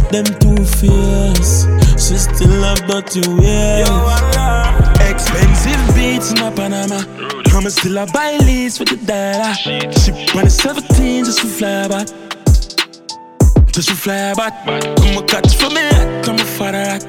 [0.09, 1.66] them two fears.
[2.18, 3.88] She still have dirty ways.
[5.07, 6.98] Expensive beats in my Panama.
[7.53, 9.53] I'ma still a buy leads with the dollar.
[9.53, 12.07] She run a 17 just to fly back.
[13.72, 14.65] Just to fly back.
[14.65, 15.88] Come a catch for me,
[16.23, 17.03] come a father rock.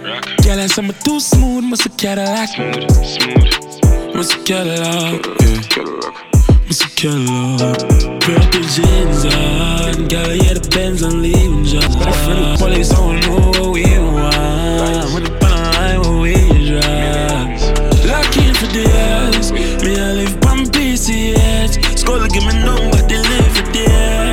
[0.45, 2.51] Girl, I I'm too smooth, must a Cadillac.
[2.51, 4.15] Smooth, smooth.
[4.15, 5.57] Must a Cadillac, yeah.
[5.57, 6.28] Must
[6.69, 7.79] Cadillac.
[8.21, 11.83] Purple jeans on, girl, yeah, the Benz on leaving job.
[11.83, 15.15] The police don't know what we want.
[15.15, 16.37] When the pan line, what we
[16.69, 17.57] drive.
[18.05, 19.51] Lock in for the ass.
[19.51, 21.99] Me, I live on PCH.
[21.99, 24.33] Skull give me number, they live for there.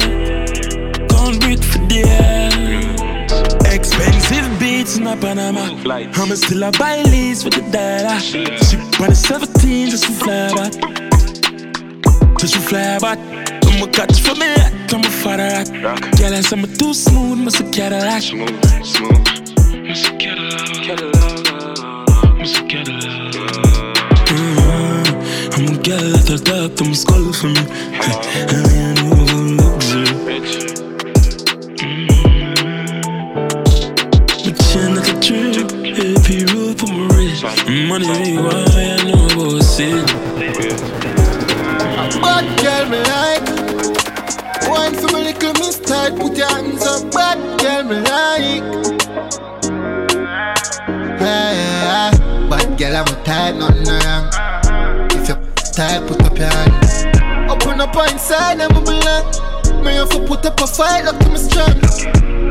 [1.07, 2.52] Can't breathe for there.
[3.72, 5.72] Expensive beats in a Panama.
[5.88, 8.20] I'ma still a buy leads for the dollar.
[8.20, 8.44] She
[9.02, 11.05] on a 17 just to fly.
[12.45, 13.17] Just to fly back.
[13.65, 14.45] I'ma catch for me,
[14.93, 15.99] I'm a father rock.
[16.15, 18.22] Girl, I say I'm too smooth, must a Cadillac.
[18.22, 19.17] Smooth, smooth.
[19.88, 20.69] Must a Cadillac.
[22.38, 23.34] Must a Cadillac.
[24.30, 25.55] Mm-hmm.
[25.55, 27.63] I'm a girl at the top, I'm skull for me.
[27.97, 28.13] I
[28.77, 30.05] ain't know luxury.
[35.97, 37.41] AP rule for my wrist.
[37.89, 40.94] Money be why I know about it.
[42.36, 43.48] Bad girl me like.
[44.68, 47.10] One for my little mister, put your hands up.
[47.14, 48.62] Bad girl me like.
[51.22, 52.12] Yeah.
[52.49, 54.28] Bad girl I'm a type, nothing wrong.
[55.12, 55.36] If you
[55.72, 57.49] tight, put up your hand.
[57.49, 59.86] Open up inside, I'm a belong.
[59.86, 61.80] Me have to put up a fight, look to me strong.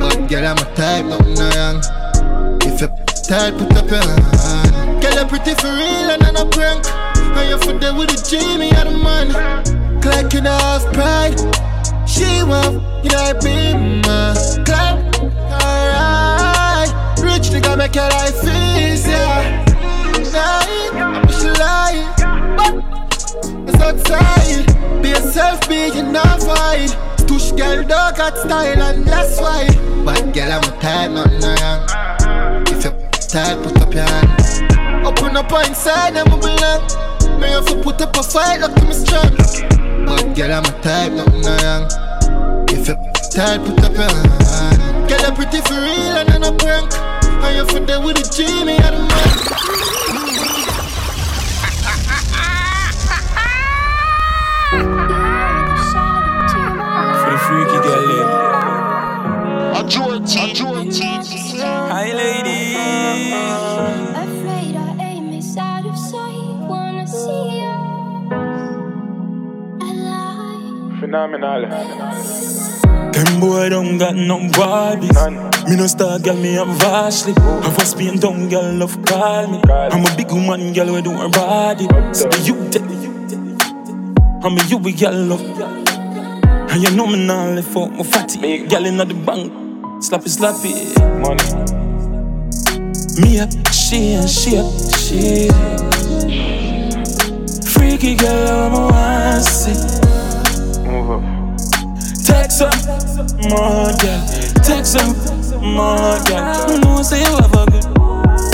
[0.01, 1.82] Bad girl I'm a type, nothing wrong.
[2.62, 2.89] If you
[3.28, 5.02] tight, put up your hand.
[5.02, 7.03] Girl, you pretty for real and not a prank.
[7.36, 9.28] And you for there with the Jimmy and the man.
[10.01, 11.39] Clocking off pride.
[12.09, 13.74] She want you like be
[14.06, 14.35] my
[14.65, 14.98] clap.
[15.51, 16.90] Alright.
[17.19, 19.62] Rich nigga make your life easier.
[20.35, 22.09] Lying, I'm she lying.
[22.56, 22.74] But
[23.69, 25.02] it's outside.
[25.02, 26.89] Be yourself, be you not fine.
[27.27, 29.69] Tush girl, dog got style and that's why.
[30.05, 32.66] But girl, I'm a type, nothing wrong.
[32.69, 32.90] If you
[33.28, 35.06] tight, put up your hand.
[35.06, 37.14] Open up inside, I'm a belong.
[37.44, 39.30] Me have to put up a fight, look to me strong.
[40.06, 41.84] But girl, I'm a type, nothing wrong.
[42.70, 42.96] If you
[43.30, 45.08] tight, put up your hand.
[45.08, 46.90] Girl, you pretty for real and not a prank.
[47.44, 49.30] And you for there with the Jimmy and the man.
[57.20, 59.80] For the freaky girl, yeah.
[59.80, 61.00] A George, a George.
[61.60, 63.84] Hi, ladies.
[71.15, 71.70] Phenomenal.
[73.12, 75.16] Them boy don't got no bodies.
[75.69, 77.35] Me no star girl, me am vastly.
[77.62, 79.61] Have a Spain down girl, love call me.
[79.70, 81.86] I'm a big woman girl, we do her body.
[82.12, 82.97] So be you tell me,
[84.43, 85.41] I'm a you we girl love.
[86.73, 88.66] And you know me now left out my fatty.
[88.66, 89.53] Girl inna the bank,
[90.03, 90.74] slappy slappy.
[91.23, 91.45] Money.
[93.23, 95.49] Me up, she and she up, she.
[97.70, 100.34] Freaky girl, I'm a see.
[100.94, 101.22] Move up.
[102.24, 102.70] Text her,
[103.50, 104.20] more girl.
[104.62, 106.70] Text her, more girl.
[106.70, 107.84] You know say you have a good,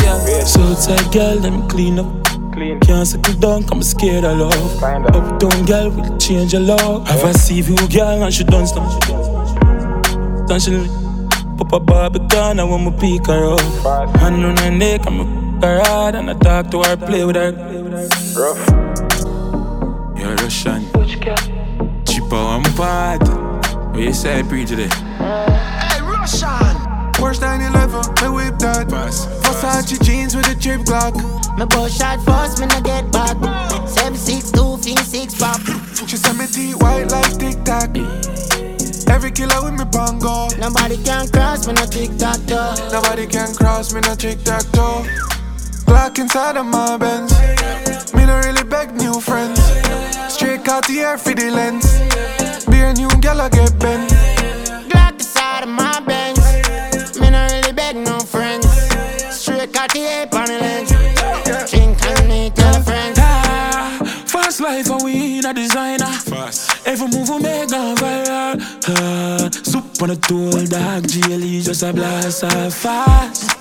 [0.03, 0.45] yeah.
[0.45, 2.07] So tight girl, let me clean up.
[2.55, 2.81] Clean.
[2.81, 4.83] Can't settle down, come scared of love.
[4.83, 7.07] Uptown girl we'll change your love.
[7.09, 8.99] Have a see view girl and she done stuff.
[10.49, 10.89] Then she
[11.59, 14.17] pop a Barbican and when me pick her up.
[14.17, 17.37] Hand on her neck, I'm a her hard and I talk to her, play with
[17.37, 17.53] her.
[18.35, 18.67] Rough.
[20.19, 21.60] You're Russian.
[22.31, 23.29] Cheaper one part.
[23.91, 24.87] What you say, pre today?
[25.19, 26.79] Hey, Russian.
[27.19, 28.87] Porsche 911, me whip that.
[28.87, 31.17] Versace jeans with a drip Glock.
[31.59, 33.35] Me bust shot first, me no get back.
[33.89, 35.61] Seven six two, fin six pop.
[36.07, 37.99] She said me teeth white like Tic Tac.
[39.11, 40.55] Every killer with me bongo.
[40.57, 42.77] Nobody can cross me no tic tac toe.
[42.93, 45.03] Nobody can cross me no tic tac toe.
[46.01, 47.31] Glock inside of my Benz.
[48.15, 49.61] Me no really beg new friends.
[50.33, 51.85] Straight out the air for the lens.
[52.71, 54.09] Be a new gal I get bent.
[54.89, 57.21] Glock inside of my Benz.
[57.21, 58.67] Me no really beg no friends.
[59.29, 60.91] Straight out the ape on the lens.
[61.71, 63.15] Drink and me tell a friend.
[64.27, 66.07] Fast life and we in a designer.
[66.07, 66.87] Fast.
[66.87, 68.57] Every move we make gone viral.
[68.89, 71.03] Uh, soup on a tool, dog.
[71.03, 73.60] GLE just a blast off fast.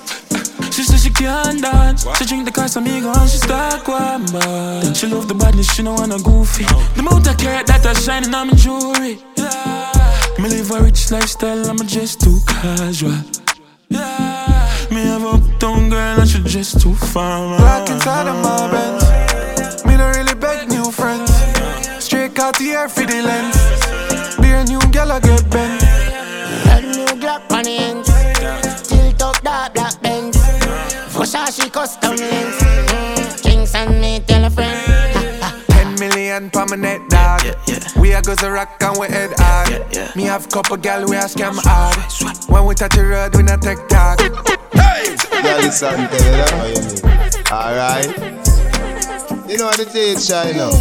[1.20, 2.08] She said she can't dance.
[2.18, 4.26] She drink the Casamigo and she start warm.
[4.28, 6.64] Then she love the badness, she no wanna goofy.
[6.64, 9.20] The amount of carrot that are shining on my jewelry.
[10.40, 13.18] Me live a rich lifestyle, I'm just too casual.
[13.90, 14.88] Yeah.
[14.92, 17.60] Me have a uptown girl and she just too fine.
[17.60, 19.86] Glock inside of my Benz.
[19.86, 21.32] Me don't really beg new friends.
[22.04, 23.58] Straight out the air for the lens.
[24.40, 25.82] Be a new gal I get bent.
[26.64, 28.09] Got new Glock on the ends.
[31.30, 32.56] Versace custom lens.
[32.58, 35.40] Mm, Drinks and me tell a friend.
[35.68, 37.44] Ten million per my net dog.
[37.98, 40.16] We a go to rock and we head hard.
[40.16, 41.96] Me have couple gal we a scam hard.
[42.50, 44.20] When we touch the road, we not take dog.
[44.74, 45.16] Hey!
[45.32, 47.52] Yeah, listen, tell you that.
[47.52, 48.08] Alright.
[49.48, 50.72] You know what the taste shine now.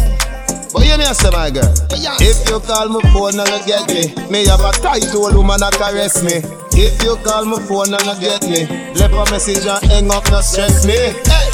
[0.73, 4.31] But you know, say my girl, if you call my phone and you get me,
[4.31, 6.41] me have a tight old woman that caress me.
[6.81, 8.65] If you call my phone and not get me,
[8.95, 10.93] leave a message and hang up, not stress me.
[10.95, 11.49] Hey.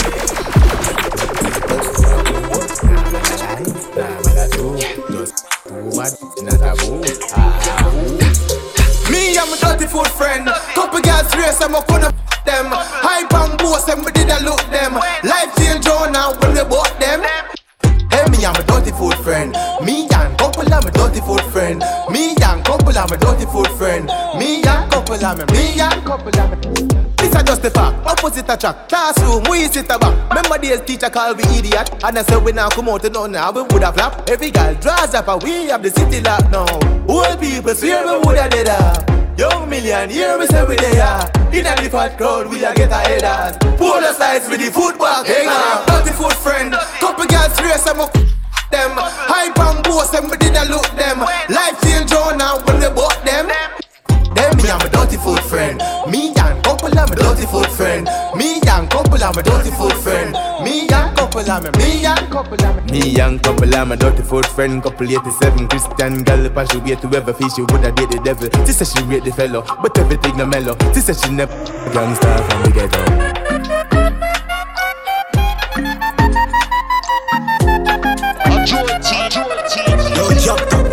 [9.10, 10.45] Me and my dirty foot friend,
[10.76, 12.14] couple girls race, I'm a gonna
[12.45, 12.72] them.
[12.72, 14.93] And boast them, we did a look them.
[14.93, 17.23] Life change on now when we bought them.
[18.11, 19.53] Hey, me and my dirty foot friend.
[19.84, 21.84] Me and couple of my dirty foot friend.
[22.11, 24.06] Me and couple of my dirty foot friend.
[24.38, 27.06] Me and couple of my, me and couple of my.
[27.18, 30.30] This a just a fact, opposite attract Classroom, we sit a back?
[30.30, 31.90] Remember days teacher call we idiot.
[32.03, 34.52] And I say we now come out to none now we would have flap Every
[34.52, 36.65] girl draws up and we have the city locked now
[37.07, 39.38] Old people swear we would have did that.
[39.38, 42.95] Young million, here we say we there In a fat crowd, we a get a
[42.95, 46.73] headers Polar sides with the football Hang on, dirty foot friend.
[46.99, 48.10] Couple girls race, I'm a
[48.72, 48.98] them.
[48.98, 51.19] Hype and boast them, we did a look them.
[51.19, 53.65] Life change on now when we bought them
[54.45, 58.05] Them me and my dirty foot friend Me and couple of my dirty foot friend
[58.38, 62.30] Me and couple of my dirty foot friend Me and couple of my, me and
[62.30, 64.84] couple of my Me young couple, I'm a dirty foot friend.
[64.84, 68.22] Couple 87 Christian girl, if I should wait to ever feel she woulda date the
[68.23, 68.47] devil.
[68.65, 70.77] She said she rate the fellow, but everything no mellow.
[70.93, 71.53] She said she never
[71.91, 73.01] gangster from the ghetto.
[80.15, 80.85] Yo, chop top.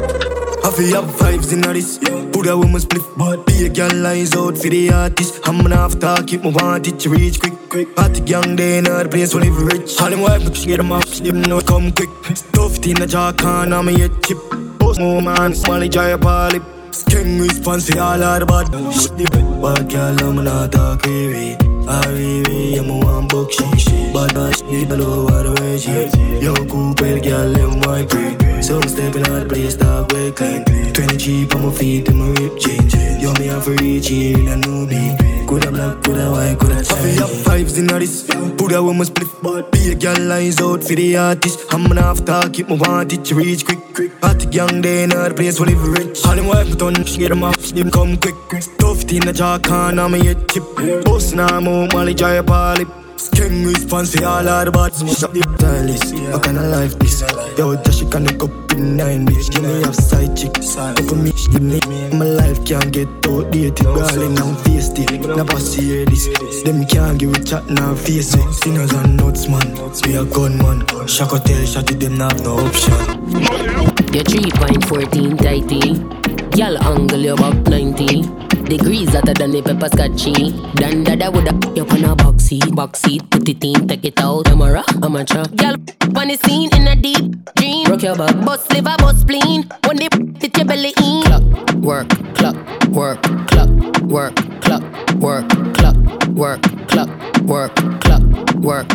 [0.65, 1.99] I feel have vibes in this.
[1.99, 5.41] Put a woman split, but be a girl eyes out for the artist.
[5.45, 7.89] I'm gonna have to keep my want it to reach quick, quick.
[7.99, 10.01] At the young day, not the place where live rich.
[10.01, 12.11] All them white bitches get them off, them know come quick.
[12.37, 14.39] Stuffed in the jar can, I'm a chip.
[14.79, 16.63] Post more man, smally dry up all lip.
[17.09, 19.31] King response for all of the bad shit.
[19.63, 21.57] Bad girl, I'm not talk weary.
[21.89, 24.15] I really am a one book shit.
[24.15, 26.43] Bad man shit, I know what the way shit.
[26.43, 28.42] Yo, cool, pale girl, them white green.
[28.63, 30.63] So I'm stepping out the place, dog, way clean.
[30.65, 32.95] 20 cheap on my feet and my rip change.
[33.21, 35.17] Yo, me have to reach here in a new me.
[35.49, 36.77] Coulda black, coulda white, coulda.
[36.79, 38.25] I feel up vibes in this.
[38.57, 41.75] Put a woman split, but be a girl eyes out for the artist.
[41.75, 44.13] I'm gonna have to keep my want it to reach quick, quick.
[44.23, 46.25] At the young day, not the place where live rich.
[46.25, 48.63] All them white put on, get them off, them come quick, quick.
[48.63, 50.63] Stuffed in the jar can, I'm a head chip.
[51.05, 55.33] Boss now, I'm Molly, dry up all King response for all of the bad Shut
[55.35, 57.23] the stylist, what kind of life this?
[57.59, 60.99] Yo, just she can look up in nine bitch Give me a side chick, up
[61.09, 61.79] for me, give me
[62.17, 62.65] My life.
[62.65, 64.99] Can't get outdated Darling, I'm faced
[65.37, 66.29] never see this
[66.63, 68.53] Them can't give a chat, now face it.
[68.53, 69.75] Sinners and nuts, man,
[70.07, 70.87] we a gunman.
[71.07, 72.93] Shock hotel, shot it, them not have no option.
[74.13, 76.59] Your 3.14 tighty.
[76.59, 80.33] Y'all angle you about 90 degrees hotter than the pepper scotchy.
[80.33, 80.51] Eh?
[80.75, 84.21] Dan dada woulda you on a box seat, box seat, put it in, take it
[84.21, 84.45] out.
[84.47, 85.45] Camera, amateur.
[85.61, 85.77] Y'all
[86.17, 87.87] on the scene in a deep dream.
[87.87, 89.69] Rock your back, bust liver, bust spleen.
[89.87, 90.09] When they
[90.41, 91.23] fit your belly in.
[91.23, 91.43] Clock,
[91.77, 92.57] work, clock,
[92.89, 93.71] work, clock,
[94.03, 94.83] work, clock,
[95.17, 95.97] work, clock,
[96.29, 97.11] work, clock,
[97.43, 98.23] work, clock,
[98.57, 98.89] work,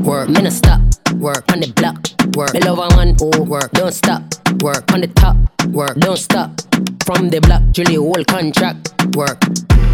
[0.00, 0.28] work.
[0.28, 0.80] Me no stop,
[1.14, 1.44] work.
[1.52, 1.96] On the block,
[2.36, 2.54] work.
[2.54, 4.22] Me love a one, oh, work, don't stop,
[4.62, 4.90] work.
[4.92, 5.36] On the top,
[5.68, 6.50] work, don't stop.
[7.04, 9.38] From the block, Julie whole contract, work.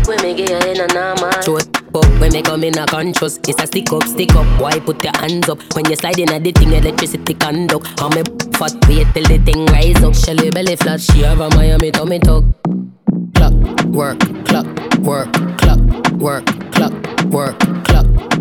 [0.07, 2.05] When me get in a normal Show it up.
[2.19, 4.47] When me come in a conscious It's a stick up, stick up.
[4.61, 5.61] Why put your hands up?
[5.75, 8.23] When you slide in a the thing Electricity conduct How me
[8.61, 10.15] fat wait till the thing rise up.
[10.15, 11.01] Shelly belly flat.
[11.01, 12.45] She have a Miami tummy tuck.
[13.35, 13.55] Clock,
[13.87, 14.67] work, clock,
[14.99, 15.81] work, clock,
[16.13, 16.93] work, clock,
[17.33, 17.90] work, clock,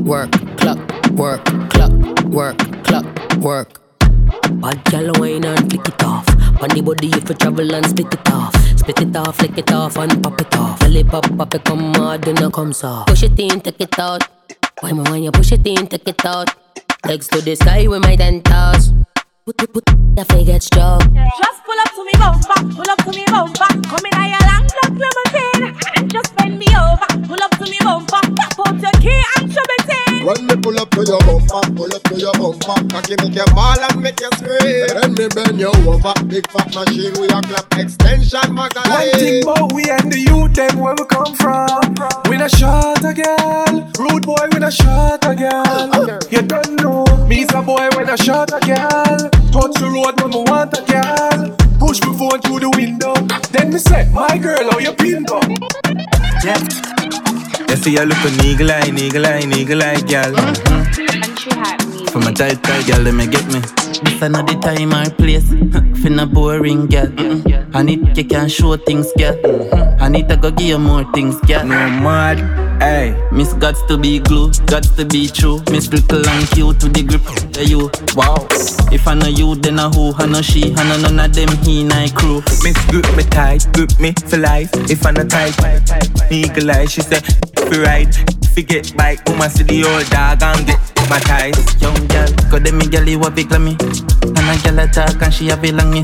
[0.03, 0.79] work, clock,
[1.11, 1.91] work, clock,
[2.25, 3.05] work, clock,
[3.37, 3.79] work
[4.61, 6.27] Bad gal wine and flick it off.
[6.61, 8.55] On the body if you travel and split it off.
[8.77, 10.79] Split it off, flick it off and pop it off.
[10.79, 13.07] Belly pop, pop it come hard and it comes off.
[13.07, 14.23] Push it in, take it out.
[14.81, 16.49] Why my when you push it in, take it out.
[17.05, 18.91] Legs to the sky with my ten toes.
[19.45, 19.85] Put, put, put,
[20.15, 20.99] the fake get strong.
[20.99, 23.87] Just pull up to me bumper, pull up to me bumper.
[23.87, 26.78] Come in a long black limousine just bend me over.
[27.27, 30.25] Pull up to me bumper, pop out your key and show me thing.
[30.25, 33.45] When me pull up to your bumper, pull up to your bumper Cocky make you
[33.55, 37.39] fall and make you scream Then me bend you over Big fat machine, we a
[37.41, 41.95] clap extension magazine One thing about we and the youth, them where we come from.
[42.29, 46.19] We not shot a girl, rude boy, we not shot a girl.
[46.29, 49.29] You don't know, me's a boy when I shot a girl.
[49.51, 51.58] Touch the road when me want a girl.
[51.79, 53.13] Push me phone through the window.
[53.51, 55.43] Then me say, my girl, how you pin up?
[56.43, 56.59] Yeah.
[57.69, 60.78] You see, I look an eagle eye, eagle eye, eagle eye, girl.
[60.95, 62.09] Country Hat Music.
[62.09, 63.59] For my tight, tight girl, let me get me.
[64.03, 65.47] This another time or place.
[66.01, 67.07] for no boring girl.
[67.07, 67.75] Mm-mm.
[67.75, 69.35] And it you can show things, girl.
[69.35, 70.01] Mm-hmm.
[70.03, 71.65] And it I go give you more things, girl.
[71.65, 72.39] No mad,
[72.81, 73.15] hey.
[73.31, 75.61] Miss gots to be glue, gots to be true.
[75.71, 77.91] Miss little and cute to the grip of you.
[78.15, 78.47] Wow.
[78.91, 80.13] If I know you, then I who?
[80.15, 82.41] I know she, I know none of them he and I crew.
[82.63, 84.69] Miss grip me tight, grip me for life.
[84.89, 85.53] If I not tight,
[86.31, 88.15] eagle eye, she say, fi ride.
[88.53, 90.78] Forget bike, woman see the old dog and get
[91.09, 91.57] my ties.
[91.81, 93.77] Young girl, go them me girl, you a big me.
[94.23, 96.03] And a girl attack and she a belong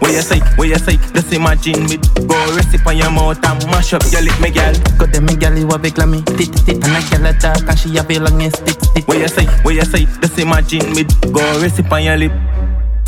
[0.00, 3.64] Where you say, where you say, just imagine me Go recipe on your mouth and
[3.66, 4.74] mash up your lip, me girl.
[4.98, 6.22] Go them me girl, you a big me.
[6.22, 9.08] Tit tit, and a girl attack and she a belong Tit tit.
[9.08, 12.32] Where you say, where you say, just imagine me Go recipe on your lip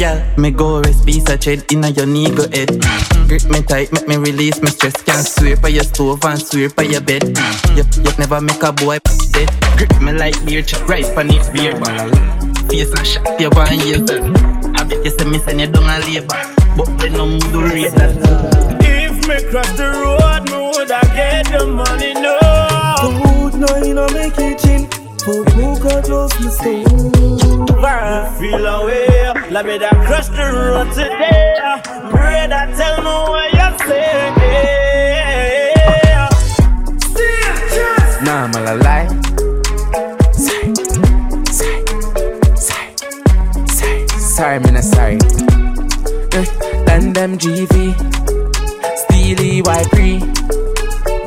[0.03, 2.71] Girl, me go rest piece of tread inna your knee go head.
[3.29, 5.01] Grip me tight, make me release my stress.
[5.01, 7.23] Can't swear by your stove and swear by your bed.
[7.77, 8.99] You, you never make a boy
[9.31, 9.49] dead.
[9.77, 12.11] Grip me like beer, chop right on it beer bottle.
[12.67, 14.03] Face and shot your one years.
[14.11, 16.35] I bet you say me send you down a labor,
[16.77, 17.95] but they no move the rate.
[18.83, 22.41] If me cross the road, me woulda get the money, no.
[23.23, 24.83] Food, no, you know make it chill.
[25.23, 27.12] For who got lost me
[27.83, 28.35] stone.
[28.39, 31.55] Feel away, let me that cross the road today.
[32.11, 34.11] Pray that tell me what you say.
[38.25, 39.09] Nah, I'm a lie.
[40.33, 40.75] Sorry,
[41.59, 41.83] sorry,
[42.57, 42.95] sorry,
[43.67, 45.19] sorry, sorry, me not sorry.
[46.33, 46.45] Uh,
[46.87, 47.75] Then them GV,
[49.03, 50.19] Steely Y pre.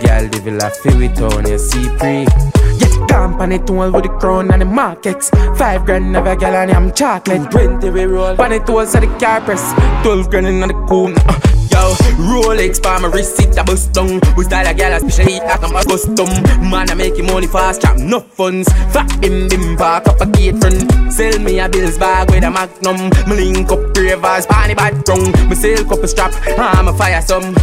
[0.01, 2.54] Girl, the villa feel it on your C pre.
[2.79, 5.29] Yeah, company tool with the crown and the markets.
[5.57, 7.49] Five grand of a gal and I'm chocolate.
[7.51, 8.35] Twenty we roll.
[8.35, 9.73] Pan it tools at the car press.
[10.03, 11.13] Twelve grand in the cool.
[11.27, 11.39] Uh,
[11.75, 14.21] Yo, Rolex for my wrist, it a bust down.
[14.37, 16.27] We style a gal, especially at a custom.
[16.69, 18.71] Man, I make him money fast, trap no funds.
[18.93, 21.11] Fat bim bim, park up a gate front.
[21.11, 23.09] Sell me a bills bag with a magnum.
[23.27, 25.31] Me link up ravers, panny bad tongue.
[25.49, 27.53] Me sell couple strap, I'm a fire some.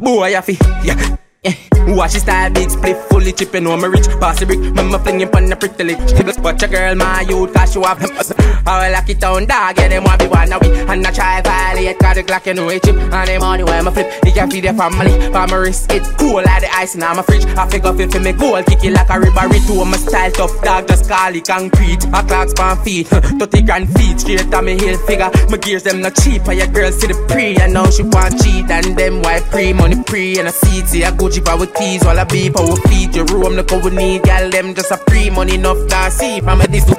[0.00, 1.18] Boy, I feel, yeah.
[1.88, 4.06] Watch his style, big split, fully chipping on my rich.
[4.06, 5.98] The brick, mama flinging pon the pretty lick.
[6.44, 8.10] Watch a girl, my youth, cause she have them.
[8.66, 10.68] I lock it down, dog, yeah, them want be one of we.
[10.68, 12.94] And I try violate, cause the Glock, you know it chip.
[12.94, 15.10] And them money when I flip, they can feed their family.
[15.32, 17.46] For my wrist, it cool like the ice in my fridge.
[17.56, 20.62] I figure feel for me gold, kick it like a ribbery to my style tough
[20.62, 22.04] dog, just call it concrete.
[22.12, 23.06] A clock span feet,
[23.40, 25.30] 30 grand feet, straight on me heel figure.
[25.48, 27.56] My gears, them not cheap, and your girl see the pre.
[27.56, 31.02] And now she want cheat, and them white pre, money pre, and a seat, see
[31.02, 33.14] a Gucci power tease, while I be power feet.
[33.14, 36.40] Your room, look how we need, gal, them just a free money enough to see.
[36.40, 36.98] From a this to.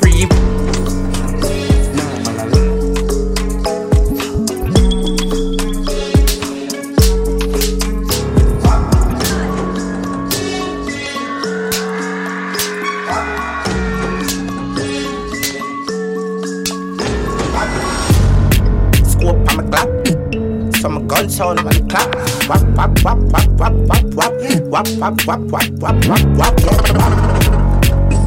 [22.49, 26.79] Wap wap wap wap wap wap wap wap wap wap wap wap wap wap.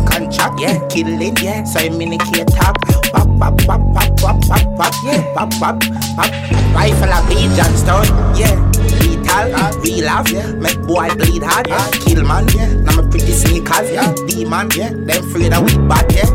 [0.06, 1.64] Contract, yeah, killing, yeah.
[1.64, 2.78] So I'm in the top.
[3.12, 5.34] Wap wap wap wap wap wap wap yeah.
[5.34, 5.82] Wap wap
[6.16, 6.30] wap.
[6.72, 8.06] Rifle a beat Johnstone,
[8.38, 8.54] yeah.
[9.02, 9.50] Lethal,
[9.82, 10.52] real laugh, yeah.
[10.52, 11.90] Make boy bleed hard, yeah.
[11.90, 12.72] Kill man, yeah.
[12.74, 14.14] Now my pretty sneakers, yeah.
[14.28, 14.90] Demon, yeah.
[14.90, 16.30] Them afraid of we bad, yeah.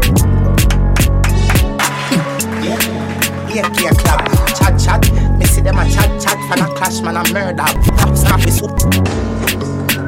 [2.68, 2.80] Yeah,
[3.48, 4.28] yeah, yeah, club.
[4.58, 5.27] Chat, chat.
[5.38, 6.38] Me see them a chat, chat.
[6.48, 7.68] For a clash, man, a murder.
[8.16, 8.74] Snap his whoop.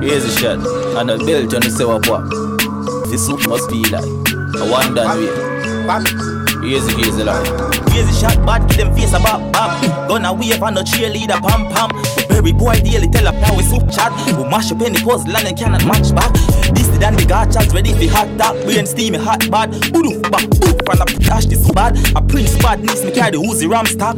[0.01, 0.59] Here's a shot,
[0.97, 2.23] and a belt on the say what what.
[3.09, 5.27] This soup must be like a one done way.
[6.63, 7.45] Here's a here's a line.
[7.91, 9.81] Here's a shot, bad, give them face a bop bop.
[10.07, 11.89] Gonna wave on the cheerleader, pam pam.
[12.29, 14.13] Berry boy daily tell a power soup chat.
[14.37, 16.31] We mash up any puzzle and then cannot match back.
[16.75, 18.55] This the dan the gachas ready for hot top.
[18.63, 19.71] Brain steamy hot bad.
[19.91, 21.97] Boof back, boof from the dash this bad.
[22.15, 24.15] A prince bad needs me carry the Uzi ram stock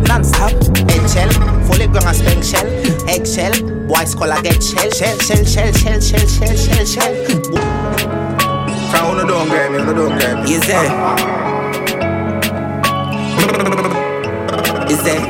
[0.00, 0.52] non-stop
[0.90, 1.30] Eggshell,
[1.66, 2.66] fully grown as spank shell.
[3.08, 3.52] Eggshell,
[3.86, 7.14] boys call I get shell Shell, shell, shell, shell, shell, shell, shell, shell.
[8.90, 10.54] Fra under don't get me, under don't get me.
[10.54, 10.90] Is there?
[14.90, 15.20] Is there?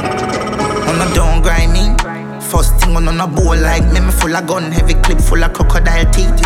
[0.88, 1.94] Under don't grind me
[2.40, 5.42] First thing on on a bowl like me, me full of gun Heavy clip full
[5.42, 6.42] of crocodile teeth.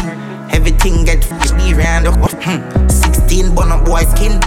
[0.52, 2.88] Everything get f***ed around the hmm.
[2.88, 4.40] 16 bun up boy skin.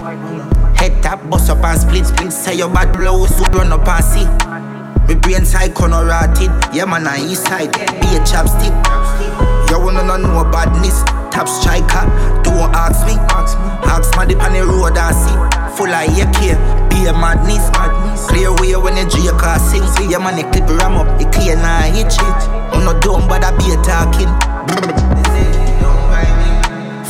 [0.90, 2.34] Head tap, bust up and split, split.
[2.34, 4.26] Say your bad blow, so run up and see.
[5.08, 6.50] Me brain side corner rotted.
[6.74, 7.72] Yeah man, I east side.
[8.02, 8.74] Be a chapstick.
[9.70, 11.04] You wanna know no badness.
[11.30, 12.10] Top striker,
[12.42, 13.14] don't ask me.
[13.86, 15.38] Ask my dip on the road and see.
[15.78, 16.58] Full of AK,
[16.90, 17.70] be a madness.
[18.28, 19.86] Clear way when you drink or sing.
[20.10, 22.42] Your man, the clip ram up, it clear now hit shit.
[22.74, 25.59] I'm not dumb, but I be a talking.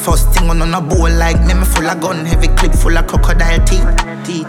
[0.09, 3.63] First thing on a bowl like me, full of gun, heavy clip full of crocodile
[3.63, 3.85] teeth.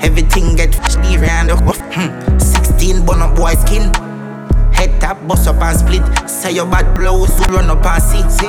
[0.03, 1.77] Everything get free round up.
[1.93, 2.39] Hmm.
[2.39, 3.93] 16 16, burn up boy skin.
[4.73, 6.01] Head tap, bust up and split.
[6.28, 8.24] Say your bad blows, to run up and see.
[8.31, 8.49] see.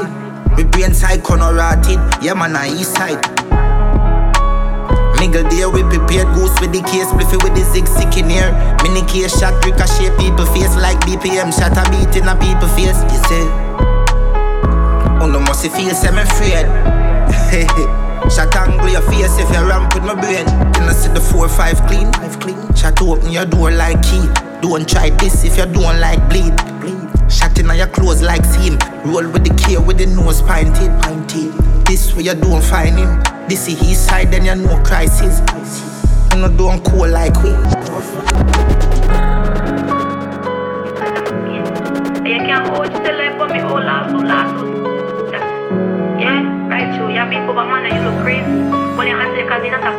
[0.55, 1.99] Me brain side corner rotted.
[2.23, 3.19] Yeah, man, on east side.
[5.19, 8.55] Mingle there, we prepared goose with the case, spliffy with the zig sick in here.
[8.83, 13.03] Mini case shot, ricochet people face like BPM shot a beat in a people face.
[13.11, 13.70] You say,
[15.21, 16.65] oh no, must feel semi afraid.
[18.31, 20.45] Shot angle your face if you ramp with my brain.
[20.73, 22.11] Can I see the four five clean?
[22.13, 22.57] Five clean.
[22.75, 24.25] Shot open your door like key.
[24.61, 26.55] Don't try this if you don't like bleed.
[26.79, 27.31] bleed.
[27.31, 28.77] Shot in your clothes like seam.
[29.05, 30.91] Roll with the K with the nose pointed.
[31.03, 31.53] pointed.
[31.85, 33.21] This way you don't find him.
[33.47, 35.39] This is his side, then you know crisis.
[36.33, 37.51] You know, don't cool like we.
[42.61, 44.90] Hold still for me whole last last
[47.31, 48.43] people but man, you look crazy.
[48.99, 49.95] But you can't cause you're not a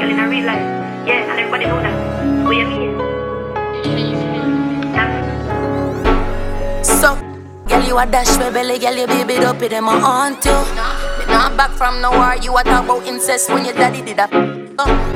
[0.00, 0.64] girl in a real life.
[1.04, 1.92] Yeah, and everybody know that.
[2.44, 2.96] What you mean?
[6.82, 7.20] So,
[7.68, 10.56] girl, you a dash my belly, girl, you baby up them a haunt you.
[11.54, 15.13] Back from nowhere, you a talk about incest when your daddy did that.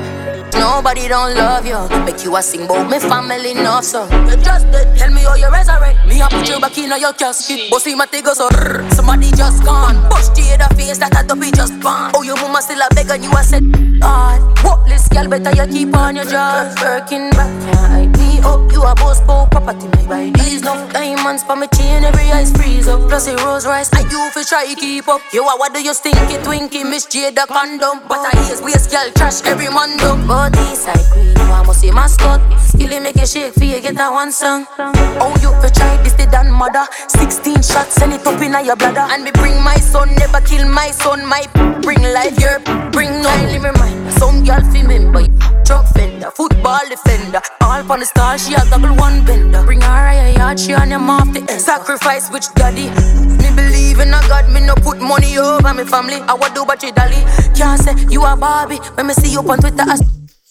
[0.58, 1.78] Nobody don't love you.
[2.04, 4.96] Make you a sing about me family enough, so you just dead.
[4.96, 6.06] Tell me how you resurrect.
[6.06, 7.70] Me a put you back in your casket.
[7.70, 8.48] But see my thing go so
[8.90, 9.96] somebody just gone.
[10.10, 12.12] Push to the face that a dopey just born.
[12.14, 13.64] Oh, your mama still a beg and you a said
[14.00, 14.40] God.
[14.64, 16.74] Worthless girl, better you keep on your jaws.
[16.82, 18.07] Working back, hide
[18.44, 18.70] up.
[18.72, 22.04] You a boss, bow property, me buy these no diamonds for me chain.
[22.04, 23.00] Every eyes freeze up.
[23.08, 25.20] Plus a Rolls Royce, and you fi try keep up.
[25.32, 28.00] You a what do you stinky twinky, Miss Jada condom?
[28.08, 29.96] But I hear waste girl trash every man.
[30.26, 32.40] But this side queen, you a must see mascot.
[32.60, 34.66] Skilly make a shake for you get that one song.
[34.78, 36.86] Oh, you fi try this the dan mother.
[37.08, 39.06] 16 shots, send it up in your bladder.
[39.12, 41.26] And me bring my son, never kill my son.
[41.26, 41.42] My
[41.82, 42.60] bring life, your
[42.90, 43.30] bring no.
[43.48, 45.24] Live remind some girl fi member.
[45.64, 45.86] Truck
[46.18, 47.40] fender, football defender.
[47.60, 49.62] All on the star, she a double one bender.
[49.64, 51.60] Bring her a yard, she on him off the end.
[51.60, 52.90] Sacrifice which daddy.
[53.38, 56.16] Me believe in a God, me no put money over me family.
[56.16, 57.22] I would do but you dolly.
[57.54, 59.84] Can't say you a Barbie when me see you on Twitter.
[59.86, 59.98] I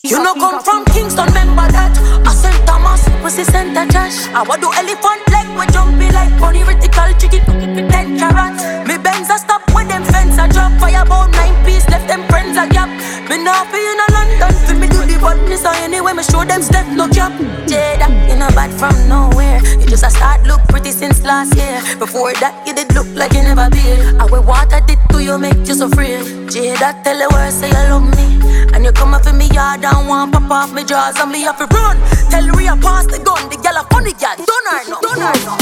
[0.09, 1.91] you no come from Kingston, remember that.
[2.25, 2.55] I St.
[2.65, 4.27] Thomas, pussy center Josh.
[4.31, 7.43] I would do elephant leg, we jumpy like bunny, vertical chicken,
[7.91, 8.63] ten carrots.
[8.87, 10.71] Me Benz a stop with them fence a drop.
[10.79, 12.87] Fire about nine piece, left them friends a gap.
[13.27, 15.63] Me not be in a London, for me do the badness.
[15.63, 17.35] So anyway, me show them step no cap.
[17.67, 19.59] Jada, you know bad from nowhere.
[19.75, 21.83] You just a start look pretty since last year.
[21.99, 24.21] Before that, you did look like you never been.
[24.21, 26.15] I will water did to you make you so free.
[26.47, 28.39] Jada, tell the world say you love me.
[28.73, 31.41] And you come up in me yard and want pop off me jaws and me
[31.41, 31.97] have to run.
[32.29, 34.35] Tell Rhea pass the gun, the gal a funny gal.
[34.37, 35.53] Done her no, done her no.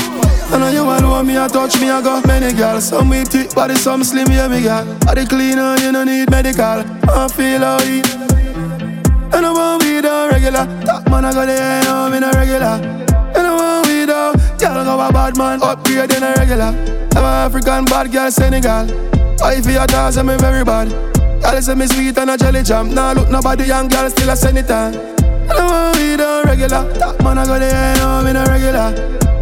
[0.51, 2.87] I know you alone, me a touch me, I got many girls.
[2.87, 4.87] Some with thick body, some slim, yeah, me gal.
[5.07, 6.83] Are the cleaner, you no need medical.
[7.09, 8.05] I feel how it.
[9.33, 10.65] And I want we the regular.
[10.85, 12.75] Top man, I got the end, I'm in a regular.
[13.35, 16.71] And I want we the girl, go a bad man, upgrade in a regular.
[17.15, 18.85] I'm a African bad girl, Senegal.
[19.43, 21.14] I feel your dance, I'm very bad.
[21.45, 22.93] Girl say me sweet and a jelly jam.
[22.93, 24.95] Now look nobody young girl still a send it on.
[25.47, 26.91] I want we do regular.
[26.97, 28.89] Top man I go the end home in a regular.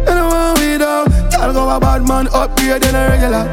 [0.06, 1.38] I want we do.
[1.38, 3.44] Girl go a bad man upgrade in a regular.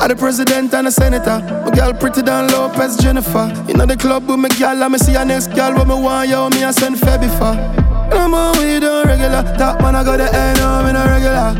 [0.00, 1.38] I the president and a senator.
[1.64, 3.52] My girl pretty than Lopez Jennifer.
[3.68, 5.94] You know the club with my girl, and me see a next girl what me
[5.94, 7.54] want, yo, me a send Febby for.
[7.54, 9.42] I want we do regular.
[9.58, 11.54] Top man I go the end home in a regular.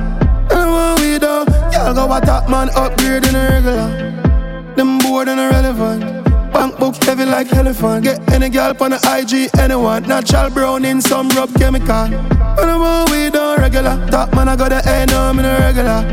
[0.51, 1.45] I want we do.
[1.71, 4.75] Girl go a top man upgrade in a regular.
[4.77, 6.22] Them bored and irrelevant.
[6.53, 8.05] Bank book heavy like elephant.
[8.05, 10.03] Get any girl on the IG, anyone.
[10.05, 11.91] Natural brown in some rub chemical.
[11.91, 13.97] And I'm all we done regular.
[14.11, 16.05] Top man, I got the end, I'm in a regular.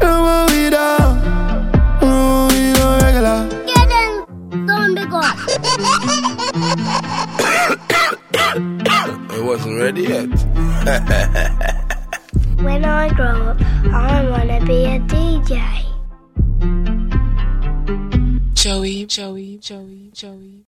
[0.00, 1.20] And I'm all we done.
[2.02, 3.48] Oh, we done regular.
[3.66, 5.36] Yeah, then, don't be gone.
[9.32, 10.28] I wasn't ready yet.
[12.62, 13.60] when I grow up,
[13.92, 15.80] I wanna be a DJ.
[18.60, 20.66] Joie, Joie, Joie, Joie.